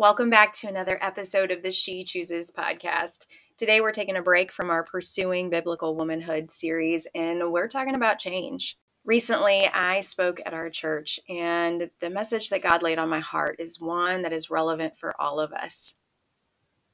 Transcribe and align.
Welcome 0.00 0.30
back 0.30 0.54
to 0.54 0.66
another 0.66 0.98
episode 1.02 1.50
of 1.50 1.62
the 1.62 1.70
She 1.70 2.04
Chooses 2.04 2.50
podcast. 2.50 3.26
Today 3.58 3.82
we're 3.82 3.92
taking 3.92 4.16
a 4.16 4.22
break 4.22 4.50
from 4.50 4.70
our 4.70 4.82
Pursuing 4.82 5.50
Biblical 5.50 5.94
Womanhood 5.94 6.50
series 6.50 7.06
and 7.14 7.52
we're 7.52 7.68
talking 7.68 7.94
about 7.94 8.18
change. 8.18 8.78
Recently, 9.04 9.66
I 9.66 10.00
spoke 10.00 10.40
at 10.46 10.54
our 10.54 10.70
church, 10.70 11.20
and 11.28 11.90
the 12.00 12.08
message 12.08 12.48
that 12.48 12.62
God 12.62 12.82
laid 12.82 12.98
on 12.98 13.10
my 13.10 13.20
heart 13.20 13.56
is 13.58 13.78
one 13.78 14.22
that 14.22 14.32
is 14.32 14.48
relevant 14.48 14.96
for 14.96 15.14
all 15.20 15.38
of 15.38 15.52
us. 15.52 15.94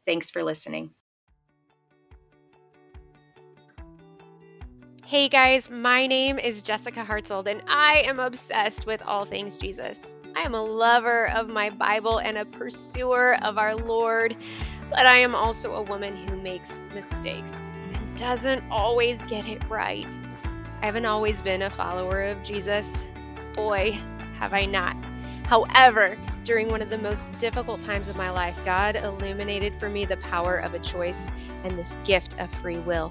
Thanks 0.04 0.32
for 0.32 0.42
listening. 0.42 0.90
Hey 5.04 5.28
guys, 5.28 5.70
my 5.70 6.08
name 6.08 6.40
is 6.40 6.60
Jessica 6.60 7.04
Hartzold, 7.04 7.46
and 7.46 7.62
I 7.68 7.98
am 7.98 8.18
obsessed 8.18 8.84
with 8.84 9.00
all 9.02 9.24
things 9.24 9.58
Jesus. 9.58 10.16
I 10.36 10.42
am 10.42 10.54
a 10.54 10.62
lover 10.62 11.30
of 11.30 11.48
my 11.48 11.70
Bible 11.70 12.18
and 12.18 12.36
a 12.36 12.44
pursuer 12.44 13.38
of 13.42 13.56
our 13.56 13.74
Lord, 13.74 14.36
but 14.90 15.06
I 15.06 15.16
am 15.16 15.34
also 15.34 15.74
a 15.74 15.82
woman 15.82 16.14
who 16.14 16.36
makes 16.36 16.78
mistakes 16.94 17.72
and 17.94 18.18
doesn't 18.18 18.62
always 18.70 19.22
get 19.22 19.48
it 19.48 19.66
right. 19.70 20.06
I 20.82 20.86
haven't 20.86 21.06
always 21.06 21.40
been 21.40 21.62
a 21.62 21.70
follower 21.70 22.24
of 22.24 22.42
Jesus. 22.42 23.08
Boy, 23.54 23.98
have 24.38 24.52
I 24.52 24.66
not. 24.66 24.94
However, 25.46 26.18
during 26.44 26.68
one 26.68 26.82
of 26.82 26.90
the 26.90 26.98
most 26.98 27.26
difficult 27.38 27.80
times 27.80 28.10
of 28.10 28.18
my 28.18 28.28
life, 28.28 28.62
God 28.62 28.96
illuminated 28.96 29.74
for 29.80 29.88
me 29.88 30.04
the 30.04 30.18
power 30.18 30.58
of 30.58 30.74
a 30.74 30.78
choice 30.80 31.30
and 31.64 31.78
this 31.78 31.96
gift 32.04 32.38
of 32.38 32.50
free 32.50 32.78
will. 32.80 33.10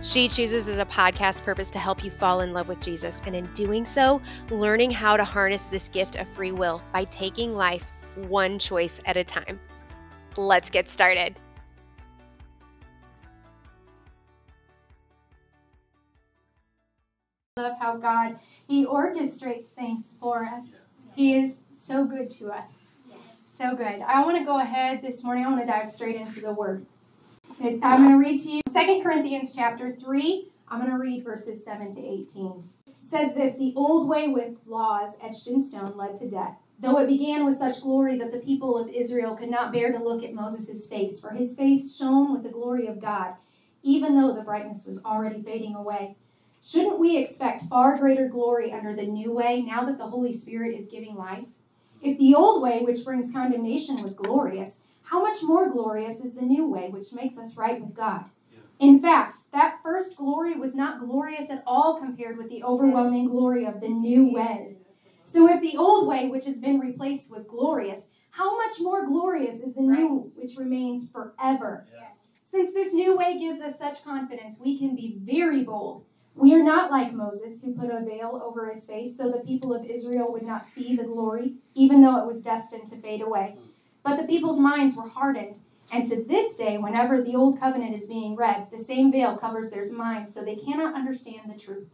She 0.00 0.28
Chooses 0.28 0.68
is 0.68 0.78
a 0.78 0.84
podcast 0.84 1.42
purpose 1.42 1.72
to 1.72 1.78
help 1.80 2.04
you 2.04 2.10
fall 2.10 2.40
in 2.40 2.52
love 2.52 2.68
with 2.68 2.80
Jesus, 2.80 3.20
and 3.26 3.34
in 3.34 3.44
doing 3.54 3.84
so, 3.84 4.22
learning 4.48 4.92
how 4.92 5.16
to 5.16 5.24
harness 5.24 5.68
this 5.68 5.88
gift 5.88 6.14
of 6.14 6.28
free 6.28 6.52
will 6.52 6.80
by 6.92 7.04
taking 7.04 7.56
life 7.56 7.84
one 8.28 8.60
choice 8.60 9.00
at 9.06 9.16
a 9.16 9.24
time. 9.24 9.58
Let's 10.36 10.70
get 10.70 10.88
started. 10.88 11.34
love 17.56 17.76
how 17.80 17.96
God 17.96 18.36
He 18.68 18.86
orchestrates 18.86 19.72
things 19.72 20.16
for 20.20 20.44
us. 20.44 20.86
He 21.16 21.34
is 21.34 21.64
so 21.76 22.04
good 22.04 22.30
to 22.32 22.52
us. 22.52 22.90
So 23.52 23.74
good. 23.74 24.00
I 24.06 24.24
want 24.24 24.38
to 24.38 24.44
go 24.44 24.60
ahead 24.60 25.02
this 25.02 25.24
morning. 25.24 25.44
I 25.44 25.48
want 25.48 25.60
to 25.62 25.66
dive 25.66 25.90
straight 25.90 26.14
into 26.14 26.40
the 26.40 26.52
Word. 26.52 26.86
I'm 27.60 27.80
going 27.80 28.12
to 28.12 28.18
read 28.18 28.40
to 28.42 28.50
you 28.50 28.62
2 28.72 29.02
Corinthians 29.02 29.52
chapter 29.52 29.90
3. 29.90 30.48
I'm 30.68 30.78
going 30.78 30.92
to 30.92 30.98
read 30.98 31.24
verses 31.24 31.64
7 31.64 31.92
to 31.92 32.00
18. 32.00 32.62
It 32.86 32.94
says 33.04 33.34
this 33.34 33.56
The 33.56 33.72
old 33.74 34.08
way 34.08 34.28
with 34.28 34.58
laws 34.64 35.18
etched 35.20 35.48
in 35.48 35.60
stone 35.60 35.96
led 35.96 36.16
to 36.18 36.30
death, 36.30 36.56
though 36.78 36.98
it 36.98 37.08
began 37.08 37.44
with 37.44 37.56
such 37.56 37.82
glory 37.82 38.16
that 38.18 38.30
the 38.30 38.38
people 38.38 38.78
of 38.78 38.88
Israel 38.88 39.34
could 39.34 39.50
not 39.50 39.72
bear 39.72 39.90
to 39.90 39.98
look 39.98 40.22
at 40.22 40.34
Moses' 40.34 40.88
face, 40.88 41.20
for 41.20 41.30
his 41.30 41.56
face 41.56 41.96
shone 41.96 42.32
with 42.32 42.44
the 42.44 42.48
glory 42.48 42.86
of 42.86 43.00
God, 43.00 43.34
even 43.82 44.14
though 44.14 44.34
the 44.34 44.42
brightness 44.42 44.86
was 44.86 45.04
already 45.04 45.42
fading 45.42 45.74
away. 45.74 46.14
Shouldn't 46.62 47.00
we 47.00 47.16
expect 47.16 47.64
far 47.64 47.98
greater 47.98 48.28
glory 48.28 48.70
under 48.72 48.94
the 48.94 49.06
new 49.06 49.32
way 49.32 49.62
now 49.62 49.84
that 49.84 49.98
the 49.98 50.06
Holy 50.06 50.32
Spirit 50.32 50.78
is 50.78 50.86
giving 50.86 51.16
life? 51.16 51.46
If 52.02 52.18
the 52.18 52.36
old 52.36 52.62
way, 52.62 52.82
which 52.82 53.04
brings 53.04 53.32
condemnation, 53.32 54.00
was 54.00 54.14
glorious, 54.14 54.84
how 55.10 55.22
much 55.22 55.42
more 55.42 55.70
glorious 55.70 56.22
is 56.22 56.34
the 56.34 56.42
new 56.42 56.68
way, 56.68 56.90
which 56.90 57.14
makes 57.14 57.38
us 57.38 57.56
right 57.56 57.80
with 57.80 57.94
God? 57.94 58.26
In 58.78 59.00
fact, 59.00 59.40
that 59.52 59.80
first 59.82 60.18
glory 60.18 60.54
was 60.54 60.74
not 60.74 61.00
glorious 61.00 61.50
at 61.50 61.62
all 61.66 61.98
compared 61.98 62.36
with 62.36 62.50
the 62.50 62.62
overwhelming 62.62 63.28
glory 63.28 63.64
of 63.64 63.80
the 63.80 63.88
new 63.88 64.30
way. 64.30 64.76
So 65.24 65.48
if 65.48 65.62
the 65.62 65.78
old 65.78 66.06
way, 66.06 66.28
which 66.28 66.44
has 66.44 66.60
been 66.60 66.78
replaced, 66.78 67.30
was 67.30 67.48
glorious, 67.48 68.08
how 68.32 68.58
much 68.58 68.80
more 68.80 69.06
glorious 69.06 69.62
is 69.62 69.74
the 69.74 69.80
new, 69.80 70.30
which 70.36 70.56
remains 70.58 71.10
forever? 71.10 71.86
Since 72.44 72.74
this 72.74 72.92
new 72.92 73.16
way 73.16 73.38
gives 73.38 73.60
us 73.60 73.78
such 73.78 74.04
confidence, 74.04 74.60
we 74.60 74.78
can 74.78 74.94
be 74.94 75.16
very 75.22 75.64
bold. 75.64 76.04
We 76.34 76.54
are 76.54 76.62
not 76.62 76.90
like 76.90 77.14
Moses, 77.14 77.62
who 77.62 77.74
put 77.74 77.90
a 77.90 78.04
veil 78.04 78.40
over 78.44 78.70
his 78.72 78.86
face 78.86 79.16
so 79.16 79.30
the 79.30 79.40
people 79.40 79.74
of 79.74 79.84
Israel 79.86 80.30
would 80.32 80.44
not 80.44 80.64
see 80.64 80.94
the 80.94 81.04
glory, 81.04 81.54
even 81.74 82.02
though 82.02 82.18
it 82.18 82.26
was 82.32 82.42
destined 82.42 82.86
to 82.88 82.96
fade 82.96 83.22
away. 83.22 83.56
Hmm. 83.58 83.67
But 84.08 84.16
the 84.16 84.26
people's 84.26 84.58
minds 84.58 84.96
were 84.96 85.06
hardened. 85.06 85.58
And 85.92 86.06
to 86.06 86.24
this 86.24 86.56
day, 86.56 86.78
whenever 86.78 87.20
the 87.20 87.36
Old 87.36 87.60
Covenant 87.60 87.94
is 87.94 88.06
being 88.06 88.36
read, 88.36 88.70
the 88.70 88.78
same 88.78 89.12
veil 89.12 89.36
covers 89.36 89.68
their 89.68 89.84
minds, 89.92 90.32
so 90.32 90.42
they 90.42 90.56
cannot 90.56 90.94
understand 90.94 91.42
the 91.52 91.60
truth. 91.60 91.90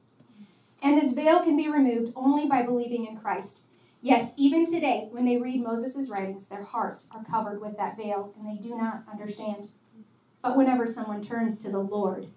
And 0.80 0.96
this 0.96 1.12
veil 1.12 1.42
can 1.42 1.56
be 1.56 1.68
removed 1.68 2.12
only 2.14 2.46
by 2.46 2.62
believing 2.62 3.04
in 3.04 3.16
Christ. 3.16 3.62
Yes, 4.00 4.32
even 4.36 4.64
today, 4.64 5.08
when 5.10 5.24
they 5.24 5.38
read 5.38 5.60
Moses' 5.60 6.08
writings, 6.08 6.46
their 6.46 6.62
hearts 6.62 7.10
are 7.12 7.24
covered 7.24 7.60
with 7.60 7.76
that 7.78 7.96
veil, 7.96 8.32
and 8.38 8.48
they 8.48 8.62
do 8.62 8.76
not 8.76 9.02
understand. 9.10 9.70
But 10.40 10.56
whenever 10.56 10.86
someone 10.86 11.20
turns 11.20 11.58
to 11.64 11.70
the 11.72 11.80
Lord, 11.80 12.28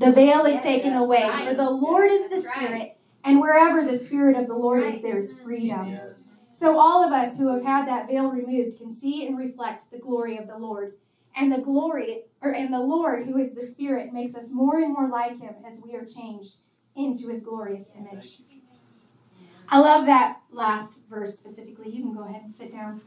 the 0.00 0.10
veil 0.10 0.44
is 0.44 0.54
Yes, 0.54 0.64
taken 0.64 0.94
away. 0.94 1.22
right. 1.22 1.48
For 1.50 1.54
the 1.54 1.70
Lord 1.70 2.10
is 2.10 2.24
the 2.30 2.36
That's 2.40 2.46
right. 2.46 2.54
Spirit, 2.56 2.96
and 3.22 3.40
wherever 3.40 3.84
the 3.84 3.96
Spirit 3.96 4.36
of 4.36 4.48
the 4.48 4.56
Lord 4.56 4.82
That's 4.82 4.96
is, 4.96 5.02
there 5.02 5.18
is 5.18 5.40
freedom. 5.40 5.96
So 6.60 6.78
all 6.78 7.02
of 7.02 7.10
us 7.10 7.38
who 7.38 7.48
have 7.54 7.64
had 7.64 7.88
that 7.88 8.06
veil 8.06 8.30
removed 8.30 8.76
can 8.76 8.92
see 8.92 9.26
and 9.26 9.38
reflect 9.38 9.90
the 9.90 9.96
glory 9.96 10.36
of 10.36 10.46
the 10.46 10.58
Lord. 10.58 10.92
And 11.34 11.50
the 11.50 11.56
glory 11.56 12.24
or 12.42 12.50
and 12.50 12.70
the 12.70 12.80
Lord 12.80 13.24
who 13.24 13.38
is 13.38 13.54
the 13.54 13.62
Spirit 13.62 14.12
makes 14.12 14.34
us 14.34 14.52
more 14.52 14.78
and 14.78 14.92
more 14.92 15.08
like 15.08 15.40
him 15.40 15.54
as 15.66 15.80
we 15.82 15.96
are 15.96 16.04
changed 16.04 16.56
into 16.94 17.28
his 17.28 17.44
glorious 17.44 17.90
image. 17.98 18.40
I 19.70 19.78
love 19.78 20.04
that 20.04 20.42
last 20.52 20.98
verse 21.08 21.38
specifically. 21.38 21.92
You 21.92 22.02
can 22.02 22.12
go 22.12 22.24
ahead 22.24 22.42
and 22.42 22.50
sit 22.50 22.72
down. 22.72 23.00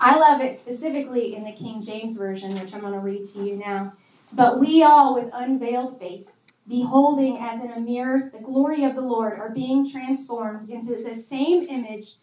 I 0.00 0.18
love 0.18 0.40
it 0.40 0.58
specifically 0.58 1.36
in 1.36 1.44
the 1.44 1.52
King 1.52 1.80
James 1.80 2.16
Version, 2.16 2.58
which 2.58 2.74
I'm 2.74 2.80
going 2.80 2.94
to 2.94 2.98
read 2.98 3.26
to 3.26 3.44
you 3.44 3.54
now. 3.58 3.92
But 4.32 4.58
we 4.58 4.82
all, 4.82 5.14
with 5.14 5.30
unveiled 5.32 6.00
face, 6.00 6.46
beholding 6.66 7.38
as 7.38 7.62
in 7.62 7.70
a 7.70 7.78
mirror 7.78 8.28
the 8.32 8.40
glory 8.40 8.82
of 8.82 8.96
the 8.96 9.02
Lord, 9.02 9.38
are 9.38 9.50
being 9.50 9.88
transformed 9.88 10.68
into 10.68 11.00
the 11.00 11.14
same 11.14 11.68
image 11.68 12.16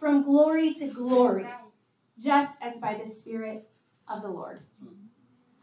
from 0.00 0.22
glory 0.22 0.72
to 0.74 0.88
glory, 0.88 1.46
just 2.18 2.62
as 2.62 2.78
by 2.78 2.94
the 2.94 3.08
Spirit 3.08 3.68
of 4.08 4.22
the 4.22 4.28
Lord. 4.28 4.60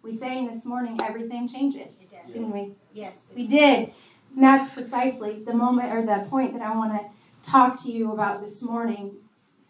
We 0.03 0.14
sang 0.14 0.48
this 0.48 0.66
morning, 0.66 1.00
everything 1.03 1.48
changes, 1.48 2.14
didn't 2.28 2.52
we? 2.52 2.75
Yes. 2.94 3.18
We 3.36 3.48
did. 3.48 3.92
And 4.34 4.44
that's 4.44 4.74
precisely 4.74 5.44
the 5.44 5.53
moment 5.53 5.92
or 5.92 6.06
the 6.06 6.25
point 6.30 6.53
that 6.53 6.62
I 6.62 6.74
want 6.75 6.94
to 6.94 7.50
talk 7.50 7.81
to 7.84 7.92
you 7.92 8.14
about 8.14 8.42
this 8.42 8.64
morning 8.64 9.16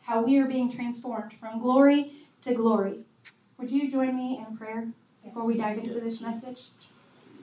how 0.02 0.22
we 0.22 0.38
are 0.38 0.46
being 0.46 0.72
transformed 0.72 1.34
from 1.40 1.60
glory 1.60 2.12
to 2.42 2.54
glory. 2.54 3.00
Would 3.58 3.72
you 3.72 3.90
join 3.90 4.16
me 4.16 4.44
in 4.48 4.56
prayer 4.58 4.90
before 5.24 5.46
we 5.46 5.58
dive 5.58 5.78
into 5.78 6.00
this 6.00 6.22
message? 6.22 6.68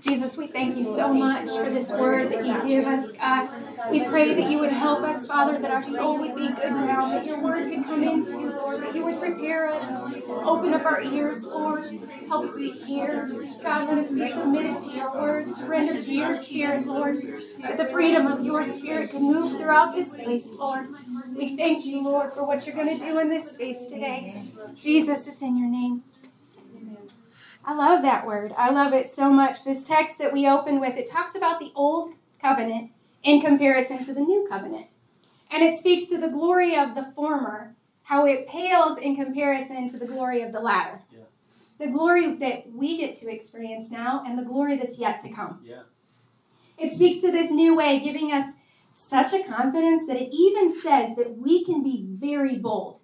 Jesus, 0.07 0.37
we 0.37 0.47
thank 0.47 0.77
you 0.77 0.85
so 0.85 1.15
much 1.15 1.49
for 1.49 1.71
this 1.71 1.91
word 1.91 2.31
that 2.31 2.45
you 2.45 2.69
give 2.69 2.87
us, 2.87 3.13
God. 3.13 3.49
We 3.91 4.05
pray 4.05 4.35
that 4.35 4.51
you 4.51 4.59
would 4.59 4.73
help 4.73 5.03
us, 5.03 5.27
Father, 5.27 5.59
that 5.59 5.71
our 5.71 5.83
soul 5.83 6.19
would 6.21 6.37
be 6.37 6.49
good 6.49 6.73
ground, 6.73 7.13
that 7.13 7.25
your 7.25 7.43
word 7.43 7.73
could 7.73 7.85
come 7.85 8.05
into, 8.05 8.33
you, 8.33 8.51
Lord, 8.51 8.83
that 8.83 8.95
you 8.95 9.03
would 9.05 9.19
prepare 9.19 9.73
us, 9.73 10.27
open 10.29 10.75
up 10.75 10.85
our 10.85 11.01
ears, 11.01 11.43
Lord, 11.45 11.85
help 12.29 12.45
us 12.45 12.57
to 12.57 12.71
hear. 12.71 13.27
God, 13.63 13.89
let 13.89 13.97
us 13.97 14.11
be 14.11 14.31
submitted 14.31 14.79
to 14.81 14.91
your 14.91 15.15
word, 15.15 15.51
surrender 15.51 16.03
to 16.03 16.13
your 16.13 16.35
spirit, 16.35 16.85
Lord, 16.85 17.23
that 17.61 17.79
the 17.79 17.87
freedom 17.87 18.27
of 18.27 18.45
your 18.45 18.63
spirit 18.63 19.11
can 19.11 19.23
move 19.23 19.53
throughout 19.59 19.95
this 19.95 20.15
place, 20.15 20.47
Lord. 20.53 20.89
We 21.35 21.57
thank 21.57 21.87
you, 21.87 22.05
Lord, 22.05 22.35
for 22.35 22.45
what 22.45 22.67
you're 22.67 22.77
going 22.77 22.99
to 22.99 23.03
do 23.03 23.19
in 23.21 23.31
this 23.31 23.53
space 23.53 23.87
today. 23.87 24.43
Jesus, 24.75 25.27
it's 25.29 25.41
in 25.41 25.57
your 25.57 25.71
name. 25.71 26.03
I 27.67 27.75
love 27.75 28.03
that 28.03 28.27
word. 28.27 28.53
I 28.57 28.71
love 28.71 28.93
it 28.93 29.09
so 29.09 29.31
much. 29.31 29.65
This 29.65 29.85
text 29.85 30.19
that 30.19 30.33
we 30.33 30.47
open 30.47 30.81
with, 30.81 30.97
it 30.97 31.11
talks 31.11 31.35
about 31.35 31.59
the 31.59 31.73
old 31.75 32.13
covenant 32.41 32.91
in 33.23 33.41
comparison 33.41 34.05
to 34.05 34.13
the 34.13 34.21
new 34.21 34.47
covenant. 34.49 34.87
And 35.51 35.63
it 35.63 35.79
speaks 35.79 36.11
to 36.11 36.21
the 36.21 36.29
glory 36.29 36.77
of 36.77 36.95
the 36.95 37.13
former, 37.15 37.75
how 38.03 38.27
it 38.27 38.47
pales 38.49 38.99
in 38.99 39.17
comparison 39.17 39.89
to 39.89 39.99
the 39.99 40.07
glory 40.07 40.43
of 40.43 40.53
the 40.53 40.61
latter. 40.61 41.03
Yeah. 41.11 41.25
The 41.79 41.87
glory 41.87 42.35
that 42.35 42.71
we 42.71 42.99
get 42.99 43.15
to 43.17 43.33
experience 43.33 43.91
now 43.91 44.23
and 44.27 44.39
the 44.39 44.43
glory 44.43 44.77
that's 44.77 44.99
yet 44.99 45.21
to 45.21 45.31
come. 45.31 45.61
Yeah. 45.65 45.83
It 46.77 46.93
speaks 46.93 47.21
to 47.23 47.33
this 47.33 47.51
new 47.51 47.75
way, 47.75 48.01
giving 48.01 48.33
us 48.33 48.57
such 48.93 49.33
a 49.33 49.43
confidence 49.43 50.07
that 50.07 50.17
it 50.17 50.35
even 50.35 50.73
says 50.73 51.17
that 51.17 51.37
we 51.39 51.65
can 51.65 51.83
be 51.83 52.05
very 52.09 52.59
bold. 52.59 53.01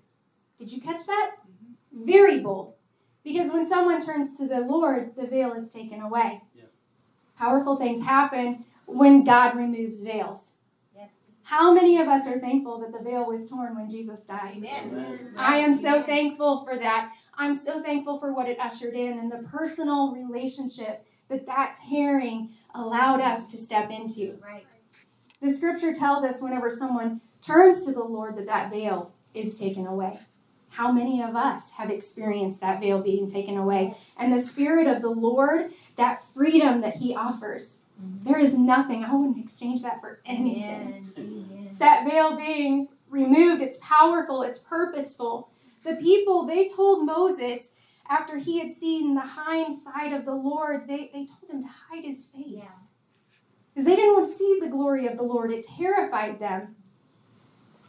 Did 0.59 0.71
you 0.71 0.81
catch 0.81 1.07
that? 1.07 1.31
Mm-hmm. 1.39 2.07
Very 2.07 2.41
bold. 2.41 2.75
Because 3.23 3.53
when 3.53 3.67
someone 3.67 4.05
turns 4.05 4.37
to 4.37 4.47
the 4.47 4.61
Lord, 4.61 5.15
the 5.17 5.27
veil 5.27 5.53
is 5.53 5.71
taken 5.71 6.01
away. 6.01 6.43
Yeah. 6.55 6.65
Powerful 7.39 7.77
things 7.77 8.05
happen 8.05 8.65
when 8.87 9.25
God 9.25 9.57
removes 9.57 10.03
veils. 10.03 10.55
Yes. 10.97 11.11
How 11.43 11.73
many 11.73 12.01
of 12.01 12.09
us 12.09 12.27
are 12.27 12.39
thankful 12.39 12.81
that 12.81 12.93
the 12.93 13.05
veil 13.05 13.27
was 13.27 13.49
torn 13.49 13.77
when 13.77 13.91
Jesus 13.91 14.25
died? 14.25 14.55
Amen. 14.57 15.35
I 15.37 15.59
am 15.59 15.75
so 15.75 16.03
thankful 16.03 16.65
for 16.65 16.77
that. 16.77 17.13
I'm 17.37 17.55
so 17.55 17.83
thankful 17.83 18.19
for 18.19 18.33
what 18.33 18.49
it 18.49 18.59
ushered 18.59 18.95
in 18.95 19.19
and 19.19 19.31
the 19.31 19.49
personal 19.49 20.13
relationship 20.13 21.07
that 21.29 21.47
that 21.47 21.79
tearing 21.89 22.51
allowed 22.75 23.21
us 23.21 23.51
to 23.51 23.57
step 23.57 23.91
into. 23.91 24.39
Right. 24.43 24.67
The 25.41 25.51
scripture 25.51 25.95
tells 25.95 26.25
us 26.25 26.43
whenever 26.43 26.71
someone 26.71 27.21
turns 27.41 27.87
to 27.87 27.93
the 27.93 28.03
Lord 28.05 28.37
that 28.37 28.47
that 28.47 28.71
veil 28.71 29.15
is 29.33 29.59
taken 29.59 29.87
away. 29.87 30.19
How 30.71 30.91
many 30.91 31.23
of 31.23 31.37
us 31.37 31.73
have 31.73 31.91
experienced 31.91 32.61
that 32.61 32.81
veil 32.81 33.01
being 33.01 33.29
taken 33.31 33.57
away? 33.57 33.95
And 34.19 34.33
the 34.33 34.41
Spirit 34.41 34.87
of 34.87 35.03
the 35.03 35.11
Lord, 35.11 35.73
that 35.97 36.23
freedom 36.33 36.81
that 36.81 36.97
He 36.97 37.15
offers, 37.15 37.83
mm-hmm. 38.01 38.29
there 38.29 38.41
is 38.41 38.57
nothing, 38.57 39.05
I 39.05 39.13
wouldn't 39.13 39.45
exchange 39.45 39.83
that 39.83 40.01
for 40.01 40.21
anything. 40.25 41.13
Amen. 41.19 41.77
That 41.79 42.09
veil 42.09 42.37
being 42.37 42.89
removed, 43.09 43.63
it's 43.63 43.79
powerful, 43.83 44.43
it's 44.43 44.61
purposeful. 44.61 45.51
The 45.85 45.97
people, 45.97 46.47
they 46.47 46.69
told 46.69 47.05
Moses, 47.05 47.75
after 48.09 48.39
he 48.39 48.59
had 48.59 48.73
seen 48.73 49.15
the 49.15 49.21
hind 49.21 49.77
side 49.77 50.13
of 50.13 50.25
the 50.25 50.35
Lord, 50.35 50.87
they, 50.87 51.11
they 51.13 51.27
told 51.27 51.51
him 51.51 51.63
to 51.63 51.69
hide 51.69 52.05
his 52.05 52.29
face. 52.29 52.65
Yeah. 52.65 52.71
Because 53.73 53.87
they 53.87 53.97
didn't 53.97 54.15
want 54.15 54.27
to 54.27 54.33
see 54.33 54.59
the 54.61 54.69
glory 54.69 55.07
of 55.07 55.17
the 55.17 55.23
Lord. 55.23 55.53
It 55.53 55.65
terrified 55.65 56.41
them. 56.41 56.77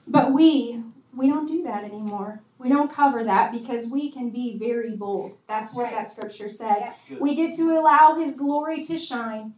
But 0.07 0.31
we, 0.31 0.83
we 1.15 1.27
don't 1.27 1.47
do 1.47 1.63
that 1.63 1.83
anymore. 1.83 2.41
We 2.57 2.69
don't 2.69 2.91
cover 2.91 3.23
that 3.23 3.51
because 3.51 3.91
we 3.91 4.11
can 4.11 4.29
be 4.29 4.57
very 4.57 4.91
bold. 4.95 5.33
That's 5.47 5.73
what 5.75 5.83
Right. 5.85 5.93
that 5.93 6.11
scripture 6.11 6.49
said. 6.49 6.93
Yeah. 7.09 7.17
We 7.19 7.35
get 7.35 7.53
to 7.55 7.77
allow 7.77 8.15
his 8.15 8.37
glory 8.37 8.83
to 8.85 8.97
shine. 8.97 9.53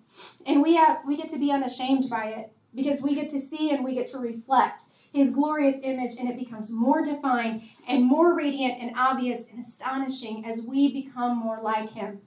And 0.46 0.62
we 0.62 0.76
have 0.76 1.00
we 1.06 1.16
get 1.18 1.30
to 1.30 1.38
be 1.40 1.52
unashamed 1.52 2.10
by 2.10 2.26
it 2.28 2.54
because 2.74 3.02
we 3.02 3.14
get 3.16 3.30
to 3.32 3.40
see 3.40 3.72
and 3.72 3.84
we 3.84 3.94
get 3.94 4.08
to 4.08 4.18
reflect 4.20 4.84
his 5.12 5.32
glorious 5.34 5.80
image 5.84 6.16
and 6.20 6.28
it 6.28 6.38
becomes 6.38 6.72
more 6.72 7.04
defined 7.04 7.62
and 7.88 8.04
more 8.04 8.34
radiant 8.36 8.82
and 8.82 8.92
obvious 8.98 9.48
and 9.52 9.60
astonishing 9.60 10.44
as 10.46 10.66
we 10.66 10.92
become 10.92 11.38
more 11.38 11.60
like 11.62 11.92
him. 11.92 12.20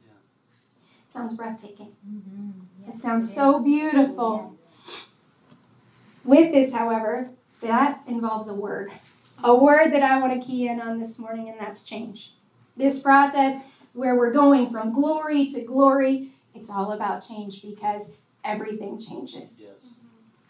It 1.07 1.13
sounds 1.13 1.35
breathtaking. 1.35 1.95
Mhm. 2.09 2.53
It 2.95 3.01
sounds 3.01 3.29
it 3.31 3.35
so 3.35 3.59
is. 3.59 3.65
beautiful. 3.65 4.53
Yes. 4.87 5.09
With 6.25 6.53
this, 6.53 6.73
however, 6.73 7.31
that 7.61 8.03
involves 8.07 8.49
a 8.49 8.55
word. 8.55 8.93
A 9.45 9.55
word 9.55 9.91
that 9.93 10.03
I 10.03 10.19
want 10.19 10.41
to 10.41 10.47
key 10.47 10.69
in 10.69 10.81
on 10.81 10.99
this 10.99 11.19
morning, 11.19 11.49
and 11.49 11.59
that's 11.61 11.85
change. 11.85 12.33
This 12.77 13.03
process 13.03 13.63
where 13.93 14.17
we're 14.17 14.33
going 14.33 14.71
from 14.71 14.93
glory 14.93 15.47
to 15.49 15.63
glory, 15.63 16.31
it's 16.55 16.71
all 16.71 16.93
about 16.93 17.27
change 17.27 17.63
because 17.63 18.13
everything 18.45 18.99
changes. 18.99 19.59
Yes. 19.61 19.73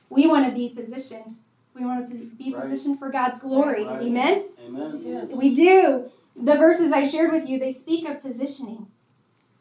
We 0.09 0.27
want 0.27 0.49
to 0.49 0.55
be 0.55 0.69
positioned. 0.69 1.37
We 1.75 1.85
want 1.85 2.09
to 2.09 2.15
be 2.15 2.25
be 2.25 2.55
Right. 2.55 2.63
positioned 2.63 2.99
for 2.99 3.11
God's 3.11 3.41
glory. 3.41 3.85
Right. 3.85 4.03
Amen? 4.03 4.45
Amen. 4.65 5.31
We 5.37 5.55
do. 5.55 6.11
The 6.37 6.55
verses 6.55 6.93
I 6.93 7.05
shared 7.05 7.33
with 7.33 7.49
you, 7.49 7.59
they 7.59 7.73
speak 7.73 8.09
of 8.09 8.23
positioning. 8.23 8.87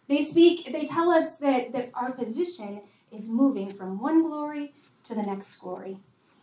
They 0.08 0.24
speak, 0.24 0.72
they 0.72 0.86
tell 0.86 1.10
us 1.10 1.38
that, 1.38 1.74
that 1.74 1.90
our 1.94 2.12
position 2.12 2.82
is 3.12 3.30
moving 3.30 3.74
from 3.74 4.00
one 4.00 4.24
glory 4.24 4.74
to 5.06 5.16
the 5.16 5.24
next 5.24 5.56
glory. 5.58 5.98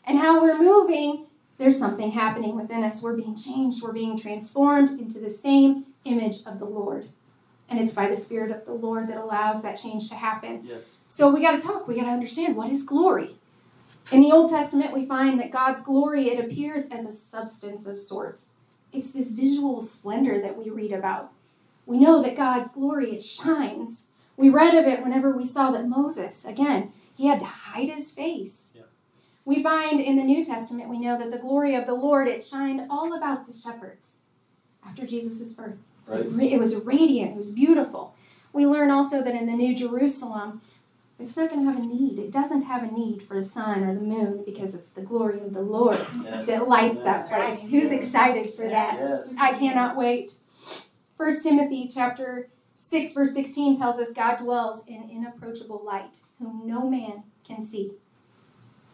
And 0.04 0.18
how 0.18 0.42
we're 0.42 0.58
moving, 0.58 1.26
there's 1.62 1.78
something 1.78 2.10
happening 2.10 2.56
within 2.56 2.82
us. 2.82 3.02
We're 3.02 3.16
being 3.16 3.36
changed, 3.36 3.82
we're 3.84 3.92
being 3.92 4.18
transformed 4.18 4.90
into 4.98 5.20
the 5.20 5.30
same 5.30 5.86
image 6.04 6.38
of 6.44 6.58
the 6.58 6.64
Lord. 6.64 7.08
And 7.68 7.78
it's 7.78 7.94
by 7.94 8.08
the 8.08 8.16
Spirit 8.16 8.50
of 8.50 8.66
the 8.66 8.72
Lord 8.72 9.08
that 9.08 9.16
allows 9.16 9.62
that 9.62 9.80
change 9.80 10.08
to 10.08 10.16
happen. 10.16 10.62
Yes. 10.64 10.94
So 11.06 11.32
we 11.32 11.40
got 11.40 11.58
to 11.58 11.64
talk. 11.64 11.86
We 11.86 11.94
got 11.94 12.02
to 12.02 12.10
understand 12.10 12.56
what 12.56 12.68
is 12.68 12.82
glory. 12.82 13.36
In 14.10 14.20
the 14.20 14.32
Old 14.32 14.50
Testament, 14.50 14.92
we 14.92 15.06
find 15.06 15.38
that 15.38 15.52
God's 15.52 15.82
glory 15.82 16.28
it 16.28 16.44
appears 16.44 16.88
as 16.90 17.06
a 17.06 17.12
substance 17.12 17.86
of 17.86 18.00
sorts. 18.00 18.54
It's 18.92 19.12
this 19.12 19.30
visual 19.30 19.80
splendor 19.80 20.42
that 20.42 20.58
we 20.58 20.68
read 20.68 20.92
about. 20.92 21.30
We 21.86 22.00
know 22.00 22.20
that 22.22 22.36
God's 22.36 22.72
glory 22.72 23.12
it 23.12 23.24
shines. 23.24 24.10
We 24.36 24.50
read 24.50 24.74
of 24.74 24.84
it 24.86 25.02
whenever 25.02 25.30
we 25.30 25.46
saw 25.46 25.70
that 25.70 25.88
Moses, 25.88 26.44
again, 26.44 26.92
he 27.16 27.28
had 27.28 27.38
to 27.38 27.46
hide 27.46 27.88
his 27.88 28.12
face. 28.12 28.71
We 29.44 29.62
find 29.62 30.00
in 30.00 30.16
the 30.16 30.22
New 30.22 30.44
Testament, 30.44 30.88
we 30.88 30.98
know 30.98 31.18
that 31.18 31.30
the 31.30 31.38
glory 31.38 31.74
of 31.74 31.86
the 31.86 31.94
Lord 31.94 32.28
it 32.28 32.44
shined 32.44 32.86
all 32.88 33.16
about 33.16 33.46
the 33.46 33.52
shepherds 33.52 34.16
after 34.86 35.06
Jesus' 35.06 35.52
birth. 35.52 35.76
Right. 36.06 36.26
It, 36.26 36.52
it 36.54 36.60
was 36.60 36.84
radiant, 36.84 37.32
it 37.32 37.36
was 37.36 37.52
beautiful. 37.52 38.14
We 38.52 38.66
learn 38.66 38.90
also 38.90 39.22
that 39.22 39.34
in 39.34 39.46
the 39.46 39.52
New 39.52 39.74
Jerusalem, 39.74 40.60
it's 41.18 41.36
not 41.36 41.50
going 41.50 41.64
to 41.64 41.72
have 41.72 41.80
a 41.80 41.86
need. 41.86 42.18
It 42.18 42.30
doesn't 42.32 42.62
have 42.62 42.82
a 42.82 42.90
need 42.92 43.22
for 43.22 43.34
the 43.34 43.44
sun 43.44 43.84
or 43.84 43.94
the 43.94 44.00
moon 44.00 44.42
because 44.44 44.74
it's 44.74 44.90
the 44.90 45.02
glory 45.02 45.40
of 45.40 45.54
the 45.54 45.60
Lord 45.60 46.04
Yes. 46.24 46.46
that 46.46 46.68
lights 46.68 46.96
that 46.98 47.04
That's 47.04 47.30
right. 47.30 47.54
place. 47.54 47.70
Who's 47.70 47.92
excited 47.92 48.54
for 48.54 48.68
that? 48.68 48.94
Yes. 48.98 49.32
I 49.38 49.52
cannot 49.52 49.96
wait. 49.96 50.32
First 51.16 51.44
Timothy 51.44 51.88
chapter 51.92 52.48
6 52.80 53.14
verse 53.14 53.34
16 53.34 53.78
tells 53.78 54.00
us 54.00 54.12
God 54.12 54.36
dwells 54.36 54.86
in 54.88 55.08
inapproachable 55.10 55.82
light 55.84 56.18
whom 56.40 56.62
no 56.66 56.88
man 56.88 57.22
can 57.44 57.62
see. 57.62 57.92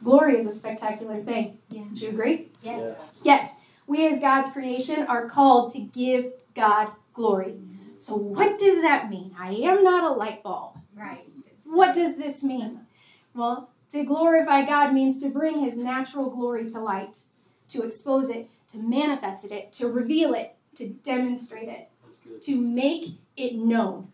Glory 0.03 0.39
is 0.39 0.47
a 0.47 0.53
spectacular 0.53 1.21
thing. 1.21 1.59
Yeah. 1.71 1.85
Do 1.93 2.01
you 2.01 2.09
agree? 2.11 2.49
Yes. 2.63 2.97
Yes. 3.23 3.57
We 3.87 4.07
as 4.07 4.21
God's 4.21 4.51
creation 4.53 5.07
are 5.07 5.29
called 5.29 5.73
to 5.73 5.81
give 5.81 6.33
God 6.55 6.91
glory. 7.13 7.57
So 7.99 8.15
what 8.15 8.59
does 8.59 8.83
that 8.83 9.11
mean? 9.11 9.35
I 9.39 9.53
am 9.55 9.83
not 9.83 10.05
a 10.05 10.15
light 10.15 10.43
bulb. 10.43 10.77
Right. 10.95 11.25
What 11.65 11.95
does 11.95 12.17
this 12.17 12.45
mean? 12.45 12.81
Well, 13.35 13.71
to 13.93 14.05
glorify 14.05 14.65
God 14.65 14.93
means 14.93 15.21
to 15.23 15.31
bring 15.31 15.65
his 15.65 15.77
natural 15.77 16.31
glory 16.31 16.69
to 16.71 16.81
light, 16.81 17.19
to 17.69 17.83
expose 17.83 18.31
it, 18.31 18.49
to 18.73 18.79
manifest 18.79 19.51
it, 19.51 19.73
to 19.75 19.89
reveal 19.89 20.35
it, 20.35 20.55
to 20.77 20.89
demonstrate 20.89 21.69
it, 21.69 21.89
to 22.43 22.61
make 22.61 23.13
it 23.37 23.57
known. 23.57 24.13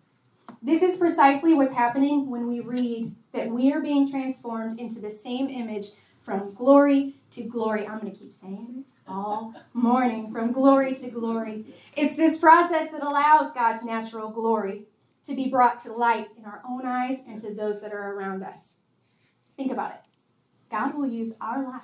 This 0.65 0.81
is 0.83 0.97
precisely 0.97 1.53
what's 1.53 1.75
happening 1.75 2.31
when 2.31 2.49
we 2.49 2.61
read 2.61 3.15
that 3.33 3.49
we 3.51 3.71
are 3.71 3.81
being 3.81 4.11
transformed 4.11 4.81
into 4.81 4.99
the 4.99 5.11
same 5.11 5.51
image 5.51 5.89
from 6.23 6.55
glory 6.55 7.17
to 7.33 7.43
glory. 7.43 7.87
I'm 7.87 7.99
going 8.01 8.11
to 8.11 8.19
keep 8.19 8.33
saying 8.33 8.77
it 8.79 8.85
all 9.07 9.53
morning 9.75 10.33
from 10.33 10.53
glory 10.53 10.95
to 10.95 11.11
glory. 11.11 11.67
It's 11.95 12.17
this 12.17 12.39
process 12.39 12.91
that 12.93 13.03
allows 13.03 13.53
God's 13.53 13.85
natural 13.85 14.31
glory 14.31 14.85
to 15.27 15.35
be 15.37 15.51
brought 15.51 15.81
to 15.81 15.93
light 15.93 16.29
in 16.39 16.47
our 16.47 16.63
own 16.67 16.87
eyes 16.87 17.19
and 17.29 17.39
to 17.41 17.53
those 17.53 17.83
that 17.83 17.93
are 17.93 18.15
around 18.15 18.43
us. 18.43 18.79
Think 19.59 19.71
about 19.71 19.91
it. 19.93 20.01
God 20.71 20.95
will 20.95 21.07
use 21.07 21.37
our 21.43 21.63
life. 21.63 21.83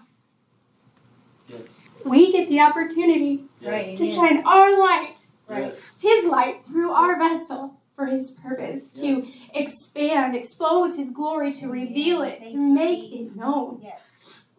Yes. 1.49 1.62
We 2.03 2.32
get 2.32 2.49
the 2.49 2.61
opportunity 2.61 3.44
Yes. 3.61 3.71
Right. 3.71 3.99
to 3.99 4.06
shine 4.06 4.43
our 4.47 4.79
light 4.79 5.19
Right. 5.47 5.65
Yes. 5.67 5.91
his 6.00 6.25
light 6.25 6.65
through 6.65 6.93
our 6.93 7.19
vessel 7.19 7.80
for 8.00 8.06
his 8.06 8.31
purpose 8.31 8.94
to 8.94 9.26
expand, 9.52 10.35
expose 10.35 10.97
his 10.97 11.11
glory, 11.11 11.52
to 11.52 11.69
reveal 11.69 12.23
it, 12.23 12.38
Thank 12.41 12.52
to 12.52 12.58
make 12.58 13.11
Jesus. 13.11 13.26
it 13.32 13.37
known. 13.37 13.81
Yes. 13.82 14.00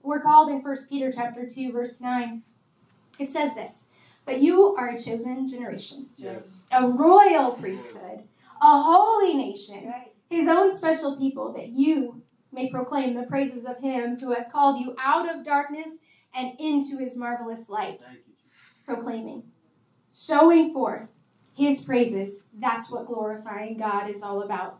We're 0.04 0.20
called 0.20 0.50
in 0.52 0.62
1 0.62 0.78
Peter 0.90 1.12
chapter 1.12 1.50
2 1.50 1.72
verse 1.72 2.00
9. 2.00 2.44
It 3.18 3.32
says 3.32 3.56
this, 3.56 3.88
"But 4.26 4.42
you 4.42 4.76
are 4.76 4.90
a 4.90 4.98
chosen 5.00 5.48
generation, 5.48 6.08
Yes. 6.18 6.60
a 6.72 6.88
royal 6.88 7.54
priesthood, 7.54 8.28
a 8.62 8.80
holy 8.84 9.34
nation, 9.34 9.88
Right. 9.88 10.14
his 10.30 10.48
own 10.48 10.72
special 10.72 11.18
people, 11.18 11.52
that 11.54 11.70
you 11.70 12.22
may 12.52 12.70
proclaim 12.70 13.16
the 13.16 13.24
praises 13.24 13.66
of 13.66 13.80
him 13.80 14.20
who 14.20 14.34
hath 14.34 14.52
called 14.52 14.78
you 14.80 14.96
out 15.00 15.28
of 15.28 15.44
darkness 15.44 15.98
and 16.32 16.54
into 16.60 16.98
his 16.98 17.18
marvelous 17.18 17.70
light." 17.70 18.04
Thank 18.04 18.20
you. 18.20 18.34
proclaiming, 18.86 19.44
showing 20.14 20.74
forth 20.74 21.08
his 21.62 21.84
praises. 21.86 22.42
That's 22.60 22.90
what 22.92 23.06
glorifying 23.06 23.78
God 23.78 24.10
is 24.10 24.24
all 24.24 24.42
about. 24.42 24.80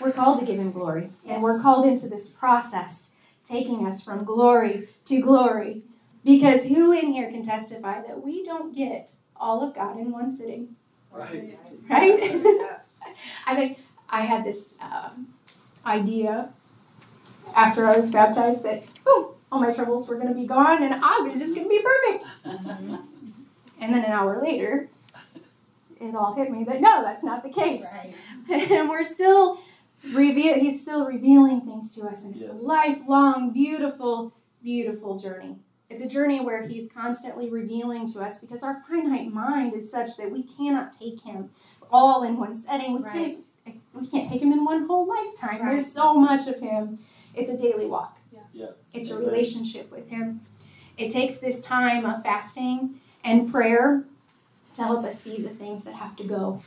We're 0.00 0.12
called 0.12 0.40
to 0.40 0.46
give 0.46 0.58
him 0.58 0.72
glory, 0.72 1.10
and 1.26 1.42
we're 1.42 1.60
called 1.60 1.86
into 1.86 2.08
this 2.08 2.28
process, 2.28 3.14
taking 3.44 3.86
us 3.86 4.04
from 4.04 4.24
glory 4.24 4.88
to 5.06 5.20
glory. 5.20 5.82
Because 6.24 6.66
who 6.66 6.92
in 6.92 7.12
here 7.12 7.30
can 7.30 7.44
testify 7.44 8.02
that 8.02 8.22
we 8.22 8.44
don't 8.44 8.74
get 8.74 9.12
all 9.36 9.62
of 9.66 9.74
God 9.74 9.98
in 9.98 10.10
one 10.10 10.30
sitting? 10.30 10.76
Right. 11.10 11.58
Right? 11.88 12.20
I 13.46 13.54
think 13.54 13.78
I 14.10 14.22
had 14.22 14.44
this 14.44 14.76
um, 14.80 15.28
idea 15.84 16.50
after 17.54 17.86
I 17.86 17.98
was 17.98 18.10
baptized 18.12 18.64
that, 18.64 18.84
boom, 19.04 19.28
all 19.50 19.60
my 19.60 19.72
troubles 19.72 20.08
were 20.08 20.16
going 20.16 20.28
to 20.28 20.34
be 20.34 20.46
gone 20.46 20.82
and 20.82 20.94
I 20.94 21.20
was 21.20 21.38
just 21.38 21.54
going 21.54 21.66
to 21.66 21.70
be 21.70 21.82
perfect. 21.82 22.24
Mhm. 22.44 23.02
And 23.80 23.94
then 23.94 24.04
an 24.04 24.10
hour 24.10 24.42
later, 24.42 24.88
it 26.00 26.14
all 26.14 26.34
hit 26.34 26.50
me 26.50 26.64
that 26.64 26.80
no, 26.80 27.02
that's 27.02 27.24
not 27.24 27.42
the 27.42 27.50
case. 27.50 27.84
Right. 27.92 28.14
and 28.70 28.88
we're 28.88 29.04
still 29.04 29.58
reveal 30.12 30.54
he's 30.54 30.82
still 30.82 31.06
revealing 31.06 31.62
things 31.62 31.94
to 31.94 32.06
us 32.06 32.24
and 32.24 32.36
it's 32.36 32.48
a 32.48 32.52
lifelong 32.52 33.50
beautiful 33.50 34.32
beautiful 34.62 35.18
journey 35.18 35.56
it's 35.88 36.02
a 36.02 36.08
journey 36.08 36.40
where 36.40 36.62
he's 36.66 36.92
constantly 36.92 37.48
revealing 37.48 38.10
to 38.12 38.20
us 38.20 38.38
because 38.40 38.62
our 38.62 38.82
finite 38.88 39.32
mind 39.32 39.72
is 39.72 39.90
such 39.90 40.16
that 40.18 40.30
we 40.30 40.42
cannot 40.42 40.92
take 40.92 41.22
him 41.22 41.50
all 41.90 42.22
in 42.24 42.36
one 42.36 42.54
setting 42.54 42.92
we 42.94 43.00
Right. 43.02 43.12
can't 43.12 43.44
we 43.94 44.06
can't 44.06 44.28
take 44.28 44.42
him 44.42 44.52
in 44.52 44.64
one 44.64 44.86
whole 44.86 45.06
lifetime 45.06 45.62
Right. 45.62 45.70
there's 45.70 45.90
so 45.90 46.14
much 46.14 46.46
of 46.46 46.60
him 46.60 46.98
it's 47.34 47.50
a 47.50 47.56
daily 47.56 47.86
walk 47.86 48.18
Yeah. 48.32 48.40
Yeah. 48.52 48.66
it's 48.92 49.10
a 49.10 49.18
relationship 49.18 49.90
with 49.90 50.08
him 50.10 50.42
it 50.98 51.10
takes 51.10 51.38
this 51.38 51.60
time 51.62 52.04
of 52.04 52.22
fasting 52.22 53.00
and 53.24 53.50
prayer 53.50 54.04
to 54.76 54.84
help 54.84 55.04
us 55.04 55.20
see 55.20 55.40
the 55.42 55.48
things 55.50 55.84
that 55.84 55.94
have 55.94 56.16
to 56.16 56.24
go 56.24 56.62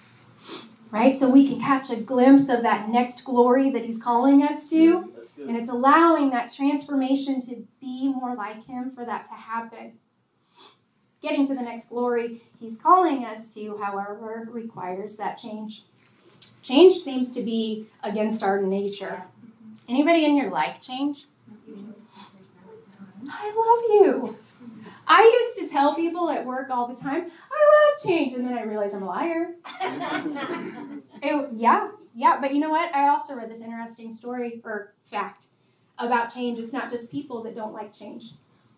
right? 0.91 1.15
So 1.15 1.29
we 1.29 1.47
can 1.47 1.59
catch 1.59 1.89
a 1.91 1.95
glimpse 1.95 2.49
of 2.49 2.63
that 2.63 2.89
next 2.89 3.23
glory 3.23 3.69
that 3.71 3.85
He's 3.85 4.01
calling 4.01 4.41
us 4.43 4.69
to. 4.71 5.13
And 5.47 5.55
it's 5.55 5.69
allowing 5.69 6.31
that 6.31 6.51
transformation 6.51 7.39
to 7.41 7.67
be 7.79 8.07
more 8.07 8.35
like 8.35 8.65
Him 8.65 8.91
for 8.95 9.05
that 9.05 9.25
to 9.27 9.33
happen. 9.33 9.93
getting 11.21 11.45
to 11.45 11.53
the 11.53 11.61
next 11.61 11.89
glory 11.89 12.41
he's 12.59 12.77
calling 12.77 13.25
us 13.25 13.53
to, 13.53 13.77
however, 13.77 14.47
requires 14.51 15.15
that 15.17 15.37
change. 15.37 15.83
Change 16.63 16.95
seems 16.97 17.33
to 17.33 17.41
be 17.41 17.87
against 18.03 18.43
our 18.43 18.61
nature. 18.61 19.23
Anybody 19.87 20.25
in 20.25 20.31
here 20.33 20.49
like 20.49 20.81
change? 20.81 21.25
I 23.29 23.45
love 23.45 23.83
you. 24.01 24.37
I 25.09 25.23
used 25.41 25.57
to 25.67 25.73
tell 25.73 25.95
people 25.95 26.29
at 26.29 26.45
work 26.45 26.69
all 26.69 26.87
the 26.87 26.95
time, 26.95 27.23
I 27.23 27.25
love 27.25 28.07
change, 28.07 28.35
and 28.35 28.45
then 28.45 28.55
I 28.55 28.63
realized 28.63 28.95
I'm 28.95 29.03
a 29.03 29.07
liar. 29.07 29.55
It, 31.21 31.49
yeah, 31.51 31.89
yeah, 32.15 32.39
but 32.39 32.53
you 32.53 32.61
know 32.61 32.69
what? 32.69 32.95
I 32.95 33.09
also 33.09 33.35
read 33.35 33.51
this 33.51 33.61
interesting 33.61 34.13
story 34.13 34.61
or 34.63 34.93
fact 35.11 35.47
about 35.97 36.33
change. 36.33 36.57
It's 36.57 36.71
not 36.71 36.89
just 36.89 37.11
people 37.11 37.43
that 37.43 37.55
don't 37.55 37.73
like 37.73 37.93
change, 37.93 38.31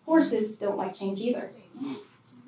horses 0.04 0.58
don't 0.58 0.76
like 0.76 0.92
change 0.92 1.20
either. 1.20 1.52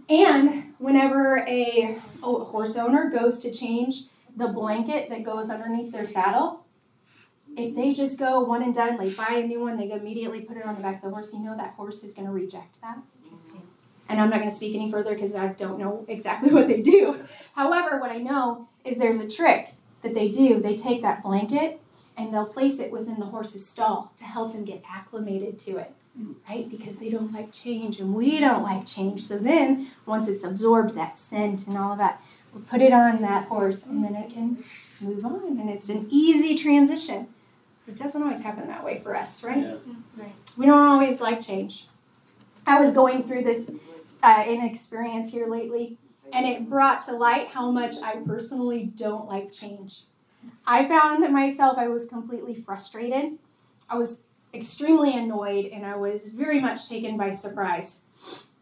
And 0.09 0.75
whenever 0.79 1.47
a, 1.47 1.97
horse 2.23 2.77
owner 2.77 3.09
goes 3.09 3.39
to 3.43 3.53
change 3.53 4.07
the 4.37 4.49
blanket 4.49 5.11
that 5.11 5.23
goes 5.23 5.49
underneath 5.49 5.93
their 5.93 6.07
saddle, 6.07 6.65
if 7.57 7.77
they 7.77 7.95
just 7.95 8.19
go 8.19 8.41
one 8.41 8.65
and 8.65 8.75
done, 8.75 8.97
like 8.97 9.17
buy 9.17 9.37
a 9.37 9.47
new 9.47 9.61
one, 9.61 9.77
they 9.77 9.93
immediately 9.93 10.41
put 10.41 10.57
it 10.57 10.67
on 10.67 10.75
the 10.75 10.83
back 10.83 10.97
of 10.97 11.03
the 11.03 11.11
horse, 11.11 11.33
you 11.33 11.45
know 11.45 11.57
that 11.57 11.75
horse 11.75 12.03
is 12.03 12.15
going 12.15 12.27
to 12.27 12.33
reject 12.33 12.81
that. 12.83 12.99
And 14.09 14.21
I'm 14.21 14.31
not 14.31 14.39
going 14.39 14.51
to 14.51 14.55
speak 14.55 14.75
any 14.75 14.91
further 14.91 15.15
because 15.15 15.35
I 15.35 15.49
don't 15.49 15.79
know 15.79 16.05
exactly 16.09 16.51
what 16.55 16.69
they 16.69 16.83
do. 16.83 17.25
However, 17.55 17.99
what 17.99 18.11
I 18.11 18.19
know 18.19 18.69
is 18.85 18.99
there's 18.99 19.19
a 19.19 19.29
trick 19.29 19.75
that 20.03 20.15
they 20.15 20.29
do. 20.29 20.61
They 20.61 20.77
take 20.77 21.03
that 21.03 21.23
blanket 21.23 21.81
and 22.17 22.33
they'll 22.33 22.47
place 22.47 22.79
it 22.79 22.93
within 22.93 23.19
the 23.19 23.27
horse's 23.27 23.67
stall 23.67 24.13
to 24.19 24.25
help 24.25 24.53
them 24.53 24.65
get 24.65 24.83
acclimated 24.89 25.59
to 25.61 25.79
it, 25.79 25.93
right? 26.49 26.71
Because 26.71 26.99
they 26.99 27.11
don't 27.11 27.33
like 27.33 27.53
change 27.53 27.99
and 27.99 28.15
we 28.15 28.39
don't 28.39 28.63
like 28.63 28.87
change. 28.87 29.25
So 29.25 29.39
then, 29.39 29.91
once 30.07 30.29
it's 30.29 30.45
absorbed, 30.45 30.95
that 30.95 31.19
scent 31.19 31.67
and 31.67 31.77
all 31.77 31.93
of 31.93 31.99
that, 31.99 32.23
we'll 32.53 32.63
put 32.63 32.83
it 32.83 32.93
on 32.93 33.21
that 33.23 33.49
horse 33.49 33.85
and 33.85 34.05
then 34.05 34.15
it 34.15 34.31
can 34.31 34.63
move 35.01 35.25
on. 35.25 35.59
And 35.59 35.69
it's 35.69 35.89
an 35.89 36.07
easy 36.11 36.57
transition. 36.57 37.29
It 37.89 37.97
doesn't 37.97 38.23
always 38.23 38.43
happen 38.43 38.69
that 38.69 38.85
way 38.85 39.01
for 39.01 39.17
us, 39.17 39.45
right? 39.45 39.59
Yeah. 39.59 39.73
Mm-hmm. 39.73 40.61
We 40.61 40.67
don't 40.67 40.87
always 40.87 41.21
like 41.21 41.45
change. 41.45 41.89
I 42.67 42.81
was 42.81 42.95
going 42.95 43.23
through 43.23 43.45
this 43.45 43.71
uh, 44.23 44.45
in 44.47 44.65
experience 44.65 45.31
here 45.31 45.47
lately, 45.47 45.99
and 46.33 46.47
it 46.47 46.69
brought 46.69 47.05
to 47.07 47.13
light 47.13 47.49
how 47.49 47.71
much 47.71 47.95
I 48.03 48.17
personally 48.17 48.93
don't 48.97 49.29
like 49.29 49.53
change. 49.53 50.03
I 50.67 50.87
found 50.89 51.23
that 51.23 51.31
myself, 51.31 51.77
I 51.79 51.89
was 51.89 52.07
completely 52.07 52.55
frustrated. 52.55 53.39
I 53.89 53.97
was 53.97 54.25
extremely 54.53 55.17
annoyed, 55.17 55.67
and 55.67 55.85
I 55.85 55.97
was 55.97 56.29
very 56.35 56.61
much 56.61 56.89
taken 56.89 57.17
by 57.17 57.33
surprise. 57.33 58.05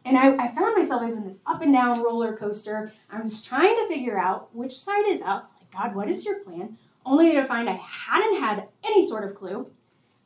And 0.05 0.19
I, 0.19 0.35
I 0.35 0.49
found 0.49 0.77
myself, 0.77 1.03
I 1.03 1.07
was 1.07 1.15
in 1.15 1.27
this 1.27 1.43
up 1.47 1.63
and 1.63 1.73
down 1.73 2.03
roller 2.03 2.37
coaster. 2.37 2.93
I 3.11 3.21
was 3.21 3.43
trying 3.43 3.77
to 3.77 3.89
figure 3.89 4.19
out 4.19 4.55
which 4.55 4.77
side 4.77 5.07
is 5.07 5.23
up. 5.23 5.53
Like, 5.61 5.71
God, 5.71 5.95
what 5.95 6.09
is 6.09 6.25
your 6.25 6.41
plan? 6.41 6.77
Only 7.07 7.33
to 7.33 7.45
find 7.45 7.71
I 7.71 7.75
hadn't 7.75 8.41
had 8.41 8.69
any 8.85 9.07
sort 9.07 9.25
of 9.25 9.37
clue. 9.37 9.71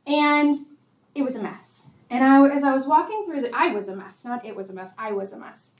And 0.06 0.54
it 1.14 1.22
was 1.22 1.36
a 1.36 1.42
mess. 1.42 1.90
And 2.08 2.24
I, 2.24 2.46
as 2.48 2.62
I 2.62 2.72
was 2.72 2.86
walking 2.86 3.24
through 3.26 3.42
the, 3.42 3.54
I 3.54 3.68
was 3.68 3.88
a 3.88 3.96
mess, 3.96 4.24
not 4.24 4.44
it 4.44 4.54
was 4.54 4.70
a 4.70 4.72
mess, 4.72 4.92
I 4.96 5.12
was 5.12 5.32
a 5.32 5.38
mess. 5.38 5.74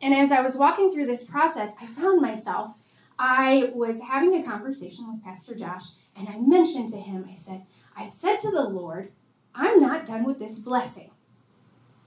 And 0.00 0.14
as 0.14 0.32
I 0.32 0.40
was 0.40 0.56
walking 0.56 0.90
through 0.90 1.06
this 1.06 1.28
process, 1.28 1.72
I 1.80 1.86
found 1.86 2.20
myself, 2.20 2.74
I 3.18 3.70
was 3.74 4.00
having 4.02 4.34
a 4.34 4.44
conversation 4.44 5.10
with 5.10 5.24
Pastor 5.24 5.54
Josh, 5.54 5.84
and 6.16 6.28
I 6.28 6.38
mentioned 6.38 6.90
to 6.90 6.98
him, 6.98 7.26
I 7.30 7.34
said, 7.34 7.62
I 7.96 8.08
said 8.08 8.38
to 8.40 8.50
the 8.50 8.62
Lord, 8.62 9.12
I'm 9.54 9.80
not 9.80 10.06
done 10.06 10.24
with 10.24 10.38
this 10.38 10.58
blessing. 10.58 11.10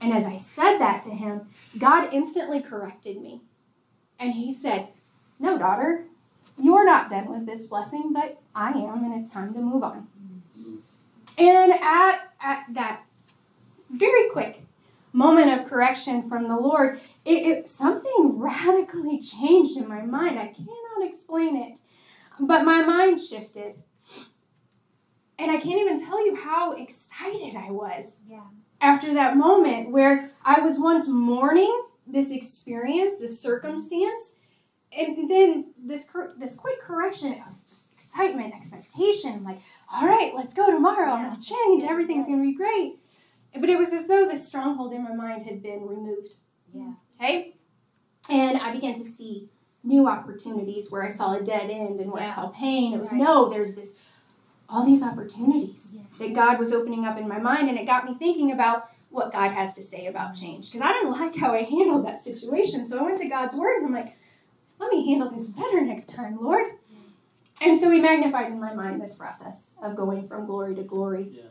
And 0.02 0.14
as 0.14 0.26
I 0.26 0.38
said 0.38 0.78
that 0.78 1.02
to 1.02 1.10
him, 1.10 1.50
God 1.78 2.14
instantly 2.14 2.62
corrected 2.62 3.22
me. 3.22 3.42
And 4.20 4.34
he 4.34 4.54
said, 4.54 4.90
No, 5.40 5.58
daughter, 5.58 6.06
you're 6.62 6.86
not 6.86 7.10
done 7.10 7.32
with 7.32 7.46
this 7.46 7.68
blessing, 7.68 8.12
but 8.14 8.42
I 8.54 8.72
am, 8.72 9.04
and 9.04 9.20
it's 9.20 9.32
time 9.32 9.54
to 9.54 9.60
move 9.60 9.84
on. 9.84 10.08
Mm-hmm. 10.58 10.76
And 11.38 11.74
at, 11.74 12.34
at 12.42 12.66
that 12.72 13.04
very 13.90 14.30
quick 14.30 14.64
moment 15.12 15.60
of 15.60 15.68
correction 15.68 16.28
from 16.30 16.48
the 16.48 16.56
Lord, 16.56 17.00
it, 17.26 17.32
it, 17.46 17.68
something 17.68 18.34
radically 18.38 19.20
changed 19.20 19.78
in 19.78 19.88
my 19.88 20.02
mind. 20.02 20.38
I 20.38 20.48
cannot 20.48 21.08
explain 21.08 21.56
it, 21.58 21.80
but 22.40 22.64
my 22.66 22.84
mind 22.84 23.20
shifted. 23.20 23.76
And 25.38 25.50
I 25.52 25.58
can't 25.58 25.80
even 25.80 26.04
tell 26.06 26.24
you 26.26 26.36
how 26.36 26.74
excited 26.74 27.56
I 27.56 27.72
was 27.72 28.24
Yeah. 28.28 28.42
after 28.82 29.14
that 29.14 29.38
moment 29.38 29.90
where 29.90 30.30
I 30.44 30.60
was 30.60 30.80
once 30.80 31.08
mourning 31.08 31.74
this 32.06 32.32
experience, 32.32 33.20
this 33.20 33.40
circumstance, 33.40 34.40
and 34.92 35.30
then 35.30 35.72
this 35.78 36.12
this 36.38 36.58
quick 36.60 36.82
correction. 36.82 37.32
It 37.34 37.46
was 37.46 37.64
just 37.70 37.94
excitement, 37.94 38.54
expectation. 38.56 39.44
Like, 39.44 39.60
all 39.94 40.08
right, 40.08 40.34
let's 40.36 40.54
go 40.54 40.72
tomorrow. 40.72 41.12
I'm 41.12 41.26
gonna 41.30 41.42
change. 41.42 41.84
Everything's 41.84 42.28
gonna 42.28 42.42
be 42.42 42.54
great. 42.54 43.00
But 43.54 43.70
it 43.70 43.78
was 43.78 43.94
as 43.94 44.08
though 44.08 44.28
this 44.28 44.48
stronghold 44.48 44.94
in 44.94 45.04
my 45.04 45.14
mind 45.14 45.44
had 45.44 45.62
been 45.64 45.88
removed. 45.88 46.36
Yeah. 46.74 46.94
Okay? 47.16 47.56
And 48.30 48.58
I 48.58 48.72
began 48.72 48.94
to 48.96 49.04
see 49.04 49.50
new 49.84 50.08
opportunities 50.08 50.92
where 50.92 51.04
I 51.04 51.10
saw 51.10 51.36
a 51.36 51.42
dead 51.42 51.70
end 51.70 52.00
and 52.00 52.12
where 52.12 52.24
I 52.24 52.30
saw 52.30 52.50
pain. 52.50 52.94
It 52.94 53.00
was 53.00 53.12
Right. 53.12 53.22
no, 53.22 53.50
there's 53.50 53.76
this 53.76 53.98
all 54.72 54.86
these 54.86 55.02
opportunities 55.02 55.96
Yeah. 55.98 56.04
that 56.20 56.34
God 56.36 56.60
was 56.60 56.72
opening 56.72 57.04
up 57.04 57.18
in 57.18 57.28
my 57.28 57.40
mind, 57.40 57.70
and 57.70 57.78
it 57.80 57.88
got 57.88 58.06
me 58.06 58.14
thinking 58.14 58.52
about 58.52 58.92
what 59.10 59.32
God 59.32 59.50
has 59.52 59.74
to 59.76 59.84
say 59.84 60.06
about 60.06 60.34
mm-hmm. 60.34 60.46
change. 60.46 60.72
Because 60.72 60.82
I 60.82 60.94
didn't 60.94 61.12
like 61.12 61.36
how 61.36 61.54
I 61.54 61.64
handled 61.64 62.06
that 62.06 62.20
situation. 62.20 62.88
So 62.88 63.00
I 63.00 63.04
went 63.04 63.18
to 63.20 63.28
God's 63.28 63.56
word 63.56 63.78
and 63.78 63.88
I'm 63.88 63.94
like, 63.94 64.16
let 64.78 64.92
me 64.92 65.10
handle 65.10 65.30
this 65.30 65.50
better 65.50 65.82
next 65.82 66.14
time, 66.14 66.38
Lord. 66.40 66.68
And 67.62 67.78
so 67.78 67.92
he 67.92 68.00
magnified 68.00 68.48
in 68.48 68.60
my 68.60 68.74
mind 68.74 69.02
this 69.02 69.18
process 69.18 69.72
of 69.84 69.96
going 69.96 70.28
from 70.28 70.46
glory 70.46 70.76
to 70.76 70.84
glory. 70.84 71.42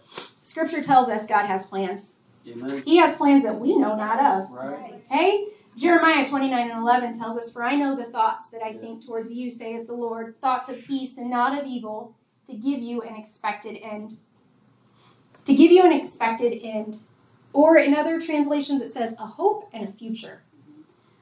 Scripture 0.59 0.83
tells 0.83 1.09
us 1.09 1.25
God 1.29 1.47
has 1.47 1.67
plans. 1.67 2.19
Amen. 2.45 2.83
He 2.85 2.97
has 2.97 3.15
plans 3.15 3.45
that 3.45 3.61
we 3.61 3.77
know 3.77 3.95
not 3.95 4.19
of. 4.19 4.51
Right. 4.51 4.95
Okay? 5.07 5.47
Jeremiah 5.77 6.27
29 6.27 6.71
and 6.71 6.81
11 6.81 7.17
tells 7.17 7.39
us, 7.39 7.53
For 7.53 7.63
I 7.63 7.77
know 7.77 7.95
the 7.95 8.11
thoughts 8.11 8.51
that 8.51 8.65
I 8.65 8.73
think 8.73 9.07
towards 9.07 9.33
you, 9.33 9.53
saith 9.53 9.87
the 9.87 9.95
Lord, 9.95 10.35
thoughts 10.41 10.69
of 10.69 10.85
peace 10.85 11.17
and 11.17 11.31
not 11.31 11.57
of 11.57 11.65
evil, 11.65 12.17
to 12.49 12.55
give 12.55 12.81
you 12.81 13.03
an 13.03 13.15
expected 13.15 13.79
end. 13.85 14.15
To 15.45 15.55
give 15.55 15.71
you 15.71 15.85
an 15.85 15.93
expected 15.93 16.61
end. 16.61 16.99
Or 17.53 17.79
in 17.79 17.95
other 17.95 18.21
translations, 18.21 18.83
it 18.83 18.91
says 18.91 19.15
a 19.21 19.27
hope 19.27 19.71
and 19.73 19.89
a 19.89 19.93
future. 19.93 20.43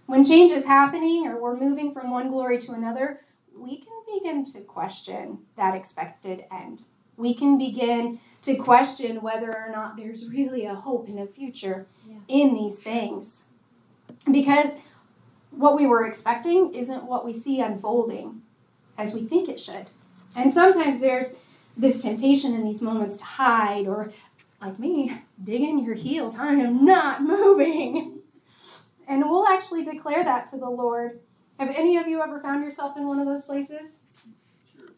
When 0.07 0.25
change 0.25 0.50
is 0.50 0.64
happening 0.64 1.26
or 1.26 1.38
we're 1.38 1.61
moving 1.61 1.93
from 1.93 2.11
one 2.11 2.31
glory 2.31 2.59
to 2.61 2.73
another, 2.73 3.21
we 3.55 3.76
can 3.76 4.02
begin 4.14 4.47
to 4.52 4.61
question 4.62 5.40
that 5.59 5.75
expected 5.75 6.47
end. 6.50 6.85
We 7.19 7.35
can 7.35 7.59
begin 7.59 8.21
to 8.47 8.57
question 8.57 9.21
whether 9.23 9.50
or 9.50 9.71
not 9.71 9.97
there's 9.97 10.26
really 10.26 10.65
a 10.67 10.75
hope 10.75 11.09
and 11.09 11.19
a 11.19 11.26
future 11.26 11.87
Yeah. 12.09 12.19
in 12.29 12.55
these 12.55 12.81
things. 12.81 13.49
Because 14.31 14.75
what 15.50 15.76
we 15.76 15.87
were 15.87 16.07
expecting 16.07 16.73
isn't 16.75 17.05
what 17.05 17.25
we 17.25 17.33
see 17.33 17.61
unfolding 17.61 18.43
as 18.97 19.15
we 19.15 19.23
think 19.23 19.49
it 19.49 19.61
should. 19.61 19.87
And 20.35 20.53
sometimes 20.53 21.00
there's 21.00 21.35
this 21.76 22.00
temptation 22.03 22.55
in 22.55 22.65
these 22.65 22.81
moments 22.81 23.17
to 23.19 23.25
hide 23.25 23.87
or, 23.87 24.12
like 24.61 24.79
me, 24.79 25.12
dig 25.43 25.61
in 25.62 25.85
your 25.85 25.95
heels. 25.95 26.38
I 26.38 26.53
am 26.53 26.85
not 26.85 27.23
moving. 27.23 28.21
And 29.09 29.29
we'll 29.29 29.47
actually 29.47 29.85
declare 29.85 30.25
that 30.25 30.47
to 30.49 30.59
the 30.59 30.69
Lord. 30.71 31.21
Have 31.59 31.71
any 31.76 31.97
of 31.97 32.07
you 32.07 32.23
ever 32.23 32.38
found 32.41 32.65
yourself 32.65 32.97
in 32.97 33.07
one 33.07 33.19
of 33.19 33.26
those 33.26 33.45
places? 33.45 34.00
Sure. 34.73 34.88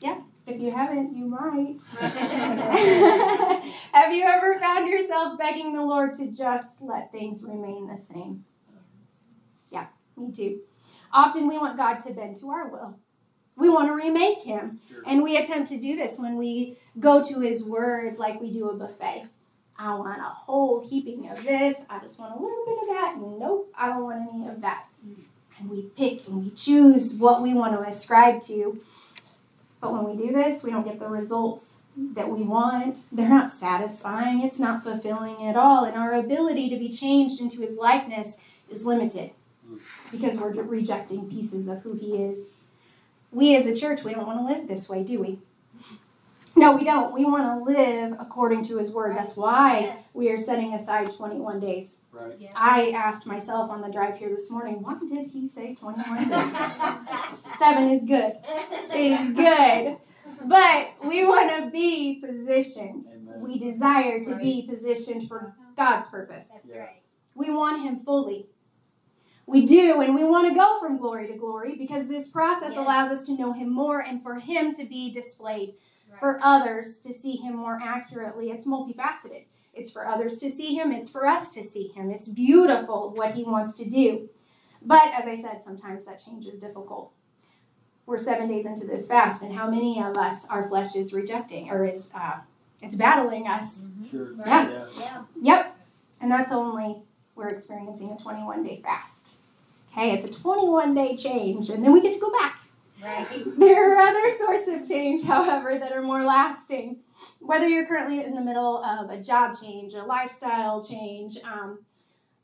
Yeah. 0.00 0.20
If 0.46 0.60
you 0.60 0.70
haven't, 0.70 1.16
you 1.16 1.24
might. 1.24 1.78
Have 3.92 4.12
you 4.12 4.24
ever 4.24 4.58
found 4.58 4.88
yourself 4.88 5.38
begging 5.38 5.72
the 5.72 5.82
Lord 5.82 6.12
to 6.14 6.30
just 6.30 6.82
let 6.82 7.10
things 7.12 7.44
remain 7.44 7.88
the 7.88 7.96
same? 7.96 8.44
Yeah, 9.70 9.86
me 10.16 10.32
too. 10.32 10.60
Often 11.12 11.48
we 11.48 11.56
want 11.56 11.78
God 11.78 12.00
to 12.00 12.12
bend 12.12 12.36
to 12.38 12.50
our 12.50 12.68
will. 12.68 12.98
We 13.56 13.70
want 13.70 13.88
to 13.88 13.94
remake 13.94 14.42
Him. 14.42 14.80
Sure. 14.88 15.02
And 15.06 15.22
we 15.22 15.36
attempt 15.36 15.68
to 15.68 15.80
do 15.80 15.96
this 15.96 16.18
when 16.18 16.36
we 16.36 16.76
go 17.00 17.22
to 17.22 17.40
His 17.40 17.66
Word 17.66 18.18
like 18.18 18.40
we 18.40 18.52
do 18.52 18.68
a 18.68 18.74
buffet. 18.74 19.28
I 19.78 19.94
want 19.94 20.20
a 20.20 20.24
whole 20.24 20.86
heaping 20.86 21.28
of 21.30 21.42
this. 21.42 21.86
I 21.88 21.98
just 22.00 22.18
want 22.18 22.36
a 22.36 22.42
little 22.42 22.64
bit 22.66 22.78
of 22.82 22.88
that. 22.88 23.16
Nope, 23.18 23.72
I 23.76 23.88
don't 23.88 24.04
want 24.04 24.28
any 24.32 24.48
of 24.48 24.60
that. 24.60 24.84
Mm. 25.06 25.16
And 25.58 25.70
we 25.70 25.82
pick 25.96 26.26
and 26.26 26.44
we 26.44 26.50
choose 26.50 27.14
what 27.14 27.42
we 27.42 27.54
want 27.54 27.72
to 27.74 27.88
ascribe 27.88 28.40
to. 28.42 28.80
But 29.84 29.92
when 29.92 30.16
we 30.16 30.26
do 30.26 30.32
this, 30.32 30.64
we 30.64 30.70
don't 30.70 30.86
get 30.86 30.98
the 30.98 31.08
results 31.08 31.82
that 32.14 32.30
we 32.30 32.40
want. 32.40 33.00
They're 33.12 33.28
not 33.28 33.50
satisfying. 33.50 34.42
It's 34.42 34.58
not 34.58 34.82
fulfilling 34.82 35.46
at 35.46 35.56
all. 35.56 35.84
And 35.84 35.94
our 35.94 36.14
ability 36.14 36.70
to 36.70 36.78
be 36.78 36.88
changed 36.88 37.38
into 37.38 37.60
His 37.60 37.76
likeness 37.76 38.40
is 38.70 38.86
limited 38.86 39.32
because 40.10 40.40
we're 40.40 40.52
rejecting 40.52 41.28
pieces 41.28 41.68
of 41.68 41.82
who 41.82 41.92
He 41.92 42.16
is. 42.16 42.54
We 43.30 43.54
as 43.56 43.66
a 43.66 43.76
church, 43.76 44.04
we 44.04 44.14
don't 44.14 44.26
want 44.26 44.38
to 44.38 44.54
live 44.54 44.68
this 44.68 44.88
way, 44.88 45.04
do 45.04 45.20
we? 45.20 45.38
No, 46.56 46.76
we 46.76 46.84
don't. 46.84 47.12
We 47.12 47.24
want 47.24 47.64
to 47.64 47.72
live 47.72 48.12
according 48.20 48.62
to 48.64 48.78
His 48.78 48.94
Word. 48.94 49.16
That's 49.16 49.36
why 49.36 49.96
we 50.12 50.30
are 50.30 50.38
setting 50.38 50.74
aside 50.74 51.10
21 51.14 51.58
days. 51.60 52.02
Right. 52.12 52.50
I 52.54 52.90
asked 52.90 53.26
myself 53.26 53.70
on 53.70 53.80
the 53.80 53.88
drive 53.88 54.16
here 54.16 54.28
this 54.28 54.50
morning, 54.50 54.80
why 54.82 54.94
did 54.98 55.26
He 55.26 55.48
say 55.48 55.74
21 55.74 56.28
days? 56.28 57.56
Seven 57.56 57.90
is 57.90 58.04
good. 58.04 58.34
It 58.94 59.20
is 59.20 59.34
good. 59.34 59.96
But 60.46 60.92
we 61.04 61.26
want 61.26 61.50
to 61.64 61.70
be 61.70 62.20
positioned. 62.24 63.04
Amen. 63.12 63.40
We 63.40 63.58
desire 63.58 64.22
to 64.24 64.36
be 64.36 64.66
positioned 64.68 65.28
for 65.28 65.54
God's 65.76 66.08
purpose. 66.08 66.60
That's 66.64 66.76
right. 66.76 67.02
We 67.34 67.50
want 67.50 67.82
Him 67.82 68.00
fully. 68.04 68.46
We 69.46 69.66
do, 69.66 70.00
and 70.00 70.14
we 70.14 70.24
want 70.24 70.48
to 70.48 70.54
go 70.54 70.78
from 70.80 70.96
glory 70.98 71.26
to 71.26 71.34
glory 71.34 71.74
because 71.76 72.08
this 72.08 72.28
process 72.28 72.70
Yes. 72.70 72.78
allows 72.78 73.10
us 73.10 73.26
to 73.26 73.36
know 73.36 73.52
Him 73.52 73.70
more 73.72 74.00
and 74.00 74.22
for 74.22 74.36
Him 74.38 74.72
to 74.74 74.84
be 74.86 75.12
displayed, 75.12 75.74
for 76.18 76.38
others 76.42 76.98
to 77.00 77.12
see 77.12 77.36
Him 77.36 77.56
more 77.56 77.78
accurately. 77.82 78.50
It's 78.50 78.66
multifaceted. 78.66 79.44
It's 79.72 79.90
for 79.90 80.06
others 80.06 80.38
to 80.38 80.50
see 80.50 80.74
Him, 80.74 80.92
it's 80.92 81.10
for 81.10 81.26
us 81.26 81.50
to 81.50 81.62
see 81.62 81.88
Him. 81.88 82.10
It's 82.10 82.28
beautiful 82.28 83.12
what 83.14 83.34
He 83.34 83.44
wants 83.44 83.76
to 83.78 83.88
do. 83.88 84.28
But 84.82 85.12
as 85.14 85.26
I 85.26 85.34
said, 85.34 85.62
sometimes 85.62 86.04
that 86.06 86.22
change 86.24 86.46
is 86.46 86.58
difficult. 86.58 87.12
We're 88.06 88.18
seven 88.18 88.48
days 88.48 88.66
into 88.66 88.86
this 88.86 89.08
fast, 89.08 89.42
and 89.42 89.54
how 89.54 89.70
many 89.70 90.02
of 90.02 90.16
us 90.16 90.46
our 90.50 90.68
flesh 90.68 90.94
is 90.94 91.14
rejecting 91.14 91.70
or 91.70 91.86
is 91.86 92.10
uh, 92.14 92.40
it's 92.82 92.94
battling 92.94 93.46
us? 93.46 93.88
Sure. 94.10 94.34
Yeah. 94.46 94.70
Yeah. 94.70 94.86
Yeah. 95.00 95.22
Yep. 95.40 95.76
And 96.20 96.30
that's 96.30 96.52
only 96.52 96.96
we're 97.34 97.48
experiencing 97.48 98.12
a 98.12 98.22
21 98.22 98.62
day 98.62 98.80
fast. 98.82 99.36
Okay, 99.92 100.12
it's 100.12 100.26
a 100.26 100.32
21 100.32 100.94
day 100.94 101.16
change, 101.16 101.70
and 101.70 101.82
then 101.82 101.92
we 101.92 102.02
get 102.02 102.12
to 102.12 102.20
go 102.20 102.30
back. 102.30 102.53
There 103.58 103.94
are 103.94 104.00
other 104.00 104.36
sorts 104.36 104.68
of 104.68 104.88
change, 104.88 105.24
however, 105.24 105.78
that 105.78 105.92
are 105.92 106.02
more 106.02 106.24
lasting. 106.24 107.00
Whether 107.40 107.68
you're 107.68 107.86
currently 107.86 108.24
in 108.24 108.34
the 108.34 108.40
middle 108.40 108.82
of 108.82 109.10
a 109.10 109.20
job 109.20 109.54
change, 109.60 109.94
a 109.94 110.02
lifestyle 110.02 110.82
change, 110.82 111.38
um, 111.44 111.80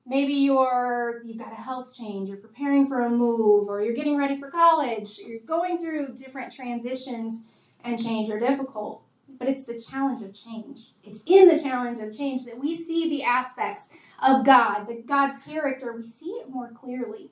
maybe 0.06 0.34
you're 0.34 1.22
you've 1.24 1.38
got 1.38 1.52
a 1.52 1.56
health 1.56 1.94
change, 1.96 2.28
you're 2.28 2.38
preparing 2.38 2.88
for 2.88 3.00
a 3.02 3.10
move, 3.10 3.68
or 3.68 3.82
you're 3.82 3.94
getting 3.94 4.16
ready 4.16 4.38
for 4.38 4.50
college, 4.50 5.18
you're 5.18 5.40
going 5.40 5.78
through 5.78 6.14
different 6.14 6.52
transitions, 6.52 7.46
and 7.84 8.02
change 8.02 8.30
are 8.30 8.40
difficult. 8.40 9.02
But 9.38 9.48
it's 9.48 9.64
the 9.64 9.80
challenge 9.80 10.22
of 10.22 10.34
change. 10.34 10.92
It's 11.02 11.22
in 11.26 11.48
the 11.48 11.58
challenge 11.58 12.00
of 12.00 12.16
change 12.16 12.44
that 12.44 12.58
we 12.58 12.76
see 12.76 13.08
the 13.08 13.22
aspects 13.22 13.90
of 14.22 14.44
God, 14.44 14.86
the 14.86 15.02
God's 15.06 15.38
character. 15.38 15.92
We 15.92 16.02
see 16.02 16.30
it 16.30 16.50
more 16.50 16.70
clearly. 16.70 17.30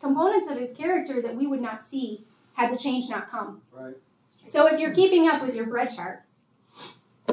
Components 0.00 0.50
of 0.50 0.58
His 0.58 0.74
character 0.74 1.22
that 1.22 1.36
we 1.36 1.46
would 1.46 1.60
not 1.60 1.80
see 1.80 2.26
had 2.54 2.72
the 2.72 2.78
change 2.78 3.08
not 3.08 3.28
come. 3.28 3.62
Right. 3.72 3.94
So 4.44 4.66
if 4.66 4.80
you're 4.80 4.94
keeping 4.94 5.28
up 5.28 5.42
with 5.42 5.54
your 5.54 5.66
bread 5.66 5.94
chart, 5.94 6.22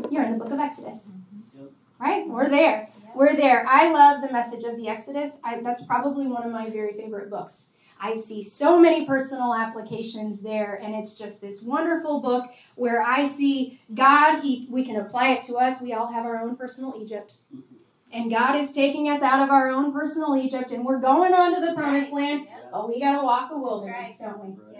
you're 0.09 0.23
in 0.23 0.31
the 0.31 0.37
book 0.37 0.51
of 0.51 0.59
Exodus. 0.59 1.09
Mm-hmm. 1.09 1.61
Yep. 1.61 1.71
Right? 1.99 2.27
We're 2.27 2.49
there. 2.49 2.89
We're 3.13 3.35
there. 3.35 3.65
I 3.67 3.91
love 3.91 4.21
the 4.21 4.31
message 4.31 4.63
of 4.63 4.77
the 4.77 4.87
Exodus. 4.87 5.39
I, 5.43 5.59
that's 5.61 5.85
probably 5.85 6.27
one 6.27 6.43
of 6.43 6.51
my 6.51 6.69
very 6.69 6.93
favorite 6.93 7.29
books. 7.29 7.71
I 7.99 8.15
see 8.15 8.41
so 8.41 8.79
many 8.79 9.05
personal 9.05 9.53
applications 9.53 10.41
there, 10.41 10.79
and 10.81 10.95
it's 10.95 11.17
just 11.19 11.39
this 11.39 11.61
wonderful 11.61 12.19
book 12.19 12.51
where 12.75 13.03
I 13.03 13.27
see 13.27 13.79
God. 13.93 14.39
He 14.39 14.67
we 14.71 14.83
can 14.83 14.95
apply 14.95 15.33
it 15.33 15.43
to 15.43 15.55
us. 15.57 15.81
We 15.81 15.93
all 15.93 16.11
have 16.11 16.25
our 16.25 16.41
own 16.41 16.55
personal 16.55 16.95
Egypt, 16.99 17.35
mm-hmm. 17.55 17.75
and 18.11 18.31
God 18.31 18.55
is 18.55 18.73
taking 18.73 19.07
us 19.07 19.21
out 19.21 19.43
of 19.43 19.51
our 19.51 19.69
own 19.69 19.93
personal 19.93 20.35
Egypt, 20.35 20.71
and 20.71 20.83
we're 20.83 20.99
going 20.99 21.33
on 21.33 21.53
to 21.53 21.59
the 21.59 21.67
That's 21.67 21.79
promised 21.79 22.11
right. 22.11 22.23
land. 22.23 22.47
Yep. 22.49 22.71
But 22.71 22.89
we 22.89 22.99
got 22.99 23.19
to 23.19 23.23
walk 23.23 23.51
a 23.51 23.53
right. 23.53 23.63
wilderness, 23.63 24.19
don't 24.19 24.43
we? 24.43 24.49
Right. 24.49 24.71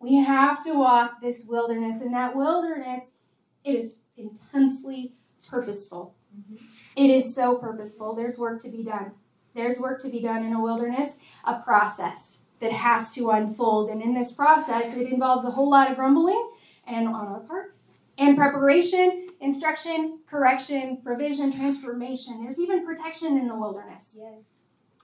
We 0.00 0.16
have 0.16 0.62
to 0.64 0.74
walk 0.74 1.20
this 1.20 1.46
wilderness, 1.48 2.00
and 2.00 2.14
that 2.14 2.36
wilderness, 2.36 3.16
it 3.64 3.74
is 3.74 3.98
intensely 4.16 5.14
purposeful. 5.48 6.14
Mhm. 6.36 6.60
It 6.96 7.10
is 7.10 7.34
so 7.34 7.56
purposeful. 7.56 8.14
There's 8.14 8.38
work 8.38 8.60
to 8.62 8.68
be 8.68 8.82
done. 8.82 9.12
There's 9.54 9.80
work 9.80 10.00
to 10.02 10.08
be 10.08 10.20
done 10.20 10.44
in 10.44 10.52
a 10.52 10.62
wilderness, 10.62 11.22
a 11.44 11.60
process 11.60 12.44
that 12.60 12.72
has 12.72 13.10
to 13.12 13.30
unfold. 13.30 13.88
And 13.88 14.02
in 14.02 14.14
this 14.14 14.32
process, 14.32 14.96
it 14.96 15.10
involves 15.12 15.44
a 15.44 15.50
whole 15.52 15.70
lot 15.70 15.90
of 15.90 15.96
grumbling 15.96 16.50
and 16.86 17.08
on 17.08 17.26
our 17.28 17.40
part, 17.40 17.74
and 18.16 18.36
preparation, 18.36 19.28
instruction, 19.40 20.20
correction, 20.26 20.98
provision, 20.98 21.52
transformation. 21.52 22.42
There's 22.42 22.58
even 22.58 22.84
protection 22.84 23.36
in 23.36 23.46
the 23.46 23.54
wilderness. 23.54 24.16
Yes. 24.20 24.42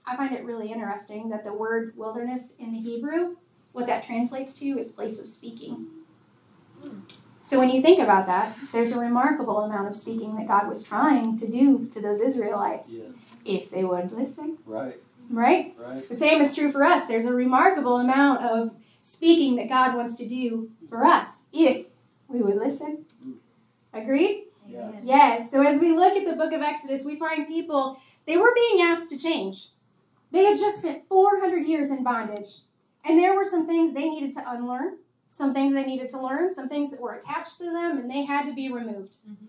I 0.05 0.15
find 0.15 0.35
it 0.35 0.43
really 0.43 0.71
interesting 0.71 1.29
that 1.29 1.43
the 1.43 1.53
word 1.53 1.93
wilderness 1.95 2.57
in 2.57 2.71
the 2.71 2.79
Hebrew, 2.79 3.37
what 3.75 3.87
that 3.87 4.03
translates 4.03 4.57
to 4.57 4.65
is 4.79 4.93
place 4.93 5.19
of 5.19 5.27
speaking. 5.27 5.87
Hmm. 6.81 6.99
So 7.43 7.59
when 7.59 7.69
you 7.69 7.81
think 7.81 7.99
about 7.99 8.25
that, 8.27 8.55
there's 8.71 8.95
a 8.95 8.99
remarkable 9.01 9.57
amount 9.59 9.89
of 9.89 9.97
speaking 9.97 10.37
that 10.37 10.47
God 10.47 10.69
was 10.69 10.81
trying 10.83 11.37
to 11.37 11.47
do 11.47 11.87
to 11.91 12.01
those 12.01 12.21
Israelites 12.21 12.89
Yeah. 12.93 13.09
if 13.43 13.69
they 13.69 13.83
would 13.83 14.13
listen, 14.13 14.59
Right. 14.65 14.97
right? 15.29 15.75
Right. 15.77 16.07
The 16.07 16.15
same 16.15 16.39
is 16.41 16.55
true 16.55 16.71
for 16.71 16.83
us. 16.85 17.05
There's 17.05 17.25
a 17.25 17.33
remarkable 17.33 17.97
amount 17.97 18.45
of 18.45 18.71
speaking 19.03 19.57
that 19.57 19.67
God 19.67 19.93
wants 19.93 20.15
to 20.15 20.27
do 20.27 20.71
for 20.89 21.05
us 21.05 21.43
if 21.51 21.85
we 22.29 22.41
would 22.41 22.55
listen. 22.55 23.05
Hmm. 23.21 23.31
Agreed? 23.93 24.45
Yeah. 24.65 24.91
Yes. 25.03 25.51
So 25.51 25.61
as 25.63 25.81
we 25.81 25.93
look 25.93 26.15
at 26.15 26.25
the 26.25 26.37
book 26.37 26.53
of 26.53 26.61
Exodus, 26.61 27.03
we 27.05 27.17
find 27.17 27.45
people, 27.45 27.97
they 28.25 28.37
were 28.37 28.53
being 28.55 28.81
asked 28.81 29.09
to 29.09 29.17
change. 29.17 29.71
They 30.31 30.45
had 30.45 30.57
just 30.57 30.79
spent 30.79 31.07
400 31.09 31.65
years 31.67 31.91
in 31.91 32.03
bondage. 32.05 32.61
And 33.07 33.19
there 33.19 33.35
were 33.35 33.43
some 33.43 33.67
things 33.67 33.93
they 33.93 34.09
needed 34.09 34.33
to 34.33 34.51
unlearn, 34.51 34.97
some 35.29 35.53
things 35.53 35.73
they 35.73 35.85
needed 35.85 36.09
to 36.09 36.21
learn, 36.21 36.53
some 36.53 36.67
things 36.67 36.91
that 36.91 36.99
were 36.99 37.13
attached 37.13 37.57
to 37.59 37.65
them, 37.65 37.97
and 37.97 38.09
they 38.09 38.25
had 38.25 38.45
to 38.45 38.53
be 38.53 38.71
removed. 38.71 39.17
Mhm. 39.27 39.47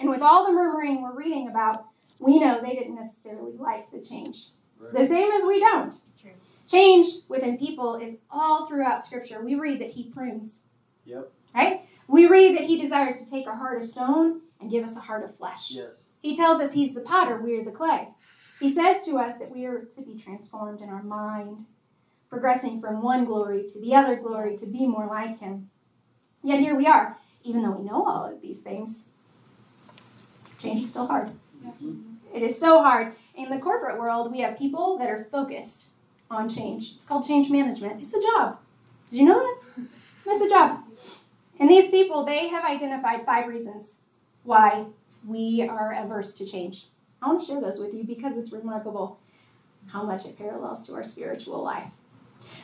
And 0.00 0.10
with 0.10 0.22
all 0.22 0.44
the 0.44 0.52
murmuring 0.52 1.02
we're 1.02 1.14
reading 1.14 1.48
about, 1.48 1.86
we 2.18 2.38
know 2.38 2.60
they 2.60 2.74
didn't 2.74 2.94
necessarily 2.94 3.56
like 3.56 3.90
the 3.90 4.00
change. 4.00 4.50
Right. 4.78 4.92
The 4.92 5.04
same 5.04 5.30
as 5.30 5.44
we 5.46 5.60
don't. 5.60 5.94
True. 6.20 6.32
Change 6.66 7.06
within 7.28 7.58
people 7.58 7.94
is 7.94 8.20
all 8.30 8.66
throughout 8.66 9.04
Scripture. 9.04 9.42
We 9.42 9.54
read 9.54 9.80
that 9.80 9.90
He 9.90 10.04
prunes. 10.04 10.66
Yep. 11.04 11.32
Right? 11.54 11.88
We 12.08 12.26
read 12.26 12.56
that 12.56 12.64
He 12.64 12.80
desires 12.80 13.22
to 13.22 13.30
take 13.30 13.46
our 13.46 13.56
heart 13.56 13.80
of 13.80 13.88
stone 13.88 14.42
and 14.60 14.70
give 14.70 14.84
us 14.84 14.96
a 14.96 15.00
heart 15.00 15.24
of 15.24 15.36
flesh. 15.36 15.70
Yes. 15.70 16.04
He 16.20 16.34
tells 16.34 16.60
us 16.60 16.72
He's 16.72 16.94
the 16.94 17.00
potter, 17.00 17.40
we 17.40 17.58
are 17.58 17.64
the 17.64 17.70
clay. 17.70 18.08
He 18.58 18.72
says 18.72 19.04
to 19.04 19.18
us 19.18 19.38
that 19.38 19.50
we 19.50 19.66
are 19.66 19.84
to 19.84 20.02
be 20.02 20.16
transformed 20.16 20.80
in 20.80 20.88
our 20.88 21.02
mind, 21.02 21.66
progressing 22.28 22.80
from 22.80 23.02
one 23.02 23.24
glory 23.24 23.64
to 23.68 23.80
the 23.80 23.94
other 23.94 24.16
glory 24.16 24.56
to 24.56 24.66
be 24.66 24.86
more 24.86 25.06
like 25.06 25.38
Him. 25.38 25.70
Yet 26.42 26.60
here 26.60 26.74
we 26.74 26.86
are, 26.86 27.16
even 27.42 27.62
though 27.62 27.72
we 27.72 27.84
know 27.84 28.04
all 28.06 28.24
of 28.26 28.40
these 28.40 28.62
things, 28.62 29.08
change 30.58 30.80
is 30.80 30.90
still 30.90 31.06
hard. 31.06 31.30
It 32.34 32.42
is 32.42 32.58
so 32.58 32.82
hard. 32.82 33.12
In 33.34 33.50
the 33.50 33.58
corporate 33.58 33.98
world, 33.98 34.30
we 34.30 34.40
have 34.40 34.58
people 34.58 34.98
that 34.98 35.08
are 35.08 35.28
focused 35.30 35.90
on 36.30 36.48
change. 36.48 36.94
It's 36.96 37.06
called 37.06 37.26
change 37.26 37.50
management. 37.50 38.00
It's 38.02 38.14
a 38.14 38.20
job. 38.20 38.58
Did 39.10 39.20
you 39.20 39.26
know 39.26 39.40
that? 39.40 39.84
It's 40.28 40.42
a 40.42 40.48
job. 40.48 40.80
And 41.60 41.70
these 41.70 41.88
people, 41.88 42.24
they 42.24 42.48
have 42.48 42.64
identified 42.64 43.24
five 43.24 43.46
reasons 43.46 44.02
why 44.42 44.86
we 45.26 45.66
are 45.68 45.94
averse 45.94 46.34
to 46.34 46.46
change. 46.46 46.86
I 47.22 47.28
want 47.28 47.40
to 47.40 47.46
share 47.46 47.60
those 47.60 47.78
with 47.78 47.94
you 47.94 48.04
because 48.04 48.36
it's 48.36 48.52
remarkable 48.52 49.20
how 49.86 50.02
much 50.02 50.26
it 50.26 50.36
parallels 50.36 50.86
to 50.86 50.94
our 50.94 51.04
spiritual 51.04 51.62
life. 51.62 51.92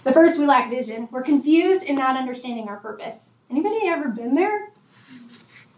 The 0.05 0.13
first, 0.13 0.39
we 0.39 0.47
lack 0.47 0.71
vision. 0.71 1.09
We're 1.11 1.23
confused 1.23 1.85
and 1.89 1.99
not 1.99 2.17
understanding 2.17 2.69
our 2.69 2.79
purpose. 2.79 3.35
Anybody 3.51 3.87
ever 3.87 4.09
been 4.09 4.35
there? 4.35 4.71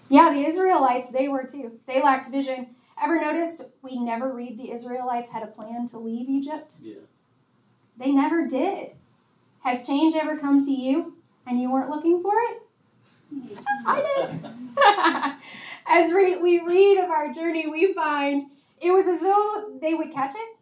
Yeah, 0.09 0.33
the 0.33 0.45
Israelites, 0.47 1.11
they 1.11 1.29
were 1.29 1.45
too. 1.45 1.79
They 1.87 2.03
lacked 2.03 2.31
vision. 2.31 2.69
Ever 3.03 3.21
noticed 3.21 3.63
we 3.83 3.99
never 3.99 4.33
read 4.33 4.59
the 4.59 4.71
Israelites 4.71 5.31
had 5.31 5.43
a 5.43 5.49
plan 5.49 5.89
to 5.89 5.99
leave 5.99 6.29
Egypt? 6.29 6.75
Yeah. 6.81 6.95
They 7.97 8.13
never 8.13 8.47
did. 8.47 8.93
Has 9.63 9.87
change 9.87 10.15
ever 10.15 10.37
come 10.39 10.65
to 10.65 10.71
you 10.71 11.17
and 11.47 11.61
you 11.61 11.71
weren't 11.71 11.91
looking 11.91 12.23
for 12.23 12.33
it? 12.35 13.59
I 13.87 14.01
did. 14.01 15.41
As 15.87 16.13
re- 16.13 16.37
we 16.37 16.61
read 16.61 16.99
of 16.99 17.11
our 17.11 17.33
journey, 17.33 17.67
we 17.67 17.93
find 17.93 18.51
it 18.81 18.91
was 18.91 19.07
as 19.07 19.21
though 19.21 19.79
they 19.81 19.95
would 19.95 20.13
catch 20.13 20.33
it, 20.35 20.59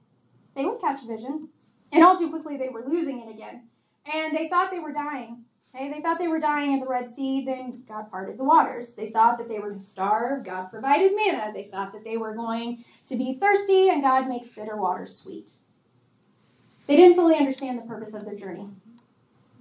they 0.55 0.65
would 0.65 0.81
catch 0.81 1.05
vision, 1.07 1.49
and 1.93 2.03
all 2.03 2.17
too 2.17 2.31
quickly 2.31 2.57
they 2.57 2.69
were 2.69 2.85
losing 2.87 3.21
it 3.21 3.31
again. 3.31 3.69
And 4.13 4.37
they 4.37 4.49
thought 4.49 4.71
they 4.71 4.81
were 4.81 4.93
dying. 4.93 5.45
Okay, 5.75 5.91
they 5.91 6.03
thought 6.03 6.19
they 6.19 6.29
were 6.29 6.41
dying 6.41 6.73
in 6.73 6.81
the 6.81 6.87
Red 6.87 7.09
Sea, 7.09 7.45
then 7.47 7.83
God 7.89 8.11
parted 8.11 8.37
the 8.37 8.45
waters. 8.45 8.93
They 8.93 9.09
thought 9.09 9.39
that 9.39 9.49
they 9.49 9.59
were 9.59 9.69
going 9.69 9.81
to 9.81 9.87
starve, 9.87 10.45
God 10.45 10.67
provided 10.67 11.13
manna. 11.17 11.51
They 11.55 11.65
thought 11.65 11.93
that 11.93 12.05
they 12.05 12.19
were 12.19 12.35
going 12.35 12.85
to 13.07 13.17
be 13.17 13.35
thirsty, 13.35 13.89
and 13.89 14.03
God 14.03 14.29
makes 14.29 14.55
bitter 14.55 14.77
waters 14.77 15.17
sweet. 15.17 15.53
They 16.87 16.97
didn't 16.97 17.17
fully 17.17 17.37
understand 17.37 17.79
the 17.79 17.87
purpose 17.87 18.13
of 18.13 18.27
their 18.27 18.35
journey 18.35 18.69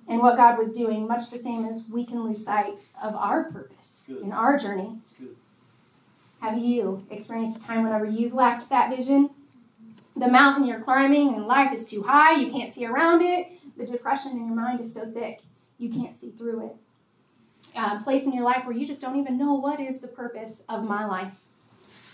and 0.07 0.19
what 0.19 0.35
God 0.35 0.57
was 0.57 0.73
doing, 0.73 1.07
much 1.07 1.29
the 1.29 1.37
same 1.37 1.65
as 1.65 1.85
we 1.89 2.05
can 2.05 2.23
lose 2.23 2.43
sight 2.43 2.73
of 3.01 3.15
our 3.15 3.45
purpose 3.45 4.03
Good. 4.05 4.21
in 4.21 4.33
our 4.33 4.57
journey. 4.57 4.97
Have 6.41 6.57
you 6.57 7.05
experienced 7.09 7.63
a 7.63 7.65
time 7.65 7.83
whenever 7.83 8.05
you've 8.05 8.33
lacked 8.33 8.67
that 8.69 8.93
vision? 8.95 9.29
The 10.21 10.29
mountain 10.29 10.65
you're 10.65 10.81
climbing 10.81 11.33
and 11.35 11.47
life 11.47 11.73
is 11.73 11.89
too 11.89 12.03
high, 12.03 12.33
you 12.35 12.51
can't 12.51 12.71
see 12.73 12.85
around 12.87 13.23
it. 13.23 13.49
The 13.77 13.85
depression 13.87 14.33
in 14.33 14.47
your 14.47 14.55
mind 14.55 14.79
is 14.81 14.93
so 14.93 15.05
thick, 15.11 15.41
you 15.79 15.89
can't 15.91 16.15
see 16.15 16.31
through 16.31 16.67
it. 16.67 16.75
uh, 17.75 18.03
place 18.03 18.25
in 18.25 18.33
your 18.33 18.43
life 18.45 18.65
where 18.65 18.75
you 18.75 18.85
just 18.85 19.01
don't 19.01 19.17
even 19.19 19.37
know 19.37 19.53
what 19.55 19.79
is 19.79 19.99
the 19.99 20.07
purpose 20.07 20.63
of 20.69 20.83
my 20.83 21.05
life. 21.05 21.33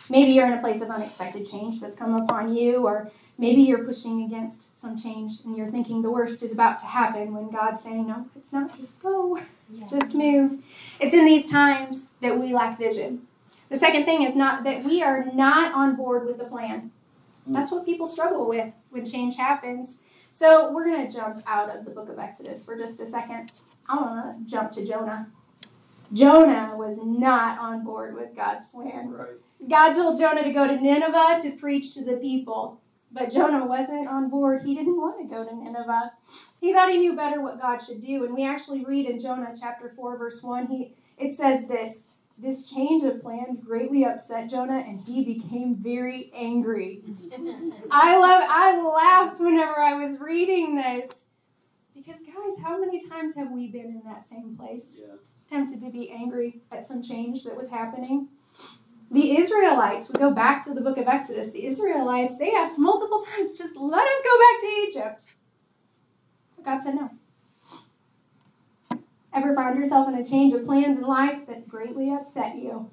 Maybe 0.09 0.31
you're 0.33 0.47
in 0.47 0.53
a 0.53 0.61
place 0.61 0.81
of 0.81 0.89
unexpected 0.89 1.49
change 1.49 1.81
that's 1.81 1.97
come 1.97 2.15
upon 2.15 2.55
you, 2.55 2.85
or 2.87 3.11
maybe 3.37 3.61
you're 3.63 3.83
pushing 3.83 4.23
against 4.23 4.79
some 4.79 4.97
change 4.97 5.41
and 5.45 5.57
you're 5.57 5.67
thinking 5.67 6.01
the 6.01 6.11
worst 6.11 6.43
is 6.43 6.53
about 6.53 6.79
to 6.81 6.85
happen 6.87 7.33
when 7.33 7.49
God's 7.51 7.83
saying, 7.83 8.07
No, 8.07 8.27
it's 8.35 8.53
not, 8.53 8.77
just 8.77 9.01
go, 9.03 9.39
just 9.91 10.15
move. 10.15 10.63
It's 10.99 11.13
in 11.13 11.25
these 11.25 11.49
times 11.51 12.11
that 12.21 12.39
we 12.39 12.53
lack 12.53 12.77
vision. 12.77 13.23
The 13.69 13.77
second 13.77 14.05
thing 14.05 14.23
is 14.23 14.35
not 14.35 14.63
that 14.65 14.83
we 14.85 15.03
are 15.03 15.25
not 15.33 15.73
on 15.73 15.95
board 15.97 16.25
with 16.25 16.37
the 16.37 16.45
plan. 16.45 16.91
Mm. 17.47 17.53
That's 17.53 17.71
what 17.71 17.86
people 17.86 18.05
struggle 18.05 18.47
with 18.47 18.73
when 18.89 19.05
change 19.05 19.36
happens. 19.36 20.01
So 20.33 20.71
we're 20.71 20.86
going 20.86 21.10
to 21.10 21.15
jump 21.15 21.41
out 21.47 21.75
of 21.75 21.86
the 21.86 21.91
book 21.91 22.10
of 22.10 22.19
Exodus 22.19 22.65
for 22.65 22.77
just 22.77 22.99
a 22.99 23.05
second. 23.05 23.51
I 23.89 23.95
want 23.95 24.45
to 24.45 24.51
jump 24.51 24.71
to 24.73 24.86
Jonah. 24.86 25.29
Jonah 26.13 26.73
was 26.75 26.99
not 27.03 27.60
on 27.60 27.83
board 27.83 28.15
with 28.15 28.36
God's 28.36 28.65
plan. 28.65 29.10
Right. 29.10 29.27
God 29.67 29.93
told 29.93 30.19
Jonah 30.19 30.43
to 30.43 30.51
go 30.51 30.67
to 30.67 30.79
Nineveh 30.79 31.39
to 31.41 31.51
preach 31.57 31.93
to 31.95 32.05
the 32.05 32.17
people, 32.17 32.79
but 33.12 33.31
Jonah 33.31 33.65
wasn't 33.65 34.07
on 34.07 34.29
board. 34.29 34.62
He 34.63 34.75
didn't 34.75 34.97
want 34.97 35.19
to 35.19 35.25
go 35.25 35.43
to 35.43 35.55
Nineveh. 35.55 36.12
He 36.62 36.73
thought 36.73 36.91
he 36.91 36.97
knew 36.97 37.15
better 37.15 37.41
what 37.41 37.60
God 37.60 37.79
should 37.79 38.01
do. 38.01 38.23
And 38.23 38.33
we 38.33 38.45
actually 38.45 38.86
read 38.86 39.07
in 39.07 39.19
Jonah 39.19 39.53
chapter 39.60 39.91
4 39.95 40.17
verse 40.17 40.43
1, 40.43 40.67
he 40.67 40.93
it 41.17 41.33
says 41.33 41.67
this, 41.67 42.03
this 42.38 42.69
change 42.69 43.04
of 43.04 43.21
plans 43.21 43.63
greatly 43.63 44.06
upset 44.06 44.50
Jonah 44.50 44.84
and 44.88 45.02
he 45.08 45.23
became 45.23 45.76
very 45.76 46.32
angry. 46.36 47.02
I 47.91 48.17
love 48.17 48.43
I 48.47 48.82
laughed 48.82 49.39
whenever 49.39 49.80
I 49.80 49.93
was 49.93 50.19
reading 50.19 50.76
this. 50.76 51.26
Because 51.95 52.21
guys, 52.21 52.63
how 52.63 52.80
many 52.80 53.08
times 53.08 53.36
have 53.36 53.52
we 53.52 53.67
been 53.67 53.88
in 53.88 54.02
that 54.06 54.23
same 54.23 54.56
place? 54.56 54.97
Yeah. 55.00 55.15
Tempted 55.50 55.82
to 55.82 55.89
be 55.89 56.12
angry 56.12 56.62
at 56.71 56.86
some 56.86 57.02
change 57.02 57.43
that 57.45 57.58
was 57.58 57.69
happening. 57.69 58.28
The 59.10 59.38
Israelites, 59.38 60.10
we 60.10 60.19
go 60.19 60.32
back 60.32 60.65
to 60.65 60.73
the 60.73 60.82
book 60.82 60.97
of 60.97 61.08
Exodus, 61.08 61.54
the 61.54 61.65
Israelites, 61.65 62.38
they 62.38 62.52
asked 62.52 62.78
multiple 62.78 63.21
times, 63.21 63.58
just 63.58 63.78
let 63.78 64.06
us 64.06 64.21
go 64.21 64.38
back 64.38 64.60
to 64.60 64.67
Egypt. 64.67 65.26
But 66.58 66.65
God 66.65 66.84
said 66.84 66.95
no. 66.95 67.12
Ever 69.38 69.54
found 69.54 69.78
yourself 69.78 70.08
in 70.08 70.15
a 70.15 70.26
change 70.26 70.52
of 70.54 70.65
plans 70.65 70.97
in 70.97 71.04
life 71.04 71.45
that 71.45 71.67
greatly 71.69 72.10
upset 72.12 72.56
you? 72.56 72.89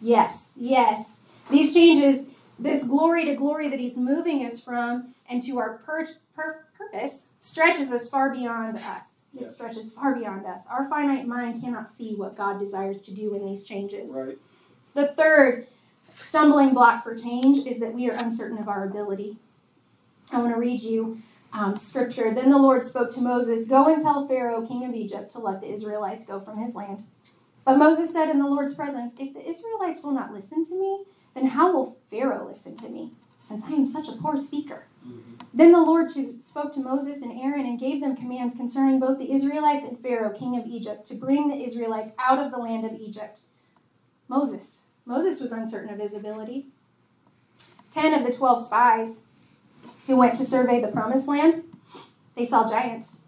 Yes, 0.00 0.52
yes. 0.56 1.22
These 1.50 1.74
changes, 1.74 2.28
this 2.56 2.84
glory 2.84 3.24
to 3.24 3.34
glory 3.34 3.68
that 3.68 3.80
He's 3.80 3.96
moving 3.96 4.46
us 4.46 4.62
from 4.62 5.12
and 5.28 5.42
to 5.42 5.58
our 5.58 5.78
pur- 5.78 6.06
pur- 6.36 6.66
purpose, 6.78 7.26
stretches 7.40 7.90
us 7.90 8.08
far 8.08 8.30
beyond 8.30 8.76
us. 8.76 9.06
It 9.34 9.40
Yeah. 9.42 9.48
stretches 9.48 9.92
far 9.92 10.14
beyond 10.14 10.46
us. 10.46 10.68
Our 10.68 10.88
finite 10.88 11.26
mind 11.26 11.60
cannot 11.60 11.88
see 11.88 12.14
what 12.14 12.36
God 12.36 12.60
desires 12.60 13.02
to 13.02 13.14
do 13.14 13.34
in 13.34 13.44
these 13.44 13.64
changes. 13.64 14.12
Right. 14.12 14.38
The 14.94 15.08
third 15.08 15.66
stumbling 16.10 16.74
block 16.74 17.02
for 17.02 17.16
change 17.16 17.66
is 17.66 17.80
that 17.80 17.92
we 17.92 18.08
are 18.08 18.14
uncertain 18.14 18.58
of 18.58 18.68
our 18.68 18.84
ability. 18.84 19.36
I 20.32 20.38
want 20.38 20.54
to 20.54 20.60
read 20.60 20.80
you 20.80 21.22
um, 21.52 21.76
scripture. 21.76 22.32
Then 22.34 22.50
the 22.50 22.58
Lord 22.58 22.84
spoke 22.84 23.10
to 23.12 23.20
Moses 23.20 23.68
Go 23.68 23.92
and 23.92 24.02
tell 24.02 24.26
Pharaoh, 24.26 24.66
king 24.66 24.84
of 24.84 24.94
Egypt, 24.94 25.30
to 25.32 25.38
let 25.38 25.60
the 25.60 25.70
Israelites 25.70 26.24
go 26.24 26.40
from 26.40 26.58
his 26.58 26.74
land. 26.74 27.04
But 27.64 27.78
Moses 27.78 28.12
said 28.12 28.28
in 28.28 28.38
the 28.38 28.48
Lord's 28.48 28.74
presence, 28.74 29.14
If 29.18 29.34
the 29.34 29.48
Israelites 29.48 30.02
will 30.02 30.12
not 30.12 30.32
listen 30.32 30.64
to 30.64 30.80
me, 30.80 31.04
then 31.34 31.46
how 31.48 31.72
will 31.72 31.98
Pharaoh 32.10 32.46
listen 32.46 32.76
to 32.78 32.88
me, 32.88 33.12
since 33.42 33.64
I 33.64 33.72
am 33.72 33.86
such 33.86 34.08
a 34.08 34.16
poor 34.16 34.36
speaker? 34.36 34.86
Mhm. 35.06 35.42
Then 35.54 35.72
the 35.72 35.80
Lord 35.80 36.10
spoke 36.42 36.72
to 36.72 36.80
Moses 36.80 37.22
and 37.22 37.38
Aaron 37.38 37.66
and 37.66 37.78
gave 37.78 38.00
them 38.00 38.16
commands 38.16 38.54
concerning 38.56 38.98
both 38.98 39.18
the 39.18 39.32
Israelites 39.32 39.84
and 39.84 39.98
Pharaoh, 40.00 40.30
king 40.30 40.56
of 40.56 40.66
Egypt, 40.66 41.04
to 41.06 41.14
bring 41.14 41.48
the 41.48 41.62
Israelites 41.62 42.12
out 42.18 42.38
of 42.38 42.50
the 42.50 42.58
land 42.58 42.84
of 42.84 42.94
Egypt. 42.94 43.42
Moses. 44.28 44.82
Moses 45.04 45.40
was 45.40 45.52
uncertain 45.52 45.92
of 45.92 46.00
his 46.00 46.14
ability. 46.14 46.68
Ten 47.90 48.14
of 48.14 48.24
the 48.24 48.32
twelve 48.32 48.64
spies 48.64 49.24
who 50.06 50.16
went 50.16 50.36
to 50.36 50.44
survey 50.44 50.80
the 50.80 50.88
promised 50.88 51.28
land, 51.28 51.64
they 52.36 52.44
saw 52.44 52.68
giants. 52.68 53.22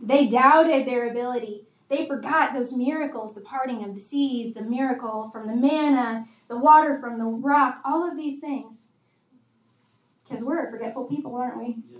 They 0.00 0.26
doubted 0.26 0.86
their 0.86 1.08
ability. 1.08 1.64
They 1.88 2.06
forgot 2.06 2.54
those 2.54 2.76
miracles, 2.76 3.34
the 3.34 3.40
parting 3.40 3.84
of 3.84 3.94
the 3.94 4.00
seas, 4.00 4.54
the 4.54 4.62
miracle 4.62 5.30
from 5.30 5.46
the 5.46 5.54
manna, 5.54 6.26
the 6.48 6.56
water 6.56 6.98
from 6.98 7.18
the 7.18 7.26
rock, 7.26 7.80
all 7.84 8.08
of 8.08 8.16
these 8.16 8.40
things. 8.40 8.88
Because 10.24 10.44
we're 10.44 10.66
a 10.66 10.70
forgetful 10.70 11.04
people, 11.04 11.36
aren't 11.36 11.58
we? 11.58 11.76
Yeah. 11.90 11.98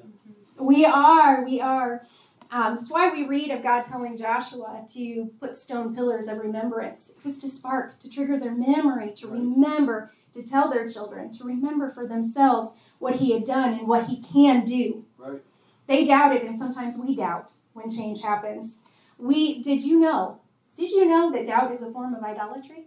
We 0.58 0.86
are, 0.86 1.44
we 1.44 1.60
are. 1.60 2.06
Um, 2.50 2.74
that's 2.74 2.90
why 2.90 3.10
we 3.10 3.26
read 3.26 3.50
of 3.50 3.62
God 3.62 3.82
telling 3.82 4.16
Joshua 4.16 4.84
to 4.94 5.30
put 5.40 5.56
stone 5.56 5.94
pillars 5.94 6.28
of 6.28 6.38
remembrance. 6.38 7.14
It 7.16 7.24
was 7.24 7.38
to 7.38 7.48
spark, 7.48 7.98
to 8.00 8.10
trigger 8.10 8.38
their 8.38 8.54
memory, 8.54 9.12
to 9.16 9.28
remember, 9.28 10.12
to 10.34 10.42
tell 10.42 10.70
their 10.70 10.88
children, 10.88 11.32
to 11.32 11.44
remember 11.44 11.90
for 11.90 12.06
themselves 12.06 12.72
what 13.02 13.16
He 13.16 13.32
had 13.32 13.44
done 13.44 13.72
and 13.72 13.88
what 13.88 14.06
He 14.06 14.22
can 14.22 14.64
do. 14.64 15.04
Right. 15.18 15.42
They 15.88 16.04
doubted, 16.04 16.42
and 16.42 16.56
sometimes 16.56 16.96
we 17.04 17.16
doubt 17.16 17.52
when 17.72 17.90
change 17.90 18.22
happens. 18.22 18.84
We 19.18 19.60
did 19.60 19.82
you 19.82 19.98
know? 19.98 20.40
Did 20.76 20.92
you 20.92 21.04
know 21.04 21.30
that 21.32 21.46
doubt 21.46 21.72
is 21.72 21.82
a 21.82 21.90
form 21.90 22.14
of 22.14 22.22
idolatry? 22.22 22.84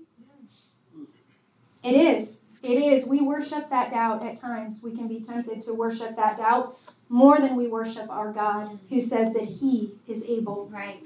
It 1.84 1.95
is. 1.95 2.39
It 2.63 2.80
is. 2.80 3.08
We 3.08 3.19
worship 3.19 3.69
that 3.69 3.91
doubt 3.91 4.25
at 4.25 4.38
times. 4.38 4.82
We 4.84 4.95
can 4.95 5.08
be 5.08 5.19
tempted 5.19 5.62
to 5.63 5.73
worship 5.73 6.15
that 6.15 6.38
doubt 6.38 6.80
more 7.10 7.38
than 7.38 7.56
we 7.56 7.67
worship 7.67 8.10
our 8.10 8.32
God, 8.32 8.80
who 8.89 9.01
says 9.01 9.34
that 9.34 9.43
He 9.43 9.91
is 10.08 10.23
able. 10.23 10.69
Right. 10.71 11.04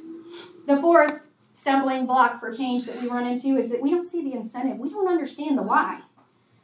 The 0.67 0.79
fourth 0.79 1.23
stumbling 1.55 2.05
block 2.05 2.39
for 2.39 2.53
change 2.53 2.85
that 2.85 3.01
we 3.01 3.09
run 3.09 3.25
into 3.25 3.57
is 3.57 3.69
that 3.71 3.81
we 3.81 3.89
don't 3.89 4.07
see 4.07 4.23
the 4.23 4.33
incentive. 4.33 4.77
We 4.77 4.91
don't 4.91 5.07
understand 5.09 5.57
the 5.57 5.63
why. 5.63 6.01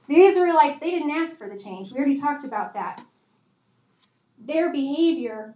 The 0.07 0.17
Israelites, 0.17 0.79
they 0.79 0.91
didn't 0.91 1.11
ask 1.11 1.37
for 1.37 1.49
the 1.49 1.57
change. 1.57 1.91
We 1.91 1.97
already 1.97 2.17
talked 2.17 2.43
about 2.43 2.73
that. 2.73 3.01
Their 4.37 4.71
behavior 4.71 5.55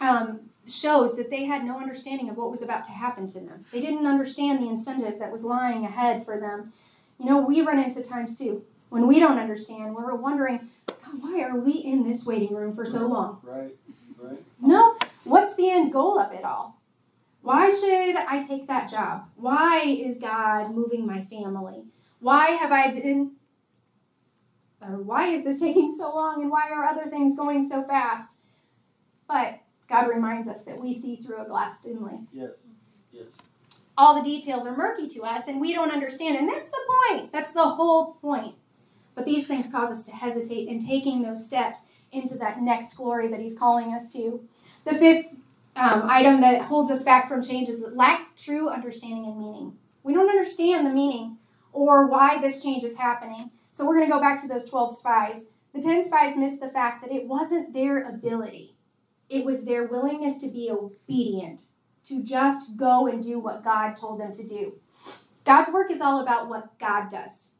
um, 0.00 0.40
shows 0.66 1.16
that 1.16 1.30
they 1.30 1.44
had 1.44 1.64
no 1.64 1.78
understanding 1.78 2.28
of 2.28 2.36
what 2.36 2.50
was 2.50 2.62
about 2.62 2.84
to 2.84 2.92
happen 2.92 3.28
to 3.28 3.40
them. 3.40 3.64
They 3.72 3.80
didn't 3.80 4.06
understand 4.06 4.62
the 4.62 4.68
incentive 4.68 5.18
that 5.18 5.32
was 5.32 5.42
lying 5.42 5.84
ahead 5.84 6.24
for 6.24 6.38
them. 6.38 6.72
You 7.18 7.26
know, 7.26 7.40
we 7.40 7.62
run 7.62 7.78
into 7.78 8.02
times 8.02 8.38
too 8.38 8.64
when 8.92 9.06
we 9.06 9.18
don't 9.18 9.38
understand, 9.38 9.94
when 9.94 10.04
we're 10.04 10.14
wondering, 10.14 10.68
God, 10.86 11.20
why 11.20 11.42
are 11.42 11.56
we 11.56 11.72
in 11.72 12.06
this 12.06 12.26
waiting 12.26 12.54
room 12.54 12.76
for 12.76 12.84
so 12.84 13.06
long? 13.06 13.38
Right. 13.42 13.74
Right. 14.18 14.38
No, 14.60 14.96
what's 15.24 15.56
the 15.56 15.70
end 15.70 15.92
goal 15.92 16.18
of 16.18 16.30
it 16.32 16.44
all? 16.44 16.78
Why 17.40 17.70
should 17.70 18.16
I 18.16 18.44
take 18.46 18.68
that 18.68 18.90
job? 18.90 19.28
Why 19.36 19.80
is 19.80 20.20
God 20.20 20.74
moving 20.74 21.06
my 21.06 21.24
family? 21.24 21.84
Why 22.22 22.50
have 22.52 22.70
I 22.70 22.92
been, 22.92 23.32
or 24.80 25.02
why 25.02 25.28
is 25.28 25.42
this 25.44 25.58
taking 25.60 25.94
so 25.94 26.14
long 26.14 26.40
and 26.40 26.50
why 26.50 26.70
are 26.70 26.84
other 26.84 27.10
things 27.10 27.36
going 27.36 27.68
so 27.68 27.82
fast? 27.82 28.44
But 29.28 29.58
God 29.88 30.08
reminds 30.08 30.46
us 30.46 30.64
that 30.64 30.78
we 30.78 30.94
see 30.94 31.16
through 31.16 31.42
a 31.42 31.48
glass 31.48 31.82
dimly. 31.82 32.20
Yes. 32.32 32.54
Yes. 33.12 33.26
All 33.98 34.14
the 34.14 34.22
details 34.22 34.66
are 34.66 34.76
murky 34.76 35.08
to 35.08 35.22
us 35.22 35.48
and 35.48 35.60
we 35.60 35.74
don't 35.74 35.90
understand. 35.90 36.36
And 36.36 36.48
that's 36.48 36.70
the 36.70 36.78
point. 37.10 37.32
That's 37.32 37.52
the 37.52 37.68
whole 37.68 38.14
point. 38.14 38.54
But 39.14 39.24
these 39.24 39.46
things 39.46 39.70
cause 39.70 39.90
us 39.90 40.04
to 40.04 40.12
hesitate 40.12 40.68
in 40.68 40.78
taking 40.78 41.22
those 41.22 41.44
steps 41.44 41.88
into 42.12 42.36
that 42.36 42.62
next 42.62 42.94
glory 42.94 43.28
that 43.28 43.40
He's 43.40 43.58
calling 43.58 43.92
us 43.94 44.12
to. 44.12 44.48
The 44.84 44.94
fifth 44.94 45.26
um, 45.76 46.04
item 46.08 46.40
that 46.40 46.62
holds 46.62 46.90
us 46.90 47.02
back 47.02 47.28
from 47.28 47.42
change 47.42 47.68
is 47.68 47.80
that 47.80 47.96
lack 47.96 48.36
true 48.36 48.68
understanding 48.68 49.26
and 49.26 49.38
meaning. 49.38 49.76
We 50.04 50.14
don't 50.14 50.30
understand 50.30 50.86
the 50.86 50.90
meaning 50.90 51.38
or 51.72 52.06
why 52.06 52.40
this 52.40 52.62
change 52.62 52.84
is 52.84 52.96
happening. 52.96 53.50
So 53.70 53.86
we're 53.86 53.96
going 53.96 54.08
to 54.08 54.12
go 54.12 54.20
back 54.20 54.40
to 54.42 54.48
those 54.48 54.68
12 54.68 54.96
spies. 54.96 55.46
The 55.74 55.82
10 55.82 56.04
spies 56.04 56.36
missed 56.36 56.60
the 56.60 56.68
fact 56.68 57.02
that 57.02 57.14
it 57.14 57.26
wasn't 57.26 57.72
their 57.72 58.06
ability, 58.06 58.76
it 59.30 59.44
was 59.44 59.64
their 59.64 59.86
willingness 59.86 60.38
to 60.40 60.48
be 60.48 60.70
obedient, 60.70 61.62
to 62.04 62.22
just 62.22 62.76
go 62.76 63.06
and 63.06 63.22
do 63.22 63.38
what 63.38 63.64
God 63.64 63.94
told 63.94 64.20
them 64.20 64.32
to 64.34 64.46
do. 64.46 64.74
God's 65.44 65.72
work 65.72 65.90
is 65.90 66.00
all 66.00 66.20
about 66.20 66.48
what 66.48 66.78
God 66.78 67.10
does. 67.10 67.54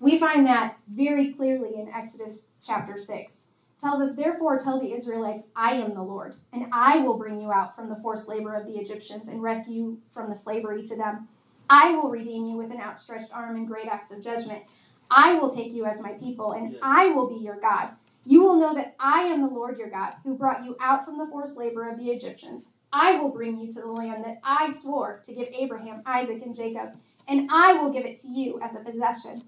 We 0.00 0.18
find 0.18 0.46
that 0.46 0.78
very 0.88 1.32
clearly 1.32 1.74
in 1.74 1.88
Exodus 1.88 2.50
chapter 2.64 2.96
6. 2.96 3.48
It 3.76 3.80
tells 3.80 4.00
us, 4.00 4.14
Therefore, 4.14 4.58
tell 4.58 4.80
the 4.80 4.92
Israelites, 4.92 5.48
I 5.56 5.72
am 5.72 5.94
the 5.94 6.02
Lord, 6.02 6.36
and 6.52 6.66
I 6.72 6.98
will 7.00 7.18
bring 7.18 7.40
you 7.40 7.52
out 7.52 7.74
from 7.74 7.88
the 7.88 7.96
forced 7.96 8.28
labor 8.28 8.54
of 8.54 8.66
the 8.66 8.78
Egyptians 8.78 9.28
and 9.28 9.42
rescue 9.42 9.74
you 9.74 10.02
from 10.14 10.30
the 10.30 10.36
slavery 10.36 10.86
to 10.86 10.96
them. 10.96 11.28
I 11.70 11.92
will 11.92 12.08
redeem 12.10 12.46
you 12.46 12.56
with 12.56 12.70
an 12.70 12.80
outstretched 12.80 13.34
arm 13.34 13.56
and 13.56 13.66
great 13.66 13.88
acts 13.88 14.12
of 14.12 14.22
judgment. 14.22 14.62
I 15.10 15.34
will 15.34 15.50
take 15.50 15.72
you 15.72 15.84
as 15.86 16.02
my 16.02 16.12
people, 16.12 16.52
and 16.52 16.72
Yes. 16.72 16.80
I 16.82 17.08
will 17.10 17.28
be 17.28 17.36
your 17.36 17.56
God. 17.60 17.90
You 18.26 18.42
will 18.42 18.56
know 18.56 18.74
that 18.74 18.94
I 19.00 19.22
am 19.22 19.40
the 19.42 19.48
Lord 19.48 19.78
your 19.78 19.88
God, 19.88 20.14
who 20.22 20.34
brought 20.34 20.64
you 20.64 20.76
out 20.80 21.04
from 21.04 21.18
the 21.18 21.26
forced 21.26 21.56
labor 21.56 21.88
of 21.88 21.98
the 21.98 22.10
Egyptians. 22.10 22.72
I 22.92 23.18
will 23.18 23.30
bring 23.30 23.58
you 23.58 23.72
to 23.72 23.80
the 23.80 23.88
land 23.92 24.24
that 24.24 24.40
I 24.42 24.72
swore 24.72 25.20
to 25.24 25.34
give 25.34 25.48
Abraham, 25.52 26.02
Isaac, 26.04 26.42
and 26.44 26.54
Jacob, 26.54 26.90
and 27.26 27.48
I 27.50 27.74
will 27.74 27.90
give 27.90 28.04
it 28.04 28.18
to 28.18 28.28
you 28.28 28.60
as 28.60 28.74
a 28.74 28.80
possession. 28.80 29.44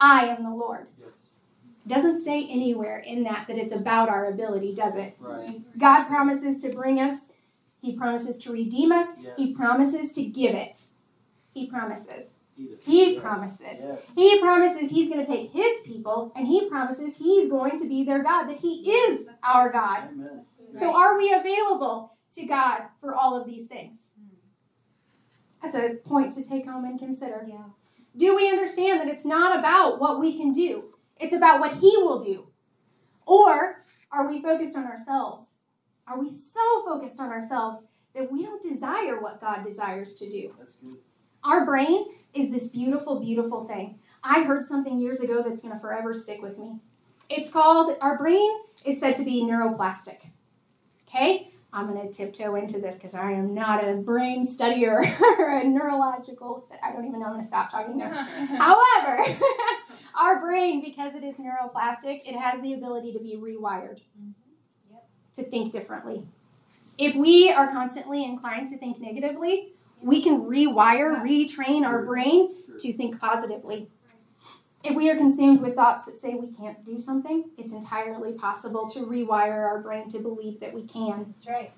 I 0.00 0.26
am 0.26 0.42
the 0.42 0.50
Lord. 0.50 0.86
Yes. 0.98 1.08
Doesn't 1.86 2.20
say 2.20 2.46
anywhere 2.48 2.98
in 2.98 3.24
that 3.24 3.46
that 3.48 3.58
it's 3.58 3.72
about 3.72 4.08
our 4.08 4.26
ability, 4.26 4.74
does 4.74 4.96
it? 4.96 5.16
Right. 5.20 5.60
God 5.78 6.04
promises 6.04 6.58
to 6.62 6.70
bring 6.70 6.98
us, 6.98 7.34
He 7.80 7.92
promises 7.94 8.38
to 8.38 8.52
redeem 8.52 8.90
us. 8.90 9.08
Yes. 9.20 9.34
He 9.36 9.54
promises 9.54 10.12
to 10.12 10.24
give 10.24 10.54
it. 10.54 10.84
He 11.54 11.66
promises. 11.68 12.40
He 12.56 12.66
does. 12.66 12.84
He 12.84 13.12
Yes. 13.14 13.22
promises. 13.22 13.78
Yes. 13.80 13.98
He 14.14 14.40
promises 14.40 14.90
he's 14.90 15.08
going 15.08 15.24
to 15.24 15.30
take 15.30 15.50
his 15.52 15.80
people 15.84 16.32
and 16.36 16.46
he 16.46 16.68
promises 16.68 17.16
he's 17.16 17.48
going 17.48 17.78
to 17.78 17.88
be 17.88 18.04
their 18.04 18.22
God, 18.22 18.44
that 18.48 18.58
he 18.58 18.90
is 18.90 19.28
our 19.42 19.70
God. 19.70 20.08
Amen. 20.10 20.44
So 20.78 20.94
are 20.94 21.16
we 21.16 21.32
available 21.32 22.16
to 22.32 22.44
God 22.46 22.82
for 23.00 23.14
all 23.14 23.40
of 23.40 23.46
these 23.46 23.66
things? 23.68 24.12
Hmm. 24.18 24.36
That's 25.62 25.76
a 25.76 25.94
point 25.94 26.32
to 26.34 26.44
take 26.44 26.66
home 26.66 26.84
and 26.84 26.98
consider. 26.98 27.44
Yeah. 27.48 27.64
Do 28.16 28.36
we 28.36 28.48
understand 28.48 29.00
that 29.00 29.08
it's 29.08 29.24
not 29.24 29.58
about 29.58 30.00
what 30.00 30.20
we 30.20 30.36
can 30.36 30.52
do? 30.52 30.94
It's 31.18 31.34
about 31.34 31.60
what 31.60 31.74
he 31.76 31.96
will 31.96 32.20
do. 32.20 32.48
Or 33.26 33.84
are 34.12 34.28
we 34.28 34.42
focused 34.42 34.76
on 34.76 34.84
ourselves? 34.84 35.54
Are 36.06 36.18
we 36.20 36.28
so 36.28 36.84
focused 36.84 37.18
on 37.18 37.30
ourselves 37.30 37.88
that 38.14 38.30
we 38.30 38.42
don't 38.44 38.62
desire 38.62 39.20
what 39.20 39.40
God 39.40 39.64
desires 39.64 40.16
to 40.16 40.28
do? 40.28 40.54
That's 40.58 40.74
good. 40.74 40.98
Our 41.44 41.66
brain 41.66 42.06
is 42.32 42.50
this 42.50 42.68
beautiful, 42.68 43.20
beautiful 43.20 43.64
thing. 43.64 43.98
I 44.22 44.42
heard 44.42 44.66
something 44.66 44.98
years 44.98 45.20
ago 45.20 45.42
that's 45.42 45.62
going 45.62 45.74
to 45.74 45.80
forever 45.80 46.14
stick 46.14 46.40
with 46.42 46.58
me. 46.58 46.78
It's 47.28 47.52
called, 47.52 47.96
our 48.00 48.16
brain 48.16 48.50
is 48.84 48.98
said 48.98 49.16
to 49.16 49.24
be 49.24 49.42
neuroplastic. 49.42 50.18
Okay? 51.08 51.50
I'm 51.72 51.92
going 51.92 52.08
to 52.08 52.12
tiptoe 52.12 52.54
into 52.54 52.78
this 52.78 52.94
because 52.94 53.14
I 53.14 53.32
am 53.32 53.52
not 53.52 53.86
a 53.86 53.94
brain 53.94 54.46
studier 54.46 55.20
or 55.38 55.58
a 55.58 55.64
neurological 55.64 56.62
I 56.82 56.92
don't 56.92 57.04
even 57.04 57.20
know. 57.20 57.26
I'm 57.26 57.32
going 57.32 57.42
to 57.42 57.46
stop 57.46 57.70
talking 57.70 57.98
there. 57.98 58.10
However, 58.14 59.24
our 60.20 60.40
brain, 60.40 60.80
because 60.82 61.14
it 61.14 61.24
is 61.24 61.36
neuroplastic, 61.36 62.22
it 62.24 62.36
has 62.36 62.62
the 62.62 62.74
ability 62.74 63.12
to 63.12 63.18
be 63.18 63.36
rewired 63.36 64.00
mm-hmm. 64.18 64.30
Yep. 64.92 65.04
to 65.34 65.42
think 65.42 65.72
differently. 65.72 66.22
If 66.96 67.16
we 67.16 67.50
are 67.50 67.70
constantly 67.72 68.24
inclined 68.24 68.68
to 68.68 68.78
think 68.78 69.00
negatively, 69.00 69.73
we 70.04 70.22
can 70.22 70.42
rewire, 70.42 71.22
retrain 71.22 71.82
our 71.82 72.04
brain 72.04 72.50
to 72.78 72.92
think 72.92 73.18
positively. 73.18 73.88
If 74.82 74.94
we 74.94 75.08
are 75.10 75.16
consumed 75.16 75.62
with 75.62 75.74
thoughts 75.74 76.04
that 76.04 76.18
say 76.18 76.34
we 76.34 76.48
can't 76.48 76.84
do 76.84 77.00
something, 77.00 77.46
it's 77.56 77.72
entirely 77.72 78.34
possible 78.34 78.86
to 78.90 79.00
rewire 79.00 79.66
our 79.66 79.80
brain 79.80 80.10
to 80.10 80.18
believe 80.18 80.60
that 80.60 80.74
we 80.74 80.82
can. 80.82 81.32
That's 81.34 81.48
right. 81.48 81.72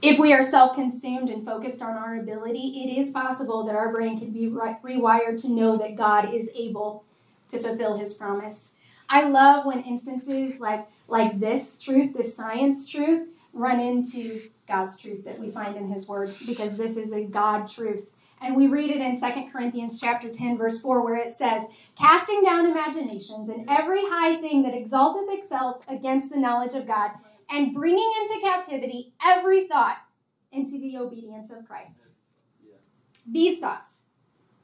If 0.00 0.20
we 0.20 0.32
are 0.32 0.44
self 0.44 0.76
consumed 0.76 1.30
and 1.30 1.44
focused 1.44 1.82
on 1.82 1.96
our 1.96 2.20
ability, 2.20 2.84
it 2.84 3.00
is 3.00 3.10
possible 3.10 3.64
that 3.66 3.74
our 3.74 3.92
brain 3.92 4.16
can 4.16 4.30
be 4.30 4.46
re- 4.46 4.76
rewired 4.84 5.42
to 5.42 5.50
know 5.50 5.76
that 5.78 5.96
God 5.96 6.32
is 6.32 6.52
able 6.54 7.04
to 7.48 7.58
fulfill 7.58 7.96
his 7.96 8.14
promise. 8.14 8.76
I 9.08 9.28
love 9.28 9.66
when 9.66 9.82
instances 9.82 10.60
like, 10.60 10.86
like 11.08 11.40
this 11.40 11.80
truth, 11.80 12.14
this 12.14 12.36
science 12.36 12.88
truth, 12.88 13.26
run 13.52 13.80
into 13.80 14.50
God's 14.68 15.00
truth 15.00 15.24
that 15.24 15.40
we 15.40 15.50
find 15.50 15.76
in 15.76 15.88
his 15.88 16.06
word 16.06 16.32
because 16.46 16.76
this 16.76 16.96
is 16.96 17.12
a 17.12 17.24
God 17.24 17.66
truth. 17.66 18.10
And 18.40 18.54
we 18.54 18.68
read 18.68 18.90
it 18.90 19.00
in 19.00 19.18
2 19.18 19.50
Corinthians 19.50 19.98
chapter 19.98 20.28
10 20.30 20.56
verse 20.58 20.80
4 20.80 21.02
where 21.02 21.16
it 21.16 21.34
says, 21.34 21.62
"Casting 21.96 22.44
down 22.44 22.66
imaginations 22.66 23.48
and 23.48 23.68
every 23.68 24.02
high 24.02 24.36
thing 24.40 24.62
that 24.62 24.74
exalteth 24.74 25.28
itself 25.30 25.84
against 25.88 26.30
the 26.30 26.38
knowledge 26.38 26.74
of 26.74 26.86
God, 26.86 27.12
and 27.50 27.74
bringing 27.74 28.12
into 28.20 28.40
captivity 28.40 29.12
every 29.24 29.66
thought 29.66 29.96
into 30.52 30.78
the 30.78 30.96
obedience 30.98 31.50
of 31.50 31.66
Christ." 31.66 32.10
These 33.26 33.58
thoughts, 33.58 34.04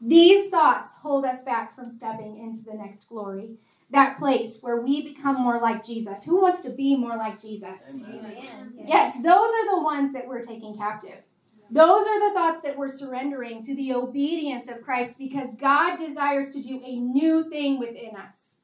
these 0.00 0.50
thoughts 0.50 0.94
hold 0.98 1.24
us 1.24 1.42
back 1.42 1.74
from 1.74 1.90
stepping 1.90 2.38
into 2.38 2.62
the 2.62 2.74
next 2.74 3.08
glory. 3.08 3.58
That 3.90 4.18
place 4.18 4.60
where 4.62 4.80
we 4.80 5.02
become 5.02 5.40
more 5.40 5.60
like 5.60 5.84
Jesus. 5.84 6.24
Who 6.24 6.40
wants 6.40 6.62
to 6.62 6.70
be 6.70 6.96
more 6.96 7.16
like 7.16 7.40
Jesus? 7.40 8.02
Amen. 8.04 8.24
Amen. 8.24 8.84
Yes, 8.86 9.14
those 9.16 9.50
are 9.50 9.76
the 9.76 9.82
ones 9.82 10.12
that 10.12 10.26
we're 10.26 10.42
taking 10.42 10.76
captive. 10.76 11.22
Those 11.70 12.06
are 12.06 12.28
the 12.28 12.34
thoughts 12.34 12.60
that 12.62 12.76
we're 12.76 12.88
surrendering 12.88 13.62
to 13.64 13.74
the 13.74 13.94
obedience 13.94 14.68
of 14.68 14.82
Christ 14.82 15.18
because 15.18 15.54
God 15.56 15.96
desires 15.96 16.52
to 16.54 16.62
do 16.62 16.80
a 16.84 16.96
new 16.96 17.48
thing 17.48 17.78
within 17.78 18.16
us. 18.16 18.56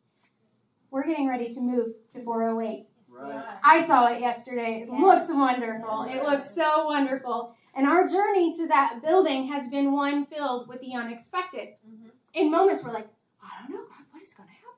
We're 0.90 1.06
getting 1.06 1.28
ready 1.28 1.48
to 1.50 1.60
move 1.60 1.94
to 2.12 2.22
408. 2.22 2.86
Right. 3.08 3.44
I 3.64 3.84
saw 3.84 4.06
it 4.08 4.20
yesterday. 4.20 4.86
It 4.86 4.90
looks 4.90 5.28
wonderful. 5.28 6.06
It 6.08 6.22
looks 6.22 6.50
so 6.50 6.86
wonderful. 6.86 7.54
And 7.74 7.86
our 7.86 8.06
journey 8.06 8.54
to 8.56 8.66
that 8.68 9.00
building 9.02 9.48
has 9.48 9.68
been 9.68 9.92
one 9.92 10.26
filled 10.26 10.68
with 10.68 10.80
the 10.80 10.94
unexpected. 10.94 11.70
Mhm. 11.86 12.10
In 12.34 12.50
moments 12.50 12.82
we're 12.84 12.92
like, 12.92 13.08
I 13.42 13.62
don't 13.62 13.76
know, 13.76 13.86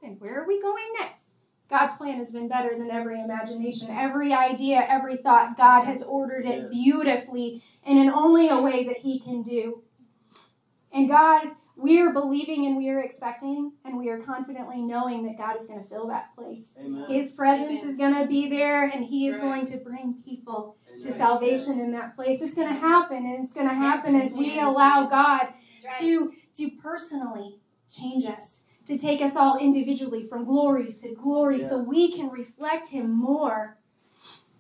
God, 0.03 0.17
what 0.19 0.19
is 0.19 0.19
going 0.19 0.19
to 0.19 0.19
happen? 0.19 0.19
Where 0.19 0.43
are 0.43 0.47
we 0.47 0.61
going 0.61 0.85
next? 0.99 1.19
God's 1.71 1.97
plan 1.97 2.19
has 2.19 2.33
been 2.33 2.49
better 2.49 2.77
than 2.77 2.91
every 2.91 3.21
imagination. 3.21 3.89
Every 3.91 4.33
idea, 4.35 4.85
every 4.89 5.17
thought, 5.17 5.57
God 5.57 5.85
has 5.85 6.03
ordered 6.03 6.45
it 6.45 6.71
beautifully 6.71 7.63
and 7.85 7.99
in 7.99 8.11
only 8.11 8.49
a 8.49 8.61
way 8.61 8.85
that 8.85 8.99
He 8.99 9.19
can 9.19 9.43
do. 9.43 9.83
And 10.93 11.09
God, 11.09 11.43
we 11.77 12.01
are 12.01 12.13
believing 12.13 12.67
and 12.67 12.77
we 12.77 12.91
are 12.91 13.01
expecting 13.01 13.73
and 13.85 13.97
we 13.97 14.11
are 14.11 14.19
confidently 14.19 14.83
knowing 14.83 15.25
that 15.25 15.39
God 15.39 15.59
is 15.59 15.67
going 15.67 15.83
to 15.83 15.89
fill 15.89 16.09
that 16.09 16.35
place. 16.37 16.77
Amen. 16.79 17.07
His 17.09 17.33
presence 17.33 17.83
Amen. 17.83 17.91
is 17.91 17.97
going 17.97 18.15
to 18.15 18.27
be 18.27 18.51
there 18.51 18.89
and 18.89 19.05
He 19.05 19.27
is 19.27 19.37
Right. 19.37 19.43
going 19.43 19.67
to 19.67 19.79
bring 19.79 20.23
people 20.23 20.77
to 21.01 21.07
Amen. 21.07 21.13
salvation 21.19 21.81
in 21.81 21.93
that 21.93 22.15
place. 22.15 22.43
It's 22.43 22.55
going 22.55 22.69
to 22.69 22.75
happen 22.75 23.25
and 23.25 23.45
it's 23.45 23.55
going 23.55 23.69
to 23.69 23.75
happen 23.75 24.15
as 24.15 24.35
we 24.35 24.59
allow 24.61 25.07
God 25.07 25.49
right. 25.85 25.97
to 26.01 26.33
to 26.57 26.71
personally 26.83 27.59
change 27.89 28.27
us, 28.27 28.65
to 28.87 28.99
take 28.99 29.21
us 29.21 29.37
all 29.37 29.59
individually 29.59 30.27
from 30.27 30.45
glory 30.45 30.93
to 30.95 31.15
glory 31.15 31.61
so 31.61 31.79
we 31.79 32.13
can 32.13 32.29
reflect 32.31 32.89
him 32.89 33.11
more. 33.11 33.77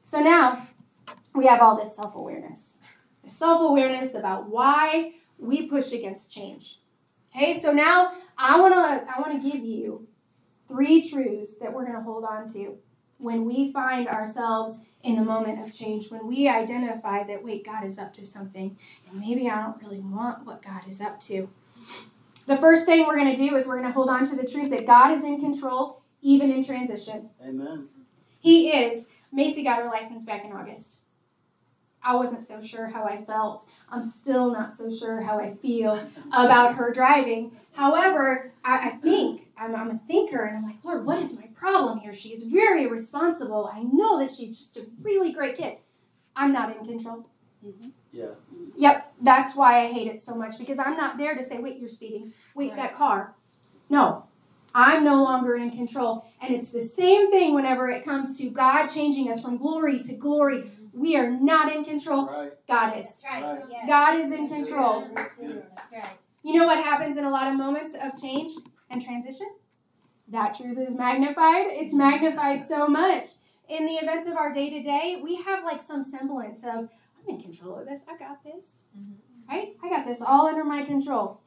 So 0.04 0.20
now 0.20 0.66
we 1.34 1.46
have 1.46 1.60
all 1.60 1.76
this 1.76 1.96
self-awareness. 1.96 2.78
Self-awareness 3.26 4.14
about 4.14 4.48
why 4.48 5.14
we 5.38 5.66
push 5.66 5.92
against 5.92 6.32
change. 6.32 6.78
Okay? 7.34 7.52
So 7.54 7.72
now 7.72 8.12
I 8.38 8.60
want 8.60 8.74
to 8.74 9.12
I 9.12 9.20
want 9.20 9.42
to 9.42 9.50
give 9.50 9.64
you 9.64 10.06
three 10.68 11.08
truths 11.08 11.58
that 11.58 11.72
we're 11.72 11.84
going 11.84 11.96
to 11.96 12.02
hold 12.02 12.24
on 12.24 12.48
to 12.54 12.78
when 13.18 13.44
we 13.44 13.72
find 13.72 14.08
ourselves 14.08 14.86
in 15.02 15.18
a 15.18 15.24
moment 15.24 15.60
of 15.60 15.72
change, 15.72 16.10
when 16.10 16.26
we 16.26 16.48
identify 16.48 17.22
that 17.24 17.42
wait, 17.42 17.64
God 17.64 17.84
is 17.84 17.98
up 17.98 18.12
to 18.14 18.26
something 18.26 18.76
and 19.08 19.20
maybe 19.20 19.48
I 19.48 19.62
don't 19.62 19.82
really 19.82 20.00
want 20.00 20.44
what 20.44 20.62
God 20.62 20.82
is 20.88 21.00
up 21.00 21.20
to. 21.20 21.48
The 22.46 22.56
first 22.56 22.86
thing 22.86 23.06
we're 23.06 23.16
going 23.16 23.34
to 23.34 23.48
do 23.48 23.56
is 23.56 23.66
we're 23.66 23.76
going 23.76 23.86
to 23.86 23.92
hold 23.92 24.08
on 24.08 24.26
to 24.26 24.36
the 24.36 24.46
truth 24.46 24.70
that 24.70 24.86
God 24.86 25.12
is 25.12 25.24
in 25.24 25.40
control, 25.40 26.02
even 26.22 26.50
in 26.50 26.64
transition. 26.64 27.30
Amen. 27.42 27.88
He 28.40 28.70
is. 28.70 29.10
Macy 29.32 29.62
got 29.62 29.82
her 29.82 29.88
license 29.88 30.24
back 30.24 30.44
in 30.44 30.52
August. 30.52 31.00
I 32.02 32.16
wasn't 32.16 32.42
so 32.42 32.60
sure 32.60 32.88
how 32.88 33.04
I 33.04 33.24
felt. 33.24 33.68
I'm 33.88 34.04
still 34.04 34.50
not 34.50 34.74
so 34.74 34.92
sure 34.92 35.20
how 35.20 35.38
I 35.38 35.54
feel 35.54 36.04
about 36.32 36.74
her 36.74 36.92
driving. 36.92 37.52
However, 37.74 38.52
I, 38.64 38.88
I 38.88 38.90
think, 38.90 39.48
I'm, 39.56 39.74
I'm 39.74 39.90
a 39.90 40.00
thinker, 40.08 40.44
and 40.44 40.58
I'm 40.58 40.64
like, 40.64 40.84
Lord, 40.84 41.06
what 41.06 41.20
is 41.20 41.38
my 41.38 41.46
problem 41.54 42.00
here? 42.00 42.12
She's 42.12 42.44
very 42.44 42.86
responsible. 42.86 43.70
I 43.72 43.82
know 43.84 44.18
that 44.18 44.32
she's 44.32 44.58
just 44.58 44.76
a 44.78 44.86
really 45.00 45.32
great 45.32 45.56
kid. 45.56 45.78
I'm 46.34 46.52
not 46.52 46.76
in 46.76 46.84
control. 46.84 47.26
Mm-hmm. 47.66 47.88
Yeah. 48.12 48.26
Yep, 48.76 49.12
that's 49.22 49.56
why 49.56 49.84
I 49.84 49.92
hate 49.92 50.08
it 50.08 50.20
so 50.20 50.34
much 50.34 50.58
because 50.58 50.78
I'm 50.78 50.96
not 50.96 51.18
there 51.18 51.34
to 51.36 51.42
say, 51.42 51.58
wait, 51.58 51.78
you're 51.78 51.88
speeding. 51.88 52.32
Wait, 52.54 52.70
Right. 52.70 52.76
that 52.76 52.96
car. 52.96 53.34
No, 53.88 54.24
I'm 54.74 55.04
no 55.04 55.22
longer 55.22 55.56
in 55.56 55.70
control. 55.70 56.24
And 56.40 56.54
it's 56.54 56.72
the 56.72 56.80
same 56.80 57.30
thing 57.30 57.54
whenever 57.54 57.90
it 57.90 58.04
comes 58.04 58.38
to 58.38 58.48
God 58.50 58.86
changing 58.88 59.30
us 59.30 59.42
from 59.42 59.56
glory 59.58 60.00
to 60.00 60.14
glory. 60.14 60.70
We 60.92 61.16
are 61.16 61.30
not 61.30 61.74
in 61.74 61.84
control. 61.84 62.26
Right. 62.26 62.52
God 62.68 62.96
is. 62.98 63.04
That's 63.06 63.24
right. 63.24 63.42
Right. 63.42 63.86
God 63.86 64.20
is 64.20 64.32
in 64.32 64.48
control. 64.48 65.08
That's 65.14 65.38
right. 65.38 66.06
You 66.42 66.58
know 66.58 66.66
what 66.66 66.82
happens 66.84 67.16
in 67.16 67.24
a 67.24 67.30
lot 67.30 67.48
of 67.48 67.56
moments 67.56 67.94
of 68.02 68.20
change 68.20 68.50
and 68.90 69.02
transition? 69.02 69.46
That 70.28 70.54
truth 70.54 70.78
is 70.78 70.96
magnified. 70.96 71.66
It's 71.68 71.94
magnified 71.94 72.64
so 72.64 72.86
much. 72.88 73.26
In 73.68 73.86
the 73.86 73.92
events 73.94 74.26
of 74.26 74.36
our 74.36 74.52
day 74.52 74.70
to 74.70 74.82
day, 74.82 75.20
we 75.22 75.36
have 75.36 75.64
like 75.64 75.80
some 75.80 76.02
semblance 76.02 76.62
of, 76.64 76.88
I'm 77.22 77.34
in 77.34 77.40
control 77.40 77.78
of 77.78 77.86
this. 77.86 78.02
I 78.08 78.16
got 78.16 78.42
this. 78.44 78.82
Mm-hmm. 78.98 79.50
Right? 79.50 79.76
I 79.82 79.88
got 79.88 80.06
this 80.06 80.22
all 80.22 80.46
under 80.46 80.64
my 80.64 80.82
control. 80.82 81.40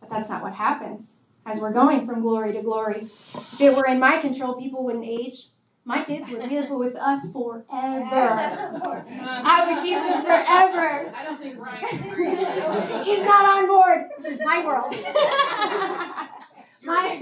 But 0.00 0.10
that's 0.10 0.28
not 0.28 0.42
what 0.42 0.54
happens 0.54 1.16
as 1.46 1.60
we're 1.60 1.72
going 1.72 2.06
from 2.06 2.20
glory 2.20 2.52
to 2.52 2.62
glory. 2.62 3.08
If 3.34 3.60
it 3.60 3.74
were 3.74 3.86
in 3.86 3.98
my 3.98 4.18
control, 4.18 4.54
people 4.54 4.84
wouldn't 4.84 5.04
age. 5.04 5.48
My 5.84 6.04
kids 6.04 6.28
would 6.28 6.50
live 6.50 6.68
with 6.68 6.96
us 6.96 7.32
forever. 7.32 7.64
I 7.70 9.72
would 9.72 9.82
keep 9.82 9.96
them 9.96 10.22
forever. 10.22 11.10
I 11.16 11.24
don't 11.24 11.36
think 11.36 11.58
Ryan. 11.58 11.84
He's 13.04 13.24
not 13.24 13.56
on 13.56 13.66
board. 13.66 14.10
This 14.18 14.34
is 14.34 14.40
my 14.44 14.66
world. 14.66 14.92
my 16.82 17.20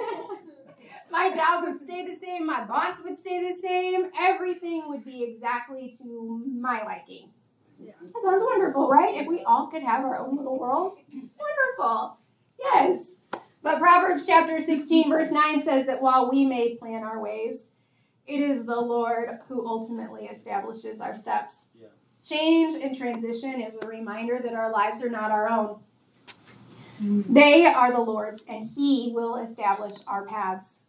my 1.12 1.33
job 1.33 1.62
would 1.62 1.81
stay 1.81 2.05
the 2.07 2.16
same. 2.16 2.44
My 2.44 2.64
boss 2.64 3.05
would 3.05 3.16
stay 3.16 3.48
the 3.48 3.55
same. 3.55 4.11
Everything 4.18 4.88
would 4.88 5.05
be 5.05 5.22
exactly 5.22 5.94
to 5.98 6.42
my 6.61 6.83
liking. 6.85 7.31
That 7.81 8.23
sounds 8.23 8.43
wonderful, 8.43 8.89
right? 8.89 9.15
If 9.15 9.27
we 9.27 9.43
all 9.43 9.67
could 9.67 9.83
have 9.83 10.05
our 10.05 10.19
own 10.19 10.37
little 10.37 10.59
world, 10.59 10.99
wonderful. 11.12 12.19
Yes. 12.59 13.17
But 13.62 13.79
Proverbs 13.79 14.27
chapter 14.27 14.61
16, 14.61 15.11
verse 15.11 15.31
9 15.31 15.62
says 15.62 15.87
that 15.87 16.01
while 16.01 16.31
we 16.31 16.47
may 16.47 16.77
plan 16.77 17.03
our 17.03 17.21
ways, 17.21 17.71
it 18.27 18.41
is 18.41 18.65
the 18.65 18.81
Lord 18.81 19.41
who 19.49 19.67
ultimately 19.67 20.27
establishes 20.27 21.01
our 21.01 21.15
steps. 21.15 21.69
Yeah. 21.81 21.89
Change 22.25 22.83
and 22.83 22.97
transition 22.97 23.61
is 23.61 23.77
a 23.81 23.87
reminder 23.87 24.41
that 24.43 24.55
our 24.55 24.71
lives 24.73 25.03
are 25.03 25.11
not 25.11 25.31
our 25.31 25.49
own. 25.49 25.81
They 27.01 27.67
are 27.67 27.93
the 27.93 28.01
Lord's, 28.01 28.47
and 28.49 28.71
He 28.75 29.12
will 29.15 29.37
establish 29.37 29.93
our 30.09 30.25
paths. 30.25 30.81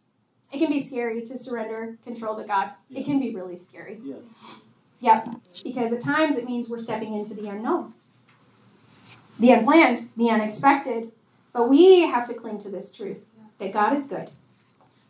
It 0.50 0.58
can 0.58 0.70
be 0.70 0.82
scary 0.82 1.22
to 1.22 1.36
surrender 1.36 1.98
control 2.02 2.36
to 2.36 2.44
God. 2.44 2.70
It 2.90 3.04
can 3.04 3.20
be 3.20 3.34
really 3.34 3.56
scary. 3.56 4.00
Yeah. 4.02 4.16
Yep, 5.00 5.28
because 5.62 5.92
at 5.92 6.02
times 6.02 6.36
it 6.36 6.44
means 6.44 6.68
we're 6.68 6.80
stepping 6.80 7.14
into 7.14 7.34
the 7.34 7.48
unknown, 7.48 7.94
the 9.38 9.52
unplanned, 9.52 10.10
the 10.16 10.30
unexpected. 10.30 11.12
But 11.52 11.68
we 11.68 12.02
have 12.02 12.26
to 12.28 12.34
cling 12.34 12.58
to 12.60 12.70
this 12.70 12.92
truth 12.92 13.24
that 13.58 13.72
God 13.72 13.92
is 13.92 14.06
good. 14.08 14.30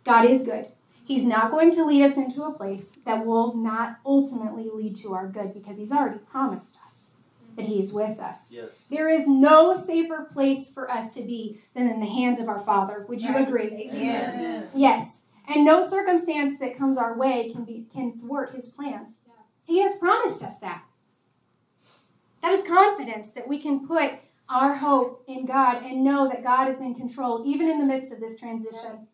God 0.05 0.24
is 0.24 0.44
good. 0.44 0.66
He's 1.05 1.24
not 1.24 1.51
going 1.51 1.70
to 1.72 1.85
lead 1.85 2.05
us 2.05 2.18
into 2.18 2.42
a 2.42 2.53
place 2.53 2.98
that 3.07 3.24
will 3.24 3.55
not 3.55 3.98
ultimately 4.05 4.68
lead 4.72 4.94
to 4.96 5.14
our 5.14 5.27
good 5.27 5.55
because 5.55 5.79
He's 5.79 5.92
already 5.92 6.18
promised 6.18 6.77
us 6.85 7.14
that 7.57 7.64
He 7.64 7.79
is 7.79 7.94
with 7.94 8.18
us. 8.18 8.53
Yes. 8.53 8.68
There 8.90 9.09
is 9.09 9.27
no 9.27 9.74
safer 9.74 10.29
place 10.31 10.72
for 10.72 10.90
us 10.90 11.14
to 11.14 11.22
be 11.22 11.62
than 11.74 11.88
in 11.88 12.01
the 12.01 12.07
hands 12.07 12.40
of 12.40 12.48
our 12.48 12.61
Father. 12.61 13.07
Would 13.09 13.22
you 13.22 13.37
agree? 13.37 13.90
Amen. 13.90 14.68
Yes. 14.74 15.27
And 15.48 15.64
no 15.64 15.83
circumstance 15.83 16.59
that 16.59 16.77
comes 16.77 16.98
our 16.98 17.16
way 17.16 17.51
can 17.51 17.64
be 17.64 17.87
can 17.90 18.12
thwart 18.12 18.55
his 18.55 18.68
plans. 18.68 19.20
He 19.68 19.83
has 19.83 19.96
promised 19.98 20.42
us 20.42 20.59
that. 20.61 20.83
That 22.40 22.52
is 22.52 22.64
confidence 22.64 23.33
that 23.33 23.46
we 23.46 23.59
can 23.59 23.87
put 23.87 24.12
our 24.48 24.74
hope 24.74 25.24
in 25.28 25.44
God 25.44 25.85
and 25.85 26.02
know 26.02 26.26
that 26.26 26.42
God 26.42 26.70
is 26.70 26.81
in 26.81 26.94
control 26.94 27.42
even 27.44 27.68
in 27.68 27.78
the 27.78 27.85
midst 27.85 28.11
of 28.11 28.18
this 28.18 28.40
transition. 28.40 29.07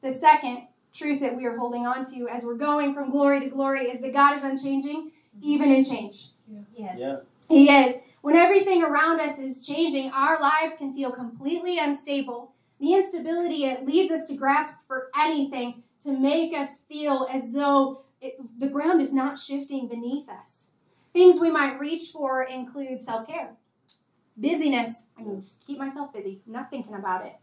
The 0.00 0.10
second 0.10 0.62
truth 0.94 1.20
that 1.20 1.36
we 1.36 1.44
are 1.44 1.58
holding 1.58 1.86
on 1.86 2.10
to 2.14 2.26
as 2.26 2.42
we're 2.42 2.56
going 2.56 2.94
from 2.94 3.10
glory 3.10 3.40
to 3.40 3.50
glory 3.50 3.90
is 3.90 4.00
that 4.00 4.14
God 4.14 4.38
is 4.38 4.44
unchanging 4.44 5.12
even 5.42 5.70
in 5.70 5.84
change. 5.84 6.30
Yes. 6.74 6.96
Yeah. 6.98 7.18
He 7.46 7.70
is. 7.70 7.96
When 8.22 8.34
everything 8.34 8.82
around 8.82 9.20
us 9.20 9.38
is 9.38 9.66
changing, 9.66 10.10
our 10.10 10.40
lives 10.40 10.78
can 10.78 10.94
feel 10.94 11.12
completely 11.12 11.78
unstable. 11.78 12.52
The 12.80 12.94
instability 12.94 13.66
it 13.66 13.84
leads 13.84 14.10
us 14.10 14.26
to 14.28 14.36
grasp 14.36 14.78
for 14.86 15.10
anything 15.14 15.82
to 16.04 16.18
make 16.18 16.54
us 16.54 16.80
feel 16.80 17.28
as 17.30 17.52
though 17.52 18.05
it, 18.20 18.34
the 18.58 18.68
ground 18.68 19.00
is 19.00 19.12
not 19.12 19.38
shifting 19.38 19.88
beneath 19.88 20.28
us. 20.28 20.70
Things 21.12 21.40
we 21.40 21.50
might 21.50 21.78
reach 21.78 22.10
for 22.12 22.42
include 22.42 23.00
self 23.00 23.26
care, 23.26 23.52
busyness. 24.36 25.08
I 25.18 25.22
mean, 25.22 25.40
just 25.40 25.66
keep 25.66 25.78
myself 25.78 26.12
busy, 26.12 26.42
I'm 26.46 26.52
not 26.52 26.70
thinking 26.70 26.94
about 26.94 27.26
it. 27.26 27.36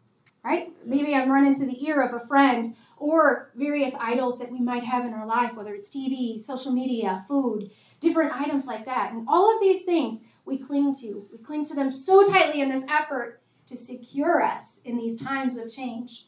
Right? 0.43 0.73
Maybe 0.85 1.15
I'm 1.15 1.31
running 1.31 1.55
to 1.55 1.65
the 1.65 1.85
ear 1.85 2.01
of 2.01 2.13
a 2.13 2.27
friend 2.27 2.75
or 2.97 3.51
various 3.55 3.95
idols 3.95 4.39
that 4.39 4.51
we 4.51 4.59
might 4.59 4.83
have 4.83 5.05
in 5.05 5.13
our 5.13 5.25
life, 5.25 5.53
whether 5.53 5.73
it's 5.73 5.89
TV, 5.89 6.43
social 6.43 6.73
media, 6.73 7.23
food, 7.29 7.71
different 8.01 8.33
items 8.33 8.65
like 8.65 8.85
that. 8.85 9.13
And 9.13 9.25
all 9.29 9.55
of 9.55 9.61
these 9.61 9.85
things 9.85 10.21
we 10.45 10.57
cling 10.57 10.95
to. 10.95 11.27
We 11.31 11.37
cling 11.37 11.65
to 11.67 11.75
them 11.75 11.91
so 11.91 12.29
tightly 12.29 12.61
in 12.61 12.69
this 12.69 12.85
effort 12.89 13.41
to 13.67 13.75
secure 13.75 14.41
us 14.41 14.81
in 14.83 14.97
these 14.97 15.21
times 15.21 15.57
of 15.57 15.73
change. 15.73 16.25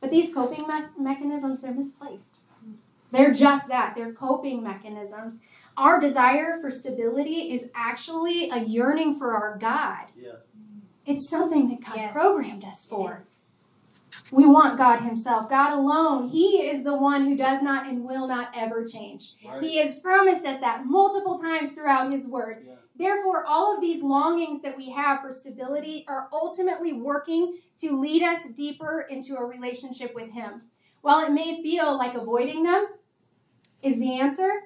But 0.00 0.10
these 0.10 0.34
coping 0.34 0.66
mes- 0.66 0.98
mechanisms, 0.98 1.60
they're 1.60 1.72
misplaced. 1.72 2.40
They're 3.12 3.32
just 3.32 3.68
that. 3.68 3.94
They're 3.94 4.12
coping 4.12 4.62
mechanisms. 4.62 5.40
Our 5.76 6.00
desire 6.00 6.58
for 6.60 6.70
stability 6.70 7.52
is 7.52 7.70
actually 7.74 8.50
a 8.50 8.58
yearning 8.58 9.16
for 9.18 9.34
our 9.34 9.56
God. 9.58 10.06
Yeah. 10.16 10.32
It's 11.06 11.28
something 11.28 11.68
that 11.68 11.84
God 11.84 11.96
Yes. 11.96 12.12
programmed 12.12 12.64
us 12.64 12.86
for. 12.88 13.24
We 14.30 14.46
want 14.46 14.76
God 14.78 15.00
Himself, 15.00 15.48
God 15.48 15.72
alone. 15.72 16.28
He 16.28 16.68
is 16.68 16.84
the 16.84 16.96
one 16.96 17.24
who 17.26 17.36
does 17.36 17.62
not 17.62 17.86
and 17.86 18.04
will 18.04 18.26
not 18.26 18.48
ever 18.54 18.84
change. 18.84 19.34
Right. 19.46 19.62
He 19.62 19.76
has 19.78 19.98
promised 20.00 20.46
us 20.46 20.60
that 20.60 20.84
multiple 20.86 21.38
times 21.38 21.72
throughout 21.72 22.12
His 22.12 22.28
Word. 22.28 22.64
Yeah. 22.66 22.74
Therefore, 22.94 23.44
all 23.46 23.74
of 23.74 23.80
these 23.80 24.02
longings 24.02 24.60
that 24.62 24.76
we 24.76 24.90
have 24.90 25.20
for 25.22 25.32
stability 25.32 26.04
are 26.08 26.28
ultimately 26.32 26.92
working 26.92 27.58
to 27.78 27.98
lead 27.98 28.22
us 28.22 28.46
deeper 28.50 29.06
into 29.08 29.36
a 29.36 29.44
relationship 29.44 30.14
with 30.14 30.30
Him. 30.30 30.62
While 31.00 31.26
it 31.26 31.32
may 31.32 31.62
feel 31.62 31.96
like 31.96 32.14
avoiding 32.14 32.62
them 32.62 32.86
is 33.82 33.98
the 33.98 34.18
answer, 34.18 34.62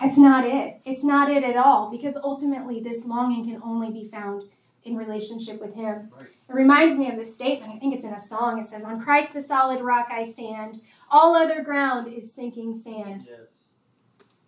it's 0.00 0.18
not 0.18 0.46
it. 0.46 0.80
It's 0.84 1.04
not 1.04 1.30
it 1.30 1.44
at 1.44 1.56
all 1.56 1.90
because 1.90 2.16
ultimately 2.16 2.80
this 2.80 3.04
longing 3.04 3.44
can 3.44 3.60
only 3.62 3.90
be 3.90 4.08
found 4.08 4.44
in 4.84 4.96
relationship 4.96 5.60
with 5.60 5.74
Him. 5.74 6.10
Right. 6.12 6.22
It 6.22 6.54
reminds 6.54 6.98
me 6.98 7.10
of 7.10 7.16
this 7.16 7.34
statement. 7.34 7.72
I 7.72 7.78
think 7.78 7.94
it's 7.94 8.04
in 8.04 8.14
a 8.14 8.20
song. 8.20 8.58
It 8.58 8.66
says, 8.66 8.82
On 8.82 9.00
Christ 9.00 9.34
the 9.34 9.42
solid 9.42 9.82
rock 9.82 10.08
I 10.10 10.24
stand, 10.24 10.80
all 11.10 11.34
other 11.34 11.62
ground 11.62 12.12
is 12.12 12.32
sinking 12.32 12.78
sand. 12.78 13.26
Yes. 13.28 13.40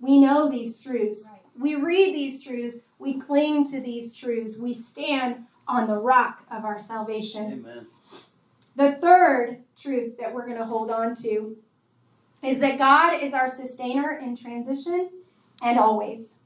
We 0.01 0.19
know 0.19 0.51
these 0.51 0.83
truths. 0.83 1.29
Right. 1.31 1.41
We 1.61 1.75
read 1.75 2.15
these 2.15 2.43
truths. 2.43 2.87
We 2.99 3.21
cling 3.21 3.67
to 3.73 3.81
these 3.81 4.17
truths. 4.17 4.59
We 4.61 4.73
stand 4.73 5.45
on 5.69 5.87
the 5.87 5.99
rock 5.99 6.45
of 6.51 6.65
our 6.65 6.79
salvation. 6.79 7.65
Amen. 7.65 7.87
The 8.75 8.93
third 8.93 9.59
truth 9.77 10.17
that 10.19 10.33
we're 10.33 10.47
going 10.47 10.59
to 10.59 10.65
hold 10.65 10.91
on 10.91 11.15
to 11.17 11.57
is 12.43 12.61
that 12.61 12.79
God 12.79 13.23
is 13.23 13.35
our 13.35 13.49
sustainer 13.49 14.19
in 14.19 14.37
transition 14.37 15.11
and 15.63 15.79
always. 15.79 16.41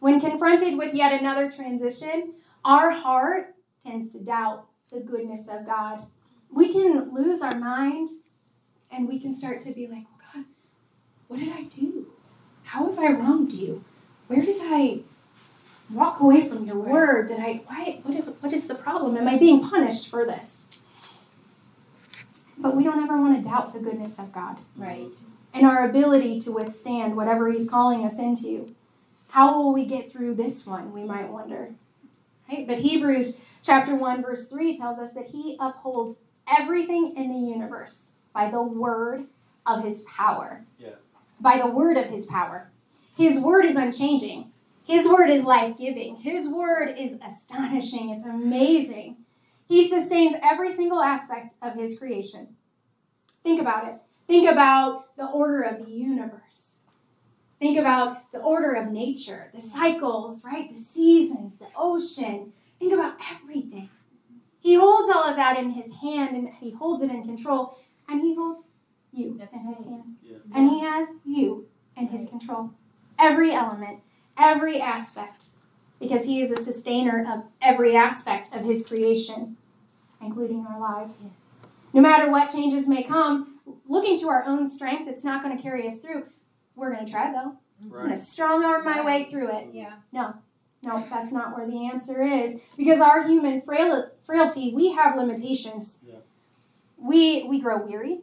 When 0.00 0.20
confronted 0.20 0.78
with 0.78 0.94
yet 0.94 1.18
another 1.18 1.50
transition, 1.50 2.34
our 2.64 2.90
heart 2.90 3.54
tends 3.84 4.10
to 4.10 4.18
doubt 4.20 4.66
the 4.90 5.00
goodness 5.00 5.48
of 5.48 5.66
God. 5.66 6.06
We 6.50 6.72
can 6.72 7.12
lose 7.14 7.42
our 7.42 7.56
mind 7.56 8.08
and 8.90 9.08
we 9.08 9.18
can 9.18 9.34
start 9.34 9.60
to 9.60 9.72
be 9.72 9.86
like, 9.86 10.04
well, 10.04 10.20
God, 10.34 10.44
what 11.28 11.40
did 11.40 11.52
I 11.52 11.62
do? 11.64 12.06
How 12.64 12.86
have 12.86 12.98
I 12.98 13.12
wronged 13.12 13.52
you? 13.52 13.84
Where 14.28 14.42
did 14.42 14.58
I 14.60 15.00
walk 15.90 16.20
away 16.20 16.48
from 16.48 16.66
your 16.66 16.78
word? 16.78 17.28
That 17.30 17.40
I 17.40 17.62
why 17.66 18.00
what, 18.02 18.42
what 18.42 18.52
is 18.52 18.66
the 18.66 18.74
problem? 18.74 19.16
Am 19.16 19.28
I 19.28 19.38
being 19.38 19.68
punished 19.68 20.08
for 20.08 20.24
this? 20.26 20.65
But 22.58 22.76
we 22.76 22.84
don't 22.84 23.02
ever 23.02 23.20
want 23.20 23.36
to 23.36 23.48
doubt 23.48 23.72
the 23.72 23.78
goodness 23.80 24.18
of 24.18 24.32
God 24.32 24.56
Right. 24.76 25.12
and 25.52 25.66
our 25.66 25.88
ability 25.88 26.40
to 26.40 26.52
withstand 26.52 27.16
whatever 27.16 27.50
He's 27.50 27.68
calling 27.70 28.04
us 28.04 28.18
into. 28.18 28.74
How 29.28 29.56
will 29.56 29.72
we 29.72 29.84
get 29.84 30.10
through 30.10 30.34
this 30.34 30.66
one? 30.66 30.92
We 30.92 31.04
might 31.04 31.30
wonder. 31.30 31.74
Right? 32.50 32.66
But 32.66 32.78
Hebrews 32.78 33.40
chapter 33.62 33.94
1, 33.94 34.22
verse 34.22 34.48
3 34.48 34.76
tells 34.76 34.98
us 34.98 35.12
that 35.14 35.26
He 35.26 35.56
upholds 35.60 36.18
everything 36.46 37.14
in 37.16 37.32
the 37.32 37.38
universe 37.38 38.12
by 38.32 38.50
the 38.50 38.62
word 38.62 39.26
of 39.66 39.84
His 39.84 40.02
power. 40.02 40.64
Yeah. 40.78 40.90
By 41.40 41.58
the 41.58 41.66
word 41.66 41.96
of 41.96 42.06
His 42.06 42.26
power. 42.26 42.70
His 43.16 43.40
word 43.40 43.64
is 43.64 43.76
unchanging. 43.76 44.52
His 44.84 45.08
word 45.08 45.30
is 45.30 45.44
life 45.44 45.76
giving. 45.76 46.16
His 46.16 46.48
word 46.48 46.94
is 46.96 47.18
astonishing. 47.26 48.10
It's 48.10 48.24
amazing. 48.24 49.05
He 49.68 49.88
sustains 49.88 50.36
every 50.42 50.72
single 50.74 51.00
aspect 51.02 51.54
of 51.62 51.74
His 51.74 51.98
creation. 51.98 52.56
Think 53.42 53.60
about 53.60 53.88
it. 53.88 53.94
Think 54.26 54.48
about 54.50 55.16
the 55.16 55.26
order 55.26 55.62
of 55.62 55.84
the 55.84 55.90
universe. 55.90 56.78
Think 57.58 57.78
about 57.78 58.30
the 58.32 58.38
order 58.38 58.72
of 58.74 58.90
nature, 58.92 59.50
the 59.54 59.60
cycles, 59.60 60.44
right? 60.44 60.72
The 60.72 60.78
seasons, 60.78 61.54
the 61.58 61.68
ocean. 61.76 62.52
Think 62.78 62.92
about 62.92 63.14
everything. 63.32 63.88
He 64.60 64.74
holds 64.74 65.10
all 65.14 65.24
of 65.24 65.36
that 65.36 65.58
in 65.58 65.70
his 65.70 65.94
hand 65.94 66.36
and 66.36 66.48
he 66.60 66.70
holds 66.72 67.02
it 67.02 67.10
in 67.10 67.22
control. 67.24 67.78
And 68.08 68.20
he 68.20 68.34
holds 68.34 68.68
you 69.12 69.36
That's 69.38 69.54
in 69.54 69.64
his 69.66 69.78
right. 69.78 69.88
hand. 69.88 70.16
Yeah. 70.22 70.36
And 70.54 70.70
he 70.70 70.80
has 70.80 71.08
you 71.24 71.66
in 71.96 72.08
his 72.08 72.28
control. 72.28 72.72
Every 73.18 73.52
element, 73.54 74.00
every 74.36 74.80
aspect. 74.80 75.46
Because 76.00 76.24
he 76.26 76.42
is 76.42 76.52
a 76.52 76.62
sustainer 76.62 77.26
of 77.32 77.44
every 77.62 77.96
aspect 77.96 78.54
of 78.54 78.62
his 78.64 78.86
creation, 78.86 79.56
including 80.20 80.66
our 80.66 80.78
lives. 80.78 81.24
Yes. 81.24 81.32
No 81.94 82.02
matter 82.02 82.30
what 82.30 82.50
changes 82.52 82.86
may 82.88 83.02
come, 83.02 83.58
looking 83.88 84.18
to 84.20 84.28
our 84.28 84.44
own 84.44 84.66
strength, 84.68 85.08
it's 85.08 85.24
not 85.24 85.42
going 85.42 85.56
to 85.56 85.62
carry 85.62 85.86
us 85.86 86.00
through. 86.00 86.26
We're 86.74 86.92
going 86.92 87.06
to 87.06 87.10
try 87.10 87.32
though. 87.32 87.56
I'm 87.82 87.88
going 87.90 88.10
to 88.10 88.18
strong 88.18 88.64
arm 88.64 88.84
my 88.84 89.02
way 89.02 89.24
through 89.24 89.48
it. 89.56 89.68
Yeah. 89.72 89.94
No, 90.12 90.34
no, 90.82 91.06
that's 91.10 91.32
not 91.32 91.56
where 91.56 91.66
the 91.66 91.86
answer 91.86 92.22
is. 92.22 92.60
Because 92.76 93.00
our 93.00 93.26
human 93.26 93.62
frail- 93.62 94.10
frailty, 94.24 94.74
we 94.74 94.92
have 94.92 95.16
limitations. 95.16 96.00
Yeah. 96.06 96.16
We 96.98 97.44
we 97.44 97.60
grow 97.60 97.78
weary. 97.84 98.20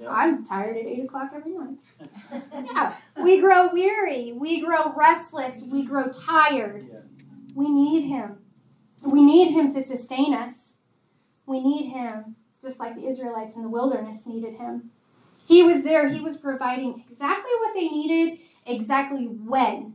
Yeah. 0.00 0.10
I'm 0.10 0.44
tired 0.44 0.76
at 0.76 0.86
eight 0.86 1.04
o'clock 1.04 1.30
every 1.34 1.52
night. 1.52 1.76
Yeah, 2.52 2.94
we 3.22 3.40
grow 3.40 3.68
weary. 3.72 4.32
We 4.32 4.60
grow 4.60 4.92
restless. 4.94 5.64
We 5.70 5.84
grow 5.84 6.08
tired. 6.10 6.86
Yeah. 6.90 6.98
We 7.54 7.68
need 7.68 8.08
Him. 8.08 8.38
We 9.04 9.22
need 9.22 9.52
Him 9.52 9.72
to 9.72 9.82
sustain 9.82 10.34
us. 10.34 10.80
We 11.46 11.60
need 11.60 11.90
Him, 11.90 12.36
just 12.62 12.78
like 12.78 12.94
the 12.94 13.06
Israelites 13.06 13.56
in 13.56 13.62
the 13.62 13.68
wilderness 13.68 14.26
needed 14.26 14.54
Him. 14.54 14.90
He 15.46 15.62
was 15.62 15.82
there. 15.82 16.08
He 16.08 16.20
was 16.20 16.36
providing 16.36 17.02
exactly 17.08 17.50
what 17.60 17.74
they 17.74 17.88
needed, 17.88 18.38
exactly 18.66 19.24
when 19.24 19.94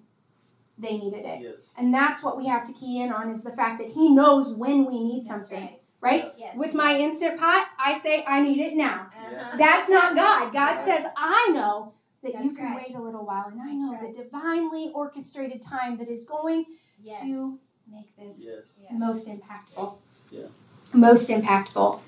they 0.77 0.97
needed 0.97 1.25
it. 1.25 1.41
Yes. 1.43 1.69
And 1.77 1.93
that's 1.93 2.23
what 2.23 2.37
we 2.37 2.47
have 2.47 2.65
to 2.65 2.73
key 2.73 3.01
in 3.01 3.11
on 3.13 3.29
is 3.31 3.43
the 3.43 3.51
fact 3.51 3.79
that 3.79 3.89
He 3.91 4.09
knows 4.09 4.49
when 4.49 4.85
we 4.85 5.01
need 5.01 5.25
That's 5.25 5.47
something. 5.47 5.61
right. 5.61 5.79
Right? 6.03 6.33
Yes. 6.37 6.57
With 6.57 6.73
my 6.73 6.99
instant 6.99 7.39
pot, 7.39 7.67
I 7.79 7.97
say 7.97 8.25
I 8.27 8.41
need 8.41 8.59
it 8.59 8.75
now. 8.75 9.07
Uh-huh. 9.17 9.55
That's 9.57 9.89
not 9.89 10.15
God. 10.15 10.51
God 10.51 10.75
Right. 10.75 10.85
says, 10.85 11.05
I 11.15 11.49
know 11.53 11.93
that 12.23 12.43
you 12.43 12.53
can 12.53 12.65
right. 12.65 12.87
wait 12.89 12.95
a 12.95 13.01
little 13.01 13.25
while. 13.25 13.45
And 13.47 13.61
I 13.61 13.71
know 13.71 13.97
That's 14.01 14.17
the 14.17 14.23
divinely 14.25 14.91
orchestrated 14.93 15.61
time 15.61 15.97
that 15.97 16.09
is 16.09 16.25
going 16.25 16.65
Yes. 17.01 17.21
to 17.21 17.57
make 17.89 18.13
this 18.17 18.41
Yes. 18.43 18.63
Yes. 18.81 18.91
most 18.91 19.29
impactful. 19.29 19.95
Yeah. 20.29 20.47
Most 20.93 21.29
impactful. 21.29 22.01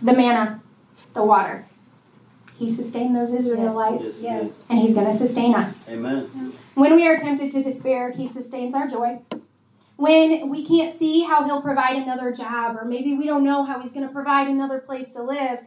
The 0.00 0.12
manna, 0.14 0.62
the 1.12 1.22
water. 1.24 1.66
He 2.58 2.70
sustained 2.70 3.14
those 3.14 3.32
Israelites, 3.34 4.22
Yes. 4.22 4.44
Yes. 4.46 4.52
and 4.70 4.78
He's 4.78 4.94
going 4.94 5.06
to 5.06 5.14
sustain 5.14 5.54
us. 5.54 5.90
Amen. 5.90 6.52
When 6.74 6.94
we 6.96 7.06
are 7.06 7.18
tempted 7.18 7.52
to 7.52 7.62
despair, 7.62 8.10
He 8.10 8.26
sustains 8.26 8.74
our 8.74 8.88
joy. 8.88 9.20
When 9.98 10.48
we 10.48 10.64
can't 10.64 10.96
see 10.96 11.24
how 11.24 11.42
He'll 11.42 11.60
provide 11.60 11.96
another 11.96 12.30
job, 12.32 12.76
or 12.76 12.84
maybe 12.84 13.14
we 13.14 13.26
don't 13.26 13.42
know 13.42 13.64
how 13.64 13.80
He's 13.80 13.92
going 13.92 14.06
to 14.06 14.12
provide 14.14 14.46
another 14.46 14.78
place 14.78 15.10
to 15.10 15.24
live, 15.24 15.58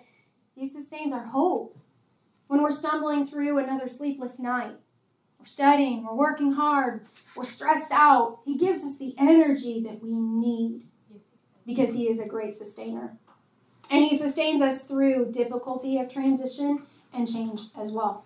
He 0.55 0.69
sustains 0.69 1.11
our 1.13 1.25
hope. 1.25 1.77
When 2.47 2.63
we're 2.63 2.71
stumbling 2.71 3.25
through 3.25 3.57
another 3.57 3.89
sleepless 3.89 4.39
night, 4.39 4.77
we're 5.37 5.45
studying, 5.45 6.05
we're 6.05 6.15
working 6.15 6.53
hard, 6.53 7.05
we're 7.35 7.43
stressed 7.43 7.91
out, 7.91 8.39
He 8.45 8.55
gives 8.55 8.85
us 8.85 8.97
the 8.97 9.13
energy 9.17 9.83
that 9.83 10.01
we 10.01 10.13
need 10.13 10.85
because 11.65 11.93
He 11.93 12.07
is 12.07 12.21
a 12.21 12.27
great 12.27 12.53
sustainer. 12.53 13.17
And 13.91 14.05
He 14.05 14.17
sustains 14.17 14.61
us 14.61 14.87
through 14.87 15.33
difficulty 15.33 15.99
of 15.99 16.09
transition 16.09 16.83
and 17.13 17.29
change 17.29 17.63
as 17.77 17.91
well. 17.91 18.23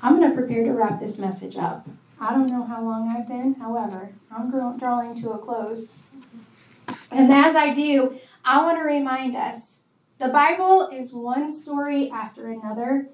I'm 0.00 0.16
going 0.16 0.30
to 0.30 0.34
prepare 0.34 0.64
to 0.64 0.72
wrap 0.72 0.98
this 0.98 1.18
message 1.18 1.58
up. 1.58 1.86
I 2.18 2.32
don't 2.32 2.48
know 2.48 2.64
how 2.64 2.82
long 2.82 3.14
I've 3.14 3.28
been, 3.28 3.54
however, 3.54 4.10
I'm 4.30 4.50
drawing 4.78 5.14
to 5.22 5.32
a 5.32 5.38
close. 5.38 5.96
And 7.10 7.32
as 7.32 7.56
I 7.56 7.74
do, 7.74 8.18
I 8.44 8.62
want 8.64 8.78
to 8.78 8.84
remind 8.84 9.36
us 9.36 9.84
the 10.18 10.28
Bible 10.28 10.88
is 10.88 11.12
one 11.14 11.54
story 11.54 12.10
after 12.10 12.48
another 12.48 13.08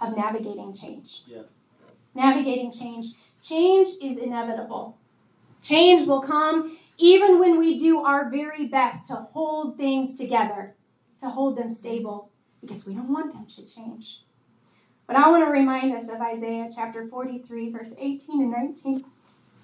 of 0.00 0.16
navigating 0.16 0.74
change. 0.74 1.22
Yeah. 1.26 1.42
Navigating 2.14 2.72
change. 2.72 3.14
Change 3.42 3.88
is 4.02 4.18
inevitable. 4.18 4.96
Change 5.62 6.06
will 6.06 6.22
come 6.22 6.78
even 6.98 7.38
when 7.38 7.58
we 7.58 7.78
do 7.78 8.00
our 8.00 8.30
very 8.30 8.66
best 8.66 9.06
to 9.08 9.14
hold 9.14 9.76
things 9.76 10.16
together, 10.16 10.74
to 11.20 11.28
hold 11.28 11.58
them 11.58 11.70
stable, 11.70 12.30
because 12.60 12.86
we 12.86 12.94
don't 12.94 13.12
want 13.12 13.32
them 13.32 13.44
to 13.46 13.66
change. 13.66 14.22
But 15.06 15.16
I 15.16 15.30
want 15.30 15.44
to 15.44 15.50
remind 15.50 15.94
us 15.94 16.08
of 16.08 16.20
Isaiah 16.20 16.68
chapter 16.74 17.06
43, 17.06 17.70
verse 17.70 17.94
18 17.98 18.42
and 18.42 18.50
19. 18.50 19.04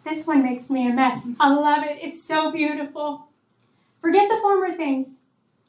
This 0.04 0.26
one 0.26 0.42
makes 0.42 0.70
me 0.70 0.88
a 0.88 0.92
mess. 0.92 1.28
I 1.40 1.52
love 1.52 1.84
it. 1.84 1.98
It's 2.00 2.22
so 2.22 2.52
beautiful. 2.52 3.28
Forget 4.00 4.28
the 4.28 4.36
former 4.36 4.76
things. 4.76 5.22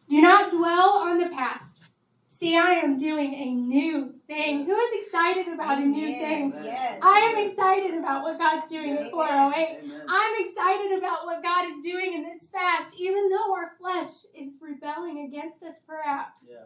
Do 0.10 0.22
not 0.22 0.52
dwell 0.52 0.98
on 0.98 1.20
the 1.20 1.30
past. 1.30 1.90
See, 2.30 2.58
I 2.58 2.74
am 2.74 2.98
doing 2.98 3.34
a 3.34 3.52
new 3.52 4.16
thing. 4.28 4.66
Who 4.66 4.76
is 4.76 5.06
excited 5.06 5.48
about 5.48 5.78
a 5.78 5.86
new 5.86 6.08
thing? 6.20 6.54
Yes. 6.64 7.00
I 7.02 7.20
am 7.20 7.48
excited 7.48 7.94
about 7.94 8.24
what 8.24 8.38
God's 8.38 8.68
doing 8.70 8.98
at 8.98 9.12
408. 9.12 9.80
Amen. 9.84 10.02
I'm 10.10 10.46
excited 10.46 10.98
about 10.98 11.26
what 11.26 11.42
God 11.42 11.70
is 11.70 11.82
doing 11.84 12.14
in 12.14 12.24
this 12.24 12.50
fast, 12.50 13.00
even 13.00 13.30
though 13.30 13.54
our 13.54 13.72
flesh 13.80 14.26
is 14.36 14.58
rebelling 14.62 15.26
against 15.28 15.64
us, 15.64 15.82
perhaps. 15.88 16.44
Yeah. 16.50 16.66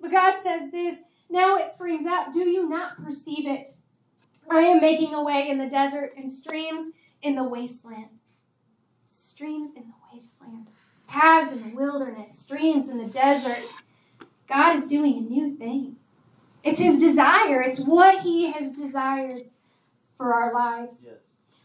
But 0.00 0.10
God 0.10 0.34
says 0.42 0.70
this 0.70 1.02
now 1.30 1.56
it 1.56 1.72
springs 1.72 2.06
up. 2.06 2.32
Do 2.32 2.48
you 2.48 2.68
not 2.68 3.02
perceive 3.02 3.46
it? 3.46 3.70
I 4.50 4.60
am 4.60 4.80
making 4.80 5.14
a 5.14 5.22
way 5.22 5.48
in 5.48 5.58
the 5.58 5.68
desert 5.68 6.12
and 6.16 6.30
streams 6.30 6.92
in 7.22 7.34
the 7.34 7.44
wasteland. 7.44 8.08
Streams 9.06 9.74
in 9.76 9.84
the 9.88 9.94
wasteland. 10.16 10.68
Paths 11.06 11.52
in 11.52 11.70
the 11.70 11.76
wilderness, 11.76 12.38
streams 12.38 12.88
in 12.88 12.98
the 12.98 13.10
desert. 13.10 13.62
God 14.46 14.76
is 14.76 14.86
doing 14.86 15.16
a 15.16 15.20
new 15.20 15.56
thing. 15.56 15.96
It's 16.62 16.80
His 16.80 16.98
desire, 16.98 17.62
it's 17.62 17.86
what 17.86 18.22
He 18.22 18.52
has 18.52 18.72
desired 18.72 19.42
for 20.16 20.34
our 20.34 20.52
lives. 20.52 21.06
Yes. 21.08 21.16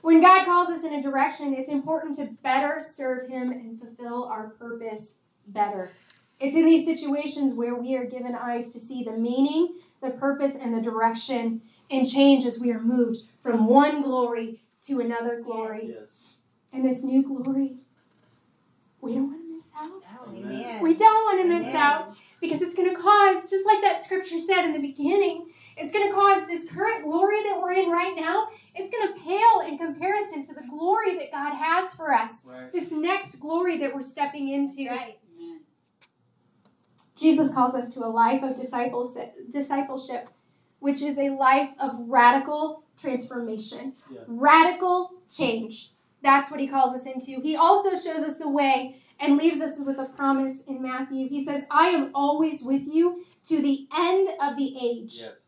When 0.01 0.21
God 0.21 0.45
calls 0.45 0.69
us 0.69 0.83
in 0.83 0.93
a 0.93 1.01
direction, 1.01 1.53
it's 1.53 1.69
important 1.69 2.15
to 2.17 2.37
better 2.43 2.79
serve 2.81 3.29
Him 3.29 3.51
and 3.51 3.79
fulfill 3.79 4.25
our 4.25 4.49
purpose 4.49 5.19
better. 5.47 5.91
It's 6.43 6.57
in 6.57 6.65
these 6.65 6.85
situations 6.85 7.53
where 7.53 7.73
we 7.73 7.95
are 7.95 8.03
given 8.03 8.35
eyes 8.35 8.73
to 8.73 8.79
see 8.79 9.01
the 9.01 9.13
meaning, 9.13 9.75
the 10.01 10.09
purpose, 10.09 10.57
and 10.61 10.75
the 10.75 10.81
direction 10.81 11.61
and 11.89 12.05
change 12.05 12.45
as 12.45 12.59
we 12.59 12.69
are 12.71 12.81
moved 12.81 13.19
from 13.41 13.65
one 13.65 14.01
glory 14.03 14.61
to 14.87 14.99
another 14.99 15.39
glory. 15.39 15.95
Yes. 15.97 16.35
And 16.73 16.83
this 16.83 17.01
new 17.01 17.23
glory, 17.23 17.77
we 18.99 19.13
don't 19.13 19.27
want 19.27 19.41
to 19.41 19.55
miss 19.55 19.71
out. 19.73 20.35
Amen. 20.35 20.81
We 20.81 20.95
don't 20.95 21.23
want 21.23 21.41
to 21.43 21.47
miss 21.47 21.67
Amen. 21.67 21.75
out 21.77 22.17
because 22.41 22.61
it's 22.61 22.75
going 22.75 22.93
to 22.93 23.01
cause, 23.01 23.49
just 23.49 23.65
like 23.65 23.79
that 23.79 24.03
scripture 24.03 24.41
said 24.41 24.65
in 24.65 24.73
the 24.73 24.79
beginning, 24.79 25.47
it's 25.77 25.93
going 25.93 26.09
to 26.09 26.13
cause 26.13 26.45
this 26.47 26.69
current 26.69 27.05
glory 27.05 27.41
that 27.43 27.57
we're 27.61 27.71
in 27.71 27.89
right 27.89 28.17
now, 28.17 28.49
it's 28.75 28.91
going 28.91 29.07
to 29.07 29.19
pale 29.21 29.61
in 29.65 29.77
comparison 29.77 30.43
to 30.43 30.53
the 30.53 30.63
glory 30.69 31.17
that 31.19 31.31
God 31.31 31.55
has 31.55 31.93
for 31.93 32.13
us. 32.13 32.45
Right. 32.45 32.73
This 32.73 32.91
next 32.91 33.37
glory 33.37 33.77
that 33.77 33.95
we're 33.95 34.03
stepping 34.03 34.49
into. 34.49 34.89
Right. 34.89 35.17
Jesus 37.15 37.53
calls 37.53 37.75
us 37.75 37.93
to 37.93 37.99
a 38.05 38.07
life 38.09 38.43
of 38.43 38.55
discipleship, 38.55 39.35
discipleship, 39.51 40.29
which 40.79 41.01
is 41.01 41.17
a 41.17 41.29
life 41.29 41.69
of 41.79 41.95
radical 42.07 42.83
transformation, 42.97 43.93
Yeah. 44.11 44.21
radical 44.27 45.11
change. 45.29 45.93
That's 46.21 46.49
what 46.49 46.59
he 46.59 46.67
calls 46.67 46.93
us 46.95 47.05
into. 47.05 47.41
He 47.41 47.55
also 47.55 47.91
shows 47.91 48.23
us 48.23 48.37
the 48.37 48.49
way 48.49 48.97
and 49.19 49.37
leaves 49.37 49.61
us 49.61 49.79
with 49.79 49.99
a 49.99 50.05
promise 50.05 50.63
in 50.65 50.81
Matthew. 50.81 51.27
He 51.29 51.43
says, 51.43 51.65
I 51.69 51.89
am 51.89 52.11
always 52.13 52.63
with 52.63 52.87
you 52.87 53.25
to 53.45 53.61
the 53.61 53.87
end 53.95 54.29
of 54.41 54.57
the 54.57 54.77
age. 54.81 55.15
Yes. 55.19 55.41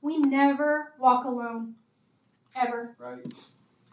We 0.00 0.18
never 0.18 0.92
walk 0.98 1.24
alone, 1.24 1.76
ever. 2.56 2.96
Right. 2.98 3.32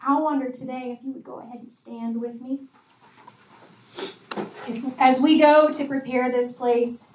I 0.00 0.18
wonder 0.18 0.50
today 0.50 0.96
if 0.98 1.04
you 1.04 1.12
would 1.12 1.24
go 1.24 1.40
ahead 1.40 1.60
and 1.60 1.72
stand 1.72 2.20
with 2.20 2.40
me. 2.40 2.60
If, 4.66 4.84
as 4.98 5.20
we 5.20 5.38
go 5.38 5.70
to 5.70 5.84
prepare 5.86 6.30
this 6.30 6.52
place, 6.52 7.12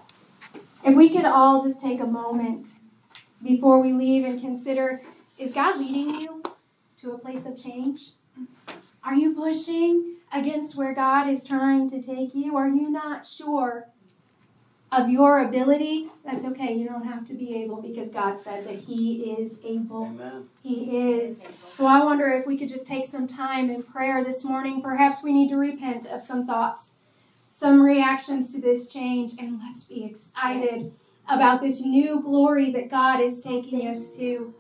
if 0.85 0.95
we 0.95 1.09
could 1.09 1.25
all 1.25 1.63
just 1.63 1.81
take 1.81 1.99
a 1.99 2.05
moment 2.05 2.67
before 3.43 3.81
we 3.81 3.91
leave 3.91 4.23
and 4.25 4.39
consider 4.39 5.01
is 5.37 5.53
God 5.53 5.79
leading 5.79 6.21
you 6.21 6.43
to 7.01 7.11
a 7.11 7.17
place 7.17 7.45
of 7.45 7.61
change? 7.61 8.11
Are 9.03 9.15
you 9.15 9.35
pushing 9.35 10.15
against 10.31 10.77
where 10.77 10.93
God 10.93 11.27
is 11.27 11.45
trying 11.45 11.89
to 11.89 12.01
take 12.01 12.33
you? 12.33 12.55
Are 12.55 12.69
you 12.69 12.89
not 12.89 13.27
sure 13.27 13.87
of 14.91 15.09
your 15.09 15.39
ability? 15.39 16.09
That's 16.23 16.45
okay. 16.45 16.73
You 16.73 16.87
don't 16.87 17.05
have 17.05 17.27
to 17.27 17.33
be 17.33 17.55
able 17.63 17.81
because 17.81 18.09
God 18.09 18.39
said 18.39 18.65
that 18.65 18.75
He 18.75 19.35
is 19.37 19.61
able. 19.65 20.05
Amen. 20.05 20.47
He 20.63 21.11
is. 21.11 21.41
So 21.71 21.85
I 21.85 22.03
wonder 22.03 22.29
if 22.29 22.47
we 22.47 22.57
could 22.57 22.69
just 22.69 22.87
take 22.87 23.05
some 23.05 23.27
time 23.27 23.69
in 23.69 23.83
prayer 23.83 24.23
this 24.23 24.45
morning. 24.45 24.81
Perhaps 24.81 25.23
we 25.23 25.33
need 25.33 25.49
to 25.49 25.57
repent 25.57 26.05
of 26.05 26.21
some 26.21 26.47
thoughts, 26.47 26.93
some 27.57 27.81
reactions 27.81 28.53
to 28.53 28.59
this 28.59 28.91
change, 28.91 29.31
and 29.39 29.61
let's 29.63 29.85
be 29.85 30.03
excited 30.03 30.91
about 31.29 31.61
this 31.61 31.79
new 31.79 32.21
glory 32.21 32.69
that 32.73 32.89
God 32.89 33.21
is 33.21 33.41
taking 33.41 33.87
us 33.87 34.17
to. 34.17 34.53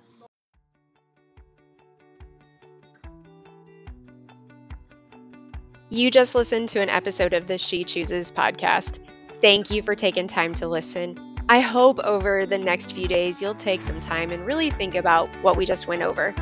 You 5.89 6.09
just 6.09 6.35
listened 6.35 6.69
to 6.69 6.79
an 6.79 6.87
episode 6.87 7.33
of 7.33 7.47
the 7.47 7.57
She 7.57 7.83
Chooses 7.83 8.31
podcast. 8.31 8.99
Thank 9.41 9.69
you 9.69 9.81
for 9.81 9.93
taking 9.93 10.27
time 10.27 10.53
to 10.55 10.67
listen. 10.69 11.35
I 11.49 11.59
hope 11.59 11.99
over 11.99 12.45
the 12.45 12.57
next 12.57 12.93
few 12.93 13.09
days 13.09 13.41
you'll 13.41 13.55
take 13.55 13.81
some 13.81 13.99
time 13.99 14.31
and 14.31 14.45
really 14.45 14.71
think 14.71 14.95
about 14.95 15.27
what 15.43 15.57
we 15.57 15.65
just 15.65 15.89
went 15.89 16.01
over. 16.01 16.33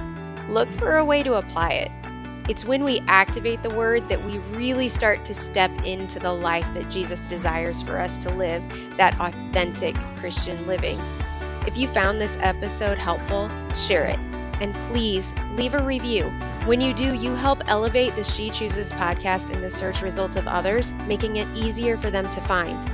Look 0.49 0.69
for 0.69 0.97
a 0.97 1.03
way 1.03 1.23
to 1.23 1.33
apply 1.33 1.71
it. 1.71 2.02
It's 2.49 2.65
when 2.65 2.83
we 2.83 2.99
activate 3.07 3.63
the 3.63 3.73
word 3.73 4.09
that 4.09 4.21
we 4.21 4.37
really 4.57 4.89
start 4.89 5.23
to 5.25 5.33
step 5.33 5.71
into 5.85 6.19
the 6.19 6.33
life 6.33 6.73
that 6.73 6.89
Jesus 6.89 7.25
desires 7.25 7.81
for 7.81 8.01
us 8.01 8.17
to 8.17 8.29
live, 8.31 8.61
that 8.97 9.17
authentic 9.21 9.95
Christian 10.17 10.67
living. 10.67 10.99
If 11.65 11.77
you 11.77 11.87
found 11.87 12.19
this 12.19 12.37
episode 12.41 12.97
helpful, 12.97 13.49
share 13.77 14.05
it. 14.07 14.19
And 14.59 14.73
please 14.75 15.33
leave 15.53 15.73
a 15.73 15.83
review. 15.83 16.25
When 16.65 16.81
you 16.81 16.93
do, 16.93 17.15
you 17.15 17.33
help 17.33 17.63
elevate 17.67 18.13
the 18.15 18.25
She 18.25 18.49
Chooses 18.49 18.91
podcast 18.91 19.53
in 19.53 19.61
the 19.61 19.69
search 19.69 20.01
results 20.01 20.35
of 20.35 20.45
others, 20.45 20.91
making 21.07 21.37
it 21.37 21.47
easier 21.55 21.95
for 21.95 22.09
them 22.09 22.29
to 22.29 22.41
find. 22.41 22.85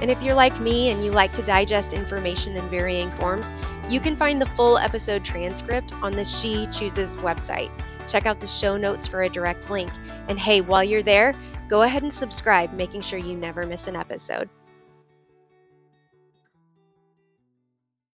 And 0.00 0.12
if 0.12 0.22
you're 0.22 0.34
like 0.34 0.58
me 0.60 0.90
and 0.90 1.04
you 1.04 1.10
like 1.10 1.32
to 1.32 1.42
digest 1.42 1.92
information 1.92 2.56
in 2.56 2.62
varying 2.68 3.10
forms, 3.10 3.52
you 3.88 3.98
can 3.98 4.14
find 4.14 4.40
the 4.40 4.46
full 4.46 4.78
episode 4.78 5.24
transcript 5.24 5.92
on 6.02 6.12
the 6.12 6.24
She 6.24 6.66
Chooses 6.66 7.16
website. 7.16 7.70
Check 8.08 8.26
out 8.26 8.40
the 8.40 8.46
show 8.46 8.76
notes 8.76 9.06
for 9.06 9.22
a 9.22 9.28
direct 9.28 9.70
link. 9.70 9.90
And 10.28 10.38
hey, 10.38 10.60
while 10.60 10.84
you're 10.84 11.02
there, 11.02 11.34
go 11.68 11.82
ahead 11.82 12.02
and 12.02 12.12
subscribe, 12.12 12.72
making 12.72 13.00
sure 13.00 13.18
you 13.18 13.34
never 13.34 13.66
miss 13.66 13.86
an 13.88 13.96
episode. 13.96 14.48